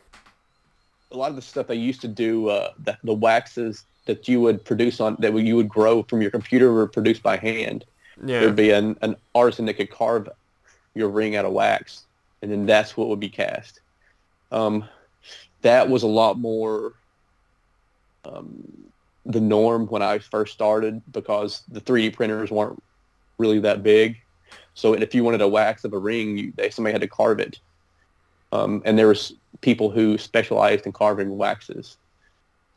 A 1.13 1.17
lot 1.17 1.29
of 1.29 1.35
the 1.35 1.41
stuff 1.41 1.67
they 1.67 1.75
used 1.75 2.01
to 2.01 2.07
do, 2.07 2.49
uh, 2.49 2.71
the, 2.83 2.97
the 3.03 3.13
waxes 3.13 3.85
that 4.05 4.27
you 4.27 4.41
would 4.41 4.65
produce 4.65 4.99
on 4.99 5.15
that 5.19 5.33
you 5.33 5.55
would 5.55 5.69
grow 5.69 6.03
from 6.03 6.21
your 6.21 6.31
computer 6.31 6.73
were 6.73 6.87
produced 6.87 7.23
by 7.23 7.37
hand. 7.37 7.85
Yeah. 8.23 8.41
There'd 8.41 8.55
be 8.55 8.71
an, 8.71 8.97
an 9.01 9.15
artisan 9.33 9.65
that 9.65 9.75
could 9.75 9.89
carve 9.89 10.27
your 10.93 11.09
ring 11.09 11.35
out 11.35 11.45
of 11.45 11.53
wax, 11.53 12.03
and 12.41 12.51
then 12.51 12.65
that's 12.65 12.97
what 12.97 13.07
would 13.07 13.19
be 13.19 13.29
cast. 13.29 13.79
Um, 14.51 14.85
that 15.61 15.89
was 15.89 16.03
a 16.03 16.07
lot 16.07 16.37
more 16.37 16.93
um, 18.25 18.89
the 19.25 19.39
norm 19.39 19.87
when 19.87 20.01
I 20.01 20.19
first 20.19 20.53
started 20.53 21.01
because 21.11 21.63
the 21.69 21.81
3D 21.81 22.13
printers 22.13 22.51
weren't 22.51 22.81
really 23.37 23.59
that 23.59 23.83
big. 23.83 24.19
So 24.75 24.93
if 24.93 25.15
you 25.15 25.23
wanted 25.23 25.41
a 25.41 25.47
wax 25.47 25.83
of 25.83 25.93
a 25.93 25.97
ring, 25.97 26.37
you, 26.37 26.53
they, 26.55 26.69
somebody 26.69 26.91
had 26.91 27.01
to 27.01 27.07
carve 27.07 27.39
it. 27.39 27.59
Um, 28.51 28.81
and 28.85 28.97
there 28.97 29.07
was 29.07 29.33
people 29.61 29.89
who 29.89 30.17
specialized 30.17 30.85
in 30.85 30.91
carving 30.91 31.37
waxes, 31.37 31.97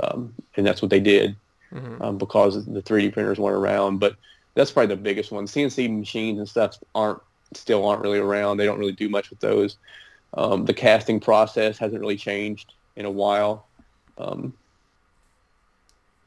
um, 0.00 0.34
and 0.56 0.66
that's 0.66 0.82
what 0.82 0.90
they 0.90 1.00
did 1.00 1.36
hmm 1.72 2.00
um, 2.00 2.18
because 2.18 2.64
the 2.66 2.82
3D 2.82 3.12
printers 3.12 3.38
weren't 3.38 3.56
around. 3.56 3.98
But 3.98 4.16
that's 4.54 4.70
probably 4.70 4.94
the 4.94 5.02
biggest 5.02 5.32
one. 5.32 5.46
CNC 5.46 5.98
machines 5.98 6.38
and 6.38 6.48
stuff 6.48 6.78
aren't 6.94 7.20
still 7.54 7.86
aren't 7.86 8.02
really 8.02 8.18
around. 8.18 8.56
They 8.56 8.64
don't 8.66 8.78
really 8.78 8.92
do 8.92 9.08
much 9.08 9.30
with 9.30 9.40
those. 9.40 9.76
Um, 10.34 10.64
the 10.64 10.74
casting 10.74 11.20
process 11.20 11.78
hasn't 11.78 12.00
really 12.00 12.16
changed 12.16 12.74
in 12.96 13.04
a 13.04 13.10
while. 13.10 13.66
Um, 14.18 14.54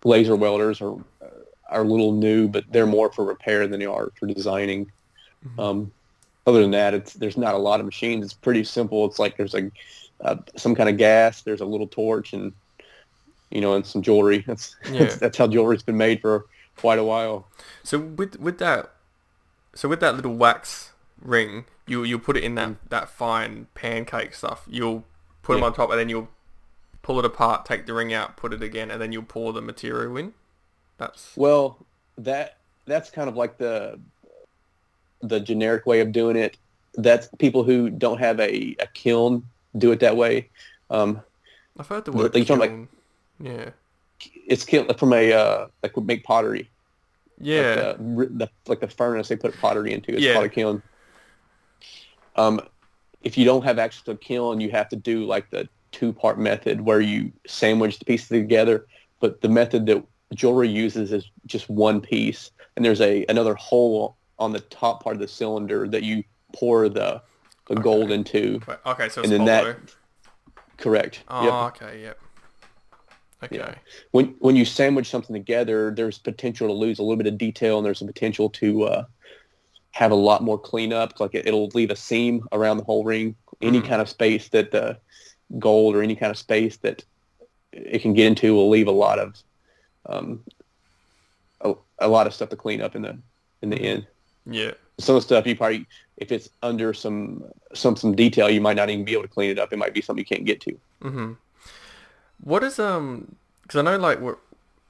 laser 0.04 0.36
welders 0.36 0.82
are 0.82 0.96
are 1.70 1.82
a 1.82 1.88
little 1.88 2.14
new, 2.14 2.48
but 2.48 2.66
they're 2.72 2.88
more 2.88 3.12
for 3.12 3.24
repair 3.24 3.68
than 3.68 3.80
they 3.80 3.86
are 3.86 4.12
for 4.20 4.26
designing. 4.28 4.92
Mhm. 5.46 5.60
Um, 5.60 5.92
other 6.46 6.62
than 6.62 6.72
that, 6.72 6.94
it's 6.94 7.14
there's 7.14 7.38
not 7.38 7.54
a 7.54 7.60
lot 7.60 7.80
of 7.80 7.86
machines. 7.86 8.26
It's 8.26 8.34
pretty 8.34 8.64
simple. 8.64 9.06
It's 9.06 9.20
like 9.20 9.38
there's 9.38 9.56
a 9.56 9.72
uh, 10.22 10.38
some 10.56 10.76
kind 10.76 10.90
of 10.90 10.98
gas. 10.98 11.42
There's 11.42 11.62
a 11.62 11.66
little 11.66 11.88
torch 11.88 12.34
and 12.34 12.54
you 13.50 13.62
know 13.62 13.74
and 13.74 13.86
some 13.86 14.02
jewelry. 14.02 14.40
That's 14.48 14.76
Yeah. 14.92 15.00
that's, 15.00 15.16
that's 15.18 15.38
how 15.38 15.48
jewelry's 15.48 15.84
been 15.84 15.98
made 15.98 16.22
for 16.22 16.46
quite 16.78 17.00
a 17.00 17.04
while. 17.04 17.48
So 17.84 18.00
with 18.00 18.40
with 18.40 18.58
that, 18.60 18.92
so 19.76 19.90
with 19.90 20.00
that 20.00 20.16
little 20.16 20.36
wax 20.36 20.92
ring, 21.22 21.66
you 21.88 22.04
you'll 22.04 22.20
put 22.20 22.38
it 22.38 22.44
in 22.44 22.56
that 22.56 22.90
that 22.90 23.10
fine 23.10 23.68
pancake 23.76 24.34
stuff. 24.34 24.64
You'll 24.68 25.04
put 25.42 25.56
them 25.56 25.64
on 25.64 25.74
top, 25.74 25.90
and 25.90 26.00
then 26.00 26.10
you'll 26.10 26.30
pull 27.02 27.20
it 27.20 27.26
apart, 27.26 27.66
take 27.66 27.86
the 27.86 27.94
ring 27.94 28.14
out, 28.14 28.38
put 28.38 28.54
it 28.54 28.62
again, 28.62 28.92
and 28.92 29.02
then 29.02 29.12
you'll 29.12 29.24
pour 29.24 29.52
the 29.54 29.62
material 29.62 30.16
in. 30.18 30.34
That's 30.98 31.36
Well, 31.36 31.78
that 32.18 32.58
that's 32.86 33.10
kind 33.10 33.30
of 33.30 33.36
like 33.36 33.58
the 33.58 34.00
the 35.22 35.40
generic 35.40 35.86
way 35.86 36.00
of 36.02 36.12
doing 36.12 36.36
it. 36.36 36.58
That's 36.96 37.30
people 37.38 37.64
who 37.64 37.90
don't 37.90 38.20
have 38.20 38.40
a, 38.40 38.76
a 38.80 38.88
kiln 38.94 39.46
do 39.78 39.92
it 39.92 40.00
that 40.00 40.18
way. 40.18 40.50
Um, 40.90 41.22
I've 41.78 41.88
heard 41.88 42.06
the 42.06 42.12
word 42.12 42.34
talking 42.34 42.46
kiln. 42.46 42.88
yeah. 43.40 43.70
it's 44.48 44.66
kiln 44.66 44.92
from 44.96 45.14
a 45.14 45.32
uh, 45.32 45.68
like 45.84 45.96
would 45.96 46.08
make 46.08 46.24
pottery. 46.24 46.70
Yeah. 47.40 47.94
Like 47.98 47.98
the, 47.98 48.26
the 48.46 48.50
like 48.68 48.80
the 48.82 48.88
furnace 48.88 49.30
they 49.30 49.36
put 49.36 49.58
pottery 49.60 49.94
into. 49.94 50.12
It's 50.14 50.22
Yeah. 50.22 50.34
called 50.34 50.46
a 50.46 50.50
kiln. 50.50 50.84
Um, 52.36 52.62
if 53.22 53.38
you 53.38 53.46
don't 53.46 53.64
have 53.64 53.80
access 53.80 54.04
to 54.04 54.12
a 54.12 54.18
kiln, 54.18 54.62
you 54.62 54.72
have 54.72 54.90
to 54.90 54.96
do 54.96 55.26
like 55.26 55.50
the 55.50 55.68
two 55.92 56.14
part 56.14 56.40
method 56.40 56.82
where 56.82 57.02
you 57.02 57.32
sandwich 57.48 58.00
the 58.00 58.06
pieces 58.06 58.28
together. 58.28 58.86
But 59.20 59.42
the 59.42 59.50
method 59.50 59.86
that 59.88 60.04
jewelry 60.34 60.70
uses 60.70 61.12
is 61.12 61.30
just 61.46 61.70
one 61.70 62.00
piece, 62.02 62.52
and 62.76 62.84
there's 62.86 63.02
a 63.02 63.26
another 63.30 63.56
hole 63.56 64.16
on 64.38 64.54
the 64.54 64.62
top 64.62 65.04
part 65.04 65.16
of 65.16 65.20
the 65.22 65.28
cylinder 65.28 65.88
that 65.90 66.04
you 66.04 66.24
pour 66.54 66.88
the 66.88 67.22
gold 67.76 68.12
into. 68.12 68.60
Wait, 68.68 68.78
okay, 68.86 69.10
so 69.10 69.22
and 69.24 69.32
it's 69.32 69.38
then 69.40 69.46
that-. 69.46 69.78
Correct. 70.78 71.24
Oh, 71.28 71.44
Yep. 71.44 71.54
okay, 71.84 72.02
yep. 72.02 72.20
Okay. 73.44 73.58
Yeah. 73.58 73.76
when 74.12 74.36
when 74.40 74.56
you 74.58 74.66
sandwich 74.66 75.10
something 75.10 75.34
together, 75.34 75.94
there's 75.96 76.18
potential 76.20 76.68
to 76.68 76.74
lose 76.74 77.00
a 77.00 77.04
little 77.04 77.16
bit 77.18 77.28
of 77.28 77.38
detail, 77.38 77.78
and 77.78 77.86
there's 77.86 78.02
a 78.02 78.06
potential 78.06 78.50
to 78.52 78.84
uh, 78.84 79.04
have 79.92 80.12
a 80.12 80.16
lot 80.16 80.44
more 80.44 80.60
cleanup. 80.60 81.20
Like 81.22 81.34
it, 81.36 81.48
it'll 81.48 81.68
leave 81.74 81.90
a 81.90 81.96
seam 81.96 82.46
around 82.52 82.78
the 82.78 82.84
whole 82.84 83.04
ring. 83.06 83.36
Any 83.62 83.80
Mhm. 83.82 83.88
kind 83.88 84.02
of 84.02 84.10
space 84.10 84.50
that 84.50 84.72
the 84.72 84.98
gold 85.58 85.96
or 85.96 86.02
any 86.02 86.16
kind 86.16 86.32
of 86.32 86.38
space 86.38 86.78
that 86.78 87.04
it 87.72 88.02
can 88.02 88.14
get 88.14 88.28
into 88.28 88.54
will 88.54 88.70
leave 88.70 88.88
a 88.88 88.92
lot 88.92 89.20
of 89.20 89.38
um, 90.06 90.44
a, 91.62 91.74
a 92.00 92.08
lot 92.08 92.28
of 92.28 92.34
stuff 92.34 92.50
to 92.50 92.56
clean 92.56 92.82
up 92.82 92.96
in 92.96 93.02
the 93.04 93.18
in 93.62 93.70
the 93.70 93.78
Mhm. 93.78 93.86
end. 93.86 94.08
Yeah. 94.46 94.72
Some 95.00 95.16
of 95.16 95.22
the 95.22 95.26
stuff 95.28 95.48
you 95.48 95.56
probably 95.56 95.86
if 96.20 96.32
it's 96.32 96.50
under 96.62 96.94
some 96.94 97.44
some 97.74 97.96
some 97.96 98.16
detail, 98.16 98.50
you 98.50 98.62
might 98.62 98.76
not 98.76 98.90
even 98.90 99.06
be 99.06 99.14
able 99.14 99.24
to 99.24 99.28
clean 99.30 99.50
it 99.50 99.60
up. 99.60 99.74
It 99.74 99.78
might 99.78 99.94
be 99.94 100.02
something 100.02 100.20
you 100.22 100.26
can't 100.36 100.46
get 100.46 100.62
to. 100.62 100.78
Mhm. 101.02 101.38
What 102.44 102.64
is 102.64 102.80
um? 102.80 103.36
Because 103.64 103.80
I 103.80 103.82
know 103.84 103.98
like 103.98 104.20
we're, 104.20 104.38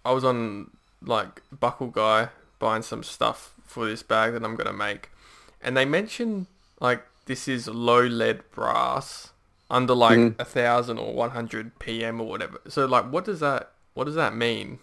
I 0.06 0.12
was 0.12 0.24
on 0.24 0.72
like 1.02 1.42
Buckleguy 1.56 2.30
buying 2.60 2.82
some 2.84 3.04
stuff 3.04 3.54
for 3.66 3.86
this 3.86 4.04
bag 4.04 4.34
that 4.34 4.44
I'm 4.44 4.56
gonna 4.56 4.74
make, 4.74 5.10
and 5.62 5.76
they 5.78 5.86
mentioned 5.86 6.48
like 6.80 7.04
this 7.26 7.48
is 7.48 7.68
low 7.68 8.02
lead 8.06 8.42
brass 8.52 9.32
under 9.70 9.94
like 9.94 10.18
a 10.18 10.22
Mhm. 10.32 10.48
thousand 10.48 10.98
or 10.98 11.14
one 11.14 11.32
hundred 11.32 11.78
PM 11.80 12.20
or 12.22 12.28
whatever. 12.28 12.60
So 12.68 12.86
like, 12.86 13.06
what 13.12 13.26
does 13.26 13.40
that 13.42 13.72
what 13.94 14.06
does 14.06 14.16
that 14.16 14.36
mean? 14.36 14.80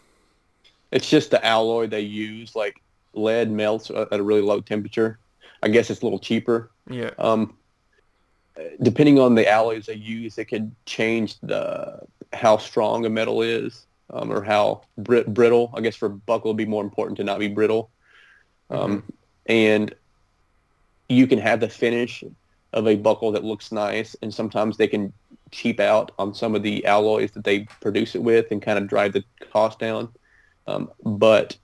It's 0.92 1.08
just 1.08 1.30
the 1.30 1.44
alloy 1.44 1.86
they 1.88 2.00
use. 2.00 2.54
Like 2.54 2.80
lead 3.14 3.50
melts 3.50 3.90
at 3.90 4.12
a 4.12 4.22
really 4.22 4.42
low 4.42 4.60
temperature. 4.60 5.18
I 5.62 5.68
guess 5.68 5.90
it's 5.90 6.02
a 6.02 6.04
little 6.04 6.18
cheaper. 6.18 6.70
Yeah. 6.88 7.10
Um, 7.18 7.56
depending 8.82 9.18
on 9.18 9.34
the 9.34 9.48
alloys 9.48 9.86
they 9.86 9.94
use, 9.94 10.38
it 10.38 10.46
could 10.46 10.70
change 10.86 11.38
the 11.40 12.00
how 12.32 12.56
strong 12.58 13.04
a 13.06 13.10
metal 13.10 13.42
is 13.42 13.86
um, 14.10 14.32
or 14.32 14.42
how 14.42 14.82
brit- 14.98 15.32
brittle. 15.32 15.72
I 15.74 15.80
guess 15.80 15.96
for 15.96 16.08
buckle, 16.08 16.50
it'd 16.50 16.56
be 16.56 16.66
more 16.66 16.84
important 16.84 17.16
to 17.18 17.24
not 17.24 17.38
be 17.38 17.48
brittle. 17.48 17.90
Um, 18.70 19.04
And 19.46 19.94
you 21.08 21.26
can 21.26 21.38
have 21.38 21.60
the 21.60 21.68
finish 21.68 22.24
of 22.72 22.86
a 22.88 22.96
buckle 22.96 23.32
that 23.32 23.44
looks 23.44 23.70
nice, 23.70 24.16
and 24.22 24.34
sometimes 24.34 24.76
they 24.76 24.88
can 24.88 25.12
cheap 25.52 25.78
out 25.78 26.10
on 26.18 26.34
some 26.34 26.54
of 26.56 26.62
the 26.62 26.84
alloys 26.84 27.30
that 27.32 27.44
they 27.44 27.60
produce 27.80 28.14
it 28.14 28.22
with 28.22 28.50
and 28.50 28.60
kind 28.60 28.78
of 28.78 28.88
drive 28.88 29.12
the 29.12 29.24
cost 29.52 29.78
down. 29.78 30.08
Um, 30.66 30.90
but 31.04 31.56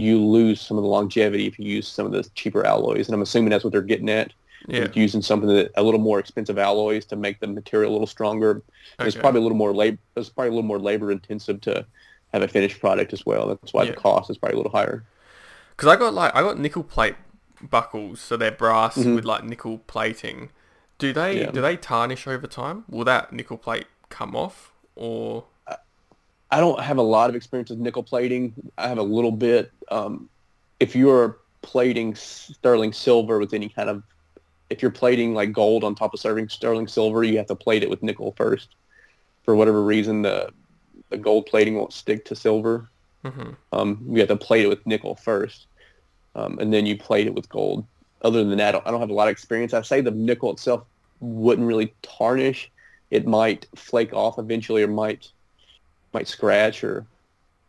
you 0.00 0.18
lose 0.24 0.60
some 0.60 0.76
of 0.76 0.82
the 0.82 0.88
longevity 0.88 1.46
if 1.46 1.58
you 1.58 1.66
use 1.66 1.86
some 1.88 2.06
of 2.06 2.12
the 2.12 2.22
cheaper 2.34 2.64
alloys, 2.66 3.06
and 3.08 3.14
I'm 3.14 3.22
assuming 3.22 3.50
that's 3.50 3.64
what 3.64 3.72
they're 3.72 3.82
getting 3.82 4.10
at. 4.10 4.32
Yeah. 4.68 4.88
using 4.92 5.22
something 5.22 5.48
that 5.48 5.70
a 5.78 5.82
little 5.82 5.98
more 5.98 6.18
expensive 6.18 6.58
alloys 6.58 7.06
to 7.06 7.16
make 7.16 7.40
the 7.40 7.46
material 7.46 7.92
a 7.92 7.94
little 7.94 8.06
stronger. 8.06 8.60
It's 8.98 9.16
probably 9.16 9.40
a 9.40 9.42
little 9.42 9.56
more 9.56 9.72
labor. 9.72 9.96
It's 10.16 10.28
probably 10.28 10.48
a 10.48 10.52
little 10.52 10.68
more 10.68 10.78
labor 10.78 11.10
intensive 11.10 11.62
to 11.62 11.86
have 12.34 12.42
a 12.42 12.46
finished 12.48 12.78
product 12.78 13.14
as 13.14 13.24
well. 13.24 13.48
That's 13.48 13.72
why 13.72 13.84
Yeah. 13.84 13.92
the 13.92 13.96
cost 13.96 14.28
is 14.28 14.36
probably 14.36 14.56
a 14.56 14.56
little 14.58 14.70
higher. 14.72 15.02
Because 15.74 15.88
I 15.90 15.96
got 15.96 16.12
like 16.12 16.36
I 16.36 16.42
got 16.42 16.58
nickel 16.58 16.82
plate 16.84 17.14
buckles, 17.62 18.20
so 18.20 18.36
they're 18.36 18.50
brass 18.52 18.98
Mhm. 18.98 19.14
with 19.14 19.24
like 19.24 19.44
nickel 19.44 19.78
plating. 19.86 20.50
Do 20.98 21.14
they 21.14 21.40
Yeah. 21.40 21.50
do 21.52 21.62
they 21.62 21.78
tarnish 21.78 22.26
over 22.26 22.46
time? 22.46 22.84
Will 22.90 23.04
that 23.06 23.32
nickel 23.32 23.56
plate 23.56 23.86
come 24.10 24.36
off 24.36 24.72
or? 24.94 25.44
I 26.50 26.60
don't 26.60 26.80
have 26.80 26.98
a 26.98 27.02
lot 27.02 27.30
of 27.30 27.36
experience 27.36 27.70
with 27.70 27.78
nickel 27.78 28.02
plating. 28.02 28.54
I 28.76 28.88
have 28.88 28.98
a 28.98 29.02
little 29.02 29.32
bit. 29.32 29.70
Um, 29.90 30.28
if 30.80 30.96
you're 30.96 31.38
plating 31.62 32.14
sterling 32.14 32.92
silver 32.92 33.38
with 33.38 33.54
any 33.54 33.68
kind 33.68 33.88
of, 33.88 34.02
if 34.68 34.82
you're 34.82 34.90
plating 34.90 35.34
like 35.34 35.52
gold 35.52 35.84
on 35.84 35.94
top 35.94 36.14
of 36.14 36.20
serving 36.20 36.48
sterling 36.48 36.88
silver, 36.88 37.22
you 37.22 37.36
have 37.38 37.46
to 37.46 37.54
plate 37.54 37.82
it 37.82 37.90
with 37.90 38.02
nickel 38.02 38.32
first. 38.36 38.68
For 39.44 39.54
whatever 39.54 39.82
reason, 39.82 40.22
the 40.22 40.50
the 41.10 41.18
gold 41.18 41.46
plating 41.46 41.76
won't 41.76 41.92
stick 41.92 42.24
to 42.26 42.36
silver. 42.36 42.88
hmm 43.24 43.50
Um, 43.72 44.04
you 44.08 44.18
have 44.20 44.28
to 44.28 44.36
plate 44.36 44.64
it 44.64 44.68
with 44.68 44.86
nickel 44.86 45.16
first, 45.16 45.66
um, 46.34 46.58
and 46.60 46.72
then 46.72 46.86
you 46.86 46.96
plate 46.96 47.26
it 47.26 47.34
with 47.34 47.48
gold. 47.48 47.84
Other 48.22 48.44
than 48.44 48.58
that, 48.58 48.68
I 48.68 48.72
don't, 48.72 48.86
I 48.86 48.90
don't 48.90 49.00
have 49.00 49.10
a 49.10 49.14
lot 49.14 49.28
of 49.28 49.32
experience. 49.32 49.74
I 49.74 49.82
say 49.82 50.00
the 50.00 50.10
nickel 50.10 50.52
itself 50.52 50.84
wouldn't 51.20 51.66
really 51.66 51.94
tarnish. 52.02 52.70
It 53.10 53.26
might 53.26 53.66
flake 53.74 54.12
off 54.12 54.38
eventually, 54.38 54.82
or 54.82 54.88
might 54.88 55.30
might 56.12 56.28
scratch, 56.28 56.82
or 56.84 57.06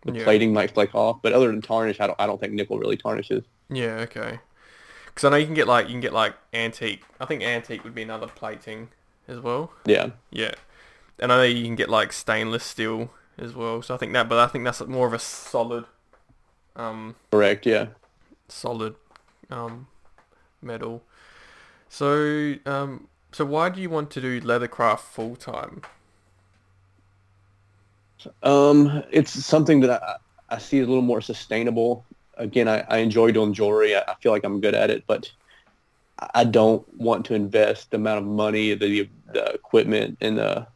the 0.06 0.14
Yeah. 0.14 0.24
plating 0.24 0.54
might 0.54 0.72
flake 0.72 0.94
off. 0.96 1.22
But 1.22 1.34
other 1.34 1.48
than 1.48 1.62
tarnish, 1.62 2.00
I 2.00 2.08
don't 2.08 2.20
I 2.20 2.26
don't 2.28 2.40
think 2.40 2.54
nickel 2.54 2.80
really 2.80 2.98
tarnishes. 2.98 3.44
Yeah. 3.70 3.98
Okay. 4.02 4.40
Because 5.06 5.26
I 5.26 5.30
know 5.30 5.36
you 5.38 5.46
can 5.46 5.54
get 5.56 5.68
like 5.68 5.88
you 5.88 5.94
can 5.94 6.00
get 6.02 6.14
like 6.14 6.36
antique. 6.54 7.04
I 7.20 7.26
think 7.26 7.44
antique 7.44 7.84
would 7.84 7.94
be 7.96 8.02
another 8.02 8.28
plating 8.28 8.90
as 9.28 9.40
well. 9.40 9.72
Yeah, 9.86 10.12
Yeah. 10.32 10.54
And 11.20 11.32
I 11.32 11.38
know 11.38 11.44
you 11.44 11.64
can 11.66 11.76
get 11.76 11.90
like 11.90 12.12
stainless 12.14 12.64
steel 12.64 13.12
as 13.38 13.54
well. 13.54 13.82
So 13.82 13.94
I 13.94 13.98
think 13.98 14.14
that, 14.14 14.28
but 14.28 14.40
I 14.40 14.48
think 14.48 14.64
that's 14.64 14.82
more 14.82 15.06
of 15.06 15.14
a 15.14 15.20
solid, 15.20 15.86
um, 16.76 17.16
correct. 17.32 17.66
Yeah. 17.66 17.88
solid, 18.48 18.96
um, 19.52 19.88
metal. 20.62 21.04
So, 21.90 22.56
um, 22.66 23.08
so 23.32 23.46
why 23.46 23.70
do 23.70 23.82
you 23.82 23.90
want 23.90 24.10
to 24.12 24.22
do 24.22 24.42
leathercraft 24.42 25.00
full 25.02 25.36
time? 25.36 25.82
Um, 28.44 29.04
it's 29.12 29.32
something 29.32 29.80
that 29.82 30.02
I, 30.02 30.16
I 30.50 30.58
see 30.58 30.80
as 30.80 30.88
a 30.88 30.90
little 30.90 31.02
more 31.04 31.22
sustainable. 31.22 32.06
Again, 32.38 32.68
I, 32.68 32.80
I 32.90 32.98
enjoy 32.98 33.32
doing 33.32 33.54
jewelry. 33.54 33.96
I, 33.96 34.02
I 34.08 34.16
feel 34.22 34.32
like 34.32 34.44
I'm 34.44 34.62
good 34.62 34.76
at 34.76 34.90
it, 34.90 35.04
but 35.08 35.32
I 36.34 36.44
don't 36.44 36.86
want 36.98 37.26
to 37.28 37.34
invest 37.34 37.92
the 37.92 37.98
amount 37.98 38.20
of 38.20 38.26
money, 38.26 38.74
the, 38.74 39.10
the 39.34 39.46
equipment, 39.54 40.18
and 40.22 40.38
the 40.38 40.68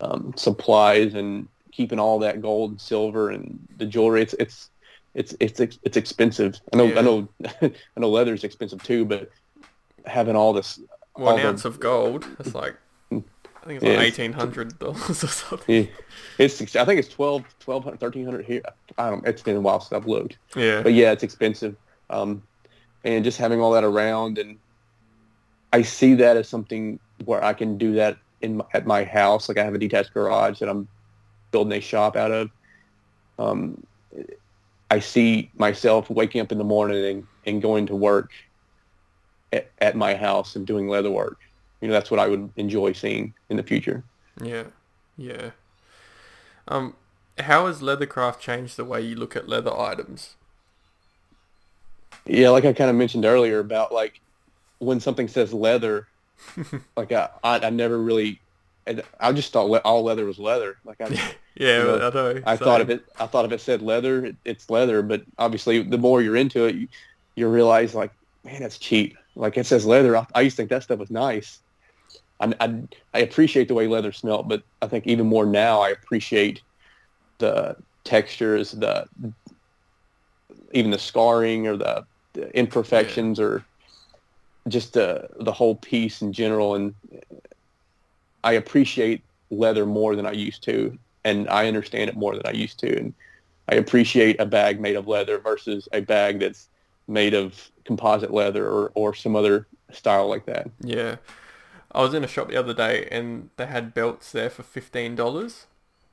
um, 0.00 0.32
supplies, 0.36 1.14
and 1.14 1.48
keeping 1.72 1.98
all 1.98 2.18
that 2.20 2.40
gold 2.42 2.70
and 2.72 2.80
silver 2.80 3.30
and 3.30 3.58
the 3.78 3.86
jewelry. 3.86 4.22
It's 4.22 4.34
it's 4.34 4.70
it's 5.14 5.34
it's 5.40 5.60
it's 5.60 5.96
expensive. 5.96 6.58
I 6.72 6.76
know 6.76 6.84
Yeah. 6.86 6.98
I 6.98 7.02
know 7.02 7.28
I 7.62 7.70
know 8.00 8.10
leather 8.10 8.34
is 8.34 8.44
expensive 8.44 8.82
too, 8.82 9.04
but 9.04 9.30
having 10.06 10.36
all 10.36 10.52
this 10.52 10.78
Well, 11.16 11.28
All 11.28 11.36
an 11.36 11.42
the- 11.42 11.48
ounce 11.48 11.64
of 11.64 11.78
gold, 11.80 12.26
it's 12.40 12.54
like, 12.54 12.76
I 13.64 13.66
think 13.66 13.82
it's 13.82 13.96
like 13.96 14.06
eighteen 14.06 14.32
hundred 14.32 14.78
dollars 14.78 15.24
or 15.24 15.28
something. 15.28 15.84
Yeah. 15.84 15.90
It's 16.38 16.60
I 16.76 16.84
think 16.84 16.98
it's 16.98 17.08
12, 17.08 17.42
1200, 17.64 18.00
1300 18.00 18.44
here. 18.44 18.60
I 18.98 19.08
don't. 19.10 19.26
It's 19.26 19.40
been 19.42 19.56
a 19.56 19.60
while 19.60 19.80
since 19.80 19.92
I've 19.92 20.06
looked, 20.06 20.36
Yeah. 20.54 20.82
but 20.82 20.92
yeah, 20.92 21.12
it's 21.12 21.22
expensive. 21.22 21.74
Um, 22.10 22.42
and 23.04 23.24
just 23.24 23.38
having 23.38 23.60
all 23.60 23.72
that 23.72 23.84
around, 23.84 24.36
and 24.38 24.58
I 25.72 25.82
see 25.82 26.14
that 26.16 26.36
as 26.36 26.48
something 26.48 26.98
where 27.24 27.42
I 27.42 27.54
can 27.54 27.78
do 27.78 27.94
that 27.94 28.18
in 28.42 28.58
my, 28.58 28.64
at 28.74 28.86
my 28.86 29.04
house. 29.04 29.48
Like 29.48 29.56
I 29.58 29.64
have 29.64 29.74
a 29.74 29.78
detached 29.78 30.12
garage 30.12 30.58
that 30.58 30.68
I'm 30.68 30.86
building 31.50 31.72
a 31.78 31.80
shop 31.80 32.16
out 32.16 32.32
of. 32.32 32.50
Um, 33.38 33.82
I 34.90 34.98
see 34.98 35.50
myself 35.56 36.10
waking 36.10 36.40
up 36.42 36.52
in 36.52 36.58
the 36.58 36.64
morning 36.64 37.04
and, 37.04 37.26
and 37.46 37.62
going 37.62 37.86
to 37.86 37.96
work 37.96 38.30
at, 39.52 39.70
at 39.78 39.96
my 39.96 40.14
house 40.14 40.54
and 40.56 40.66
doing 40.66 40.88
leather 40.88 41.10
work. 41.10 41.38
You 41.84 41.88
know, 41.88 41.92
that's 41.92 42.10
what 42.10 42.18
I 42.18 42.28
would 42.28 42.48
enjoy 42.56 42.94
seeing 42.94 43.34
in 43.50 43.58
the 43.58 43.62
future. 43.62 44.02
Yeah, 44.42 44.68
yeah. 45.18 45.50
Um, 46.66 46.96
how 47.38 47.66
has 47.66 47.82
leathercraft 47.82 48.38
changed 48.38 48.78
the 48.78 48.86
way 48.86 49.02
you 49.02 49.16
look 49.16 49.36
at 49.36 49.50
leather 49.50 49.78
items? 49.78 50.36
Yeah, 52.24 52.48
like 52.48 52.64
I 52.64 52.72
kind 52.72 52.88
of 52.88 52.96
mentioned 52.96 53.26
earlier 53.26 53.58
about 53.58 53.92
like 53.92 54.22
when 54.78 54.98
something 54.98 55.28
says 55.28 55.52
leather, 55.52 56.08
like 56.96 57.12
I, 57.12 57.28
I, 57.42 57.58
I 57.58 57.68
never 57.68 57.98
really, 57.98 58.40
I 59.20 59.32
just 59.32 59.52
thought 59.52 59.68
le- 59.68 59.80
all 59.80 60.04
leather 60.04 60.24
was 60.24 60.38
leather. 60.38 60.78
Like 60.86 61.02
I, 61.02 61.34
Yeah, 61.54 61.80
You 61.80 61.84
know, 61.84 62.06
I 62.06 62.10
know. 62.14 62.42
I 62.46 62.56
thought 62.56 62.80
if 62.80 62.88
it, 62.88 63.04
I 63.20 63.26
thought 63.26 63.44
if 63.44 63.52
it 63.52 63.60
said 63.60 63.82
leather, 63.82 64.24
it, 64.24 64.36
it's 64.46 64.70
leather. 64.70 65.02
But 65.02 65.24
obviously, 65.36 65.82
the 65.82 65.98
more 65.98 66.22
you're 66.22 66.36
into 66.36 66.64
it, 66.64 66.76
you, 66.76 66.88
you 67.34 67.46
realize 67.46 67.94
like, 67.94 68.10
man, 68.42 68.62
that's 68.62 68.78
cheap. 68.78 69.18
Like 69.36 69.58
it 69.58 69.66
says 69.66 69.84
leather. 69.84 70.16
I, 70.16 70.26
I 70.34 70.40
used 70.40 70.56
to 70.56 70.62
think 70.62 70.70
that 70.70 70.84
stuff 70.84 70.98
was 70.98 71.10
nice. 71.10 71.60
I, 72.40 72.52
I, 72.60 72.82
I 73.12 73.18
appreciate 73.20 73.68
the 73.68 73.74
way 73.74 73.86
leather 73.86 74.12
smelled, 74.12 74.48
but 74.48 74.62
I 74.82 74.86
think 74.86 75.06
even 75.06 75.26
more 75.26 75.46
now, 75.46 75.80
I 75.80 75.90
appreciate 75.90 76.62
the 77.38 77.76
textures, 78.04 78.72
the 78.72 79.06
even 80.72 80.90
the 80.90 80.98
scarring 80.98 81.66
or 81.66 81.76
the, 81.76 82.04
the 82.32 82.56
imperfections 82.56 83.38
or 83.38 83.64
just 84.68 84.96
uh, 84.96 85.22
the 85.40 85.52
whole 85.52 85.76
piece 85.76 86.22
in 86.22 86.32
general. 86.32 86.74
And 86.74 86.94
I 88.42 88.52
appreciate 88.52 89.22
leather 89.50 89.86
more 89.86 90.16
than 90.16 90.26
I 90.26 90.32
used 90.32 90.62
to, 90.64 90.98
and 91.24 91.48
I 91.48 91.68
understand 91.68 92.10
it 92.10 92.16
more 92.16 92.34
than 92.34 92.46
I 92.46 92.52
used 92.52 92.78
to. 92.80 92.98
And 92.98 93.14
I 93.68 93.76
appreciate 93.76 94.40
a 94.40 94.46
bag 94.46 94.80
made 94.80 94.96
of 94.96 95.08
leather 95.08 95.38
versus 95.38 95.88
a 95.92 96.00
bag 96.00 96.40
that's 96.40 96.68
made 97.08 97.34
of 97.34 97.70
composite 97.84 98.32
leather 98.32 98.66
or, 98.66 98.92
or 98.94 99.14
some 99.14 99.36
other 99.36 99.66
style 99.92 100.28
like 100.28 100.46
that. 100.46 100.68
Yeah. 100.80 101.16
I 101.94 102.02
was 102.02 102.12
in 102.12 102.24
a 102.24 102.28
shop 102.28 102.48
the 102.48 102.56
other 102.56 102.74
day 102.74 103.06
and 103.10 103.50
they 103.56 103.66
had 103.66 103.94
belts 103.94 104.32
there 104.32 104.50
for 104.50 104.62
fifteen 104.62 105.14
dollars. 105.14 105.66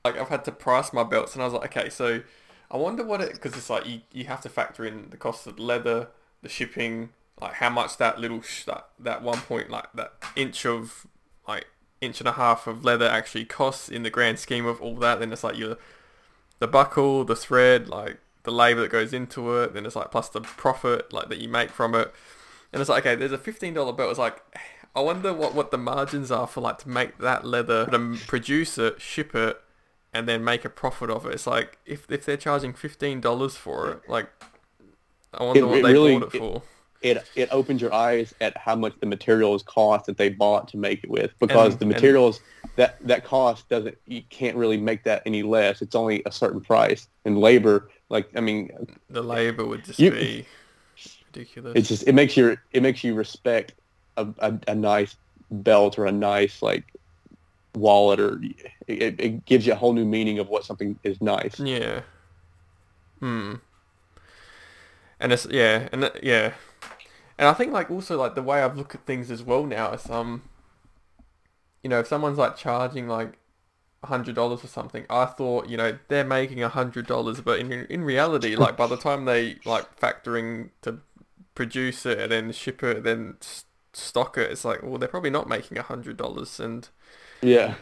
Like 0.05 0.17
I've 0.17 0.29
had 0.29 0.45
to 0.45 0.51
price 0.51 0.93
my 0.93 1.03
belts 1.03 1.33
and 1.33 1.41
I 1.41 1.45
was 1.45 1.53
like, 1.53 1.75
okay, 1.75 1.89
so 1.89 2.21
I 2.69 2.77
wonder 2.77 3.03
what 3.03 3.21
it 3.21 3.33
because 3.33 3.53
it's 3.57 3.69
like 3.69 3.87
you, 3.87 4.01
you 4.13 4.25
have 4.25 4.41
to 4.41 4.49
factor 4.49 4.85
in 4.85 5.09
the 5.09 5.17
cost 5.17 5.47
of 5.47 5.57
the 5.57 5.63
leather, 5.63 6.07
the 6.41 6.49
shipping, 6.49 7.09
like 7.41 7.53
how 7.53 7.69
much 7.69 7.97
that 7.97 8.19
little 8.19 8.41
sh- 8.41 8.65
that 8.65 8.87
that 8.99 9.23
one 9.23 9.39
point 9.39 9.69
like 9.69 9.87
that 9.95 10.13
inch 10.35 10.65
of 10.65 11.07
like 11.47 11.65
inch 11.99 12.19
and 12.19 12.29
a 12.29 12.33
half 12.33 12.67
of 12.67 12.85
leather 12.85 13.07
actually 13.07 13.45
costs 13.45 13.89
in 13.89 14.03
the 14.03 14.09
grand 14.09 14.39
scheme 14.39 14.65
of 14.65 14.81
all 14.81 14.95
that. 14.97 15.19
Then 15.19 15.33
it's 15.33 15.43
like 15.43 15.57
your 15.57 15.77
the 16.59 16.67
buckle, 16.67 17.25
the 17.25 17.35
thread, 17.35 17.89
like 17.89 18.19
the 18.43 18.51
labor 18.51 18.81
that 18.81 18.91
goes 18.91 19.13
into 19.13 19.57
it. 19.57 19.73
Then 19.73 19.85
it's 19.85 19.95
like 19.95 20.11
plus 20.11 20.29
the 20.29 20.41
profit 20.41 21.11
like 21.11 21.29
that 21.29 21.39
you 21.39 21.49
make 21.49 21.71
from 21.71 21.95
it. 21.95 22.13
And 22.71 22.79
it's 22.79 22.89
like 22.89 23.05
okay, 23.05 23.15
there's 23.15 23.31
a 23.31 23.37
fifteen 23.37 23.73
dollar 23.73 23.93
belt. 23.93 24.11
It's 24.11 24.19
like 24.19 24.43
I 24.95 24.99
wonder 25.01 25.33
what, 25.33 25.53
what 25.55 25.71
the 25.71 25.77
margins 25.77 26.31
are 26.31 26.47
for 26.47 26.61
like 26.61 26.79
to 26.79 26.89
make 26.89 27.17
that 27.19 27.45
leather, 27.45 27.85
to 27.87 28.17
produce 28.27 28.77
it, 28.77 28.99
ship 29.01 29.33
it, 29.35 29.59
and 30.13 30.27
then 30.27 30.43
make 30.43 30.65
a 30.65 30.69
profit 30.69 31.09
of 31.09 31.25
it. 31.25 31.33
It's 31.33 31.47
like 31.47 31.77
if 31.85 32.05
if 32.11 32.25
they're 32.25 32.37
charging 32.37 32.73
fifteen 32.73 33.21
dollars 33.21 33.55
for 33.55 33.91
it, 33.91 34.01
like 34.09 34.29
I 35.33 35.43
wonder 35.43 35.61
It- 35.61 35.63
what 35.63 35.77
it 35.79 35.83
they 35.83 35.93
really- 35.93 36.19
bought 36.19 36.35
it 36.35 36.37
for. 36.39 36.61
It 37.01 37.17
it 37.35 37.49
opens 37.51 37.81
your 37.81 37.93
eyes 37.93 38.33
at 38.41 38.55
how 38.57 38.75
much 38.75 38.93
the 38.99 39.05
materials 39.07 39.63
cost 39.63 40.05
that 40.05 40.17
they 40.17 40.29
bought 40.29 40.67
to 40.67 40.77
make 40.77 41.03
it 41.03 41.09
with 41.09 41.31
because 41.39 41.71
And- 41.73 41.79
the 41.79 41.85
and- 41.85 41.93
materials 41.93 42.41
that 42.75 42.97
that 43.07 43.23
cost 43.25 43.69
doesn't 43.69 43.97
you 44.05 44.21
can't 44.29 44.55
really 44.57 44.77
make 44.77 45.03
that 45.05 45.23
any 45.25 45.41
less. 45.41 45.81
It's 45.81 45.95
only 45.95 46.21
a 46.25 46.31
certain 46.31 46.59
price 46.61 47.07
and 47.25 47.39
labor. 47.39 47.89
Like 48.09 48.29
I 48.35 48.41
mean, 48.41 48.69
The 49.09 49.23
labor 49.23 49.65
would 49.65 49.85
just 49.85 49.99
You- 49.99 50.11
be 50.11 50.45
ridiculous. 51.33 51.73
it's 51.77 51.87
just 51.87 52.07
it 52.07 52.13
makes 52.13 52.35
you 52.37 52.57
it 52.71 52.83
makes 52.83 53.03
you 53.03 53.15
respect 53.15 53.73
a, 54.17 54.27
a, 54.39 54.59
a 54.69 54.75
nice 54.75 55.15
belt 55.51 55.99
or 55.99 56.05
a 56.05 56.11
nice 56.11 56.61
like 56.61 56.93
wallet 57.75 58.19
or 58.19 58.41
it, 58.87 59.19
it 59.19 59.45
gives 59.45 59.65
you 59.65 59.73
a 59.73 59.75
whole 59.75 59.93
new 59.93 60.05
meaning 60.05 60.39
of 60.39 60.49
what 60.49 60.65
something 60.65 60.99
is 61.03 61.21
nice. 61.21 61.59
Yeah. 61.59 62.01
Hmm. 63.19 63.55
And 65.19 65.31
it's 65.31 65.45
yeah, 65.49 65.87
and 65.91 66.03
it- 66.05 66.19
yeah, 66.23 66.53
and 67.37 67.47
I 67.47 67.53
think 67.53 67.73
like 67.73 67.91
also 67.91 68.17
like 68.17 68.35
the 68.35 68.41
way 68.43 68.61
I've 68.63 68.77
looked 68.77 68.95
at 68.95 69.05
things 69.05 69.31
as 69.31 69.43
well 69.43 69.65
now 69.65 69.91
is 69.93 70.09
um, 70.09 70.43
you 71.83 71.89
know, 71.89 71.99
if 71.99 72.07
someone's 72.07 72.37
like 72.37 72.57
charging 72.57 73.07
like 73.07 73.37
a 74.03 74.07
hundred 74.07 74.35
dollars 74.35 74.61
for 74.61 74.67
something, 74.67 75.05
I 75.09 75.25
thought 75.25 75.69
you 75.69 75.77
know 75.77 75.97
they're 76.07 76.25
making 76.25 76.63
a 76.63 76.69
hundred 76.69 77.07
dollars, 77.07 77.41
but 77.41 77.59
in 77.59 77.71
in 77.71 78.03
reality, 78.03 78.55
like 78.55 78.77
by 78.77 78.87
the 78.87 78.97
time 78.97 79.25
they 79.25 79.57
like 79.65 79.99
factoring 79.99 80.69
to 80.83 80.99
produce 81.55 82.05
it 82.05 82.19
and 82.19 82.31
then 82.31 82.51
ship 82.51 82.83
it, 82.83 83.03
then 83.03 83.37
stock 83.93 84.37
it, 84.37 84.51
it's 84.51 84.65
like 84.65 84.83
well 84.83 84.97
they're 84.97 85.09
probably 85.09 85.29
not 85.29 85.49
making 85.49 85.77
a 85.77 85.83
hundred 85.83 86.17
dollars, 86.17 86.59
and 86.59 86.89
Yeah. 87.41 87.75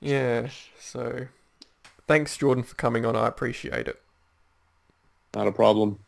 yeah, 0.00 0.48
so 0.78 1.26
thanks 2.06 2.36
Jordan 2.36 2.64
for 2.64 2.74
coming 2.76 3.04
on, 3.06 3.16
I 3.16 3.28
appreciate 3.28 3.88
it. 3.88 4.00
Not 5.34 5.46
a 5.46 5.52
problem. 5.52 6.00